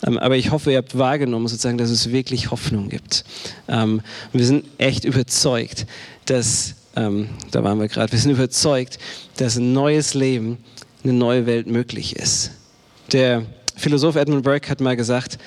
aber 0.00 0.36
ich 0.36 0.50
hoffe, 0.50 0.72
ihr 0.72 0.78
habt 0.78 0.96
wahrgenommen, 0.96 1.46
sozusagen, 1.46 1.76
dass 1.76 1.90
es 1.90 2.10
wirklich 2.10 2.50
Hoffnung 2.50 2.88
gibt. 2.88 3.24
wir 3.66 4.44
sind 4.46 4.64
echt 4.78 5.04
überzeugt, 5.04 5.86
dass 6.24 6.74
ähm, 6.96 7.28
da 7.50 7.62
waren 7.64 7.80
wir 7.80 7.88
gerade, 7.88 8.12
wir 8.12 8.18
sind 8.18 8.30
überzeugt, 8.32 8.98
dass 9.36 9.56
ein 9.56 9.72
neues 9.72 10.14
Leben, 10.14 10.58
eine 11.02 11.12
neue 11.12 11.46
Welt 11.46 11.66
möglich 11.66 12.16
ist. 12.16 12.50
Der 13.12 13.44
Philosoph 13.76 14.16
Edmund 14.16 14.44
Burke 14.44 14.68
hat 14.68 14.80
mal 14.80 14.96
gesagt, 14.96 15.38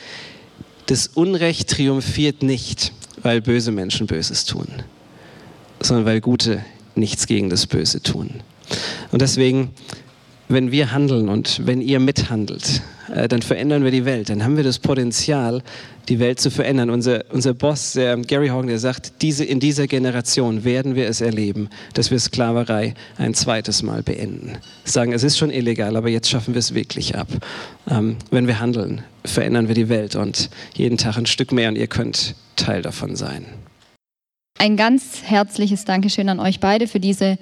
das 0.88 1.08
Unrecht 1.08 1.70
triumphiert 1.70 2.44
nicht, 2.44 2.92
weil 3.22 3.42
böse 3.42 3.72
Menschen 3.72 4.08
Böses 4.08 4.46
tun, 4.46 4.68
sondern 5.82 6.06
weil 6.06 6.22
Gute 6.22 6.66
nichts 6.96 7.28
gegen 7.28 7.50
das 7.50 7.68
Böse 7.68 8.02
tun. 8.02 8.42
Und 9.12 9.22
deswegen 9.22 9.72
wenn 10.50 10.72
wir 10.72 10.92
handeln 10.92 11.30
und 11.30 11.66
wenn 11.66 11.82
ihr 11.82 12.00
mithandelt, 12.00 12.82
äh, 13.14 13.28
dann 13.28 13.42
verändern 13.42 13.84
wir 13.84 13.92
die 13.92 14.06
Welt. 14.06 14.30
Dann 14.30 14.44
haben 14.44 14.58
wir 14.58 14.64
das 14.64 14.80
Potenzial, 14.80 15.62
die 16.10 16.20
Welt 16.20 16.40
zu 16.40 16.52
verändern. 16.52 16.90
Unser, 16.90 17.24
unser 17.32 17.54
Boss, 17.54 17.94
der 17.94 18.18
Gary 18.18 18.50
Hogan, 18.50 18.68
der 18.68 18.80
sagt, 18.80 19.22
diese, 19.22 19.46
in 19.46 19.60
dieser 19.60 19.88
Generation 19.88 20.64
werden 20.64 20.96
wir 20.96 21.08
es 21.08 21.22
erleben, 21.22 21.70
dass 21.94 22.12
wir 22.12 22.20
Sklaverei 22.20 22.94
ein 23.18 23.34
zweites 23.34 23.84
Mal 23.84 24.04
beenden. 24.04 24.58
Sagen, 24.84 25.14
es 25.14 25.24
ist 25.24 25.38
schon 25.38 25.50
illegal, 25.50 25.96
aber 25.96 26.10
jetzt 26.10 26.30
schaffen 26.30 26.54
wir 26.54 26.60
es 26.60 26.74
wirklich 26.74 27.16
ab. 27.16 27.28
Ähm, 27.90 28.18
wenn 28.32 28.48
wir 28.48 28.60
handeln, 28.60 29.04
verändern 29.26 29.68
wir 29.68 29.76
die 29.76 29.90
Welt 29.90 30.16
und 30.16 30.50
jeden 30.74 30.98
Tag 30.98 31.18
ein 31.18 31.26
Stück 31.26 31.52
mehr 31.52 31.70
und 31.70 31.78
ihr 31.78 31.88
könnt 31.88 32.36
Teil 32.56 32.82
davon 32.82 33.16
sein. 33.16 33.46
Ein 34.60 34.78
ganz 34.78 35.24
herzliches 35.26 35.84
Dankeschön 35.84 36.30
an 36.30 36.40
euch 36.40 36.60
beide 36.60 36.88
für 36.88 37.00
diese 37.00 37.38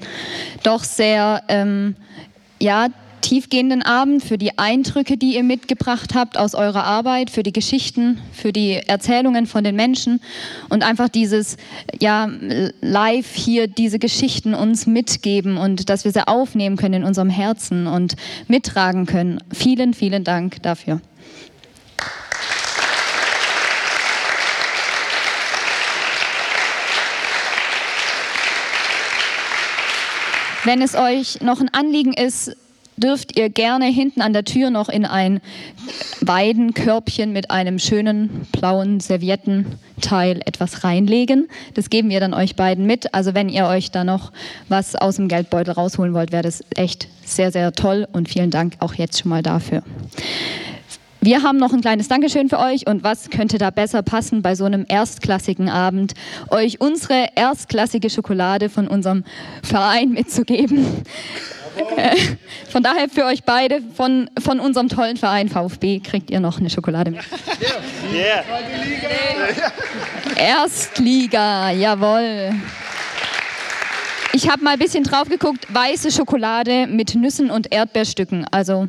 doch 0.63 0.83
sehr 0.83 1.43
ähm, 1.49 1.95
ja, 2.61 2.87
tiefgehenden 3.21 3.83
Abend, 3.83 4.23
für 4.23 4.37
die 4.37 4.57
Eindrücke, 4.57 5.15
die 5.15 5.35
ihr 5.35 5.43
mitgebracht 5.43 6.15
habt 6.15 6.37
aus 6.37 6.55
eurer 6.55 6.83
Arbeit, 6.83 7.29
für 7.29 7.43
die 7.43 7.53
Geschichten, 7.53 8.19
für 8.33 8.51
die 8.51 8.73
Erzählungen 8.73 9.45
von 9.45 9.63
den 9.63 9.75
Menschen 9.75 10.19
und 10.69 10.83
einfach 10.83 11.07
dieses, 11.07 11.57
ja, 11.99 12.29
live 12.81 13.33
hier 13.33 13.67
diese 13.67 13.99
Geschichten 13.99 14.53
uns 14.53 14.87
mitgeben 14.87 15.57
und 15.57 15.89
dass 15.89 16.03
wir 16.03 16.11
sie 16.11 16.27
aufnehmen 16.27 16.77
können 16.77 16.95
in 16.95 17.03
unserem 17.03 17.29
Herzen 17.29 17.87
und 17.87 18.15
mittragen 18.47 19.05
können. 19.05 19.39
Vielen, 19.53 19.93
vielen 19.93 20.23
Dank 20.23 20.61
dafür. 20.63 20.99
Wenn 30.63 30.81
es 30.81 30.95
euch 30.95 31.41
noch 31.41 31.59
ein 31.59 31.69
Anliegen 31.73 32.13
ist, 32.13 32.55
dürft 32.97 33.37
ihr 33.37 33.49
gerne 33.49 33.85
hinten 33.85 34.21
an 34.21 34.33
der 34.33 34.43
Tür 34.43 34.69
noch 34.69 34.87
in 34.87 35.05
ein 35.05 35.41
Weidenkörbchen 36.21 37.33
mit 37.33 37.49
einem 37.49 37.79
schönen 37.79 38.47
blauen 38.51 38.99
Serviettenteil 38.99 40.41
etwas 40.45 40.83
reinlegen. 40.83 41.47
Das 41.73 41.89
geben 41.89 42.09
wir 42.09 42.19
dann 42.19 42.35
euch 42.35 42.55
beiden 42.55 42.85
mit. 42.85 43.13
Also 43.13 43.33
wenn 43.33 43.49
ihr 43.49 43.65
euch 43.65 43.89
da 43.89 44.03
noch 44.03 44.31
was 44.69 44.95
aus 44.95 45.15
dem 45.15 45.27
Geldbeutel 45.29 45.73
rausholen 45.73 46.13
wollt, 46.13 46.31
wäre 46.31 46.43
das 46.43 46.63
echt 46.75 47.07
sehr, 47.25 47.51
sehr 47.51 47.71
toll 47.73 48.07
und 48.11 48.29
vielen 48.29 48.51
Dank 48.51 48.75
auch 48.79 48.93
jetzt 48.93 49.19
schon 49.19 49.29
mal 49.29 49.41
dafür. 49.41 49.83
Wir 51.23 51.43
haben 51.43 51.57
noch 51.57 51.71
ein 51.71 51.81
kleines 51.81 52.07
Dankeschön 52.07 52.49
für 52.49 52.57
euch 52.57 52.87
und 52.87 53.03
was 53.03 53.29
könnte 53.29 53.59
da 53.59 53.69
besser 53.69 54.01
passen 54.01 54.41
bei 54.41 54.55
so 54.55 54.65
einem 54.65 54.85
erstklassigen 54.89 55.69
Abend, 55.69 56.13
euch 56.49 56.81
unsere 56.81 57.27
erstklassige 57.35 58.09
Schokolade 58.09 58.69
von 58.69 58.87
unserem 58.87 59.23
Verein 59.61 60.09
mitzugeben. 60.09 60.83
Äh, 61.95 62.17
von 62.69 62.81
daher 62.81 63.07
für 63.07 63.25
euch 63.25 63.43
beide 63.43 63.81
von, 63.95 64.31
von 64.43 64.59
unserem 64.59 64.89
tollen 64.89 65.15
Verein 65.15 65.47
VfB 65.47 65.99
kriegt 65.99 66.31
ihr 66.31 66.39
noch 66.39 66.59
eine 66.59 66.71
Schokolade 66.71 67.11
mit. 67.11 67.21
Yeah. 68.11 68.43
Erstliga, 70.35 71.69
jawohl. 71.69 72.55
Ich 74.33 74.49
habe 74.49 74.63
mal 74.63 74.71
ein 74.71 74.79
bisschen 74.79 75.03
drauf 75.03 75.29
geguckt, 75.29 75.67
weiße 75.69 76.11
Schokolade 76.11 76.87
mit 76.87 77.15
Nüssen 77.15 77.51
und 77.51 77.71
Erdbeerstücken. 77.71 78.47
Also 78.49 78.87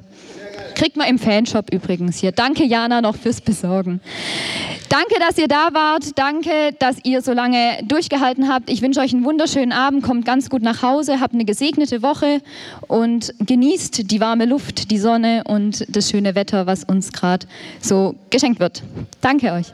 Kriegt 0.82 0.96
man 0.96 1.06
im 1.06 1.20
Fanshop 1.20 1.72
übrigens 1.72 2.18
hier. 2.18 2.32
Danke, 2.32 2.64
Jana, 2.64 3.00
noch 3.02 3.14
fürs 3.14 3.40
Besorgen. 3.40 4.00
Danke, 4.88 5.14
dass 5.20 5.38
ihr 5.38 5.46
da 5.46 5.68
wart. 5.72 6.18
Danke, 6.18 6.74
dass 6.76 6.96
ihr 7.04 7.22
so 7.22 7.32
lange 7.32 7.84
durchgehalten 7.84 8.48
habt. 8.48 8.68
Ich 8.68 8.82
wünsche 8.82 8.98
euch 8.98 9.14
einen 9.14 9.24
wunderschönen 9.24 9.70
Abend. 9.70 10.02
Kommt 10.02 10.24
ganz 10.24 10.50
gut 10.50 10.60
nach 10.60 10.82
Hause. 10.82 11.20
Habt 11.20 11.34
eine 11.34 11.44
gesegnete 11.44 12.02
Woche 12.02 12.40
und 12.88 13.32
genießt 13.38 14.10
die 14.10 14.20
warme 14.20 14.44
Luft, 14.44 14.90
die 14.90 14.98
Sonne 14.98 15.44
und 15.46 15.86
das 15.88 16.10
schöne 16.10 16.34
Wetter, 16.34 16.66
was 16.66 16.82
uns 16.82 17.12
gerade 17.12 17.46
so 17.80 18.16
geschenkt 18.30 18.58
wird. 18.58 18.82
Danke 19.20 19.52
euch. 19.52 19.66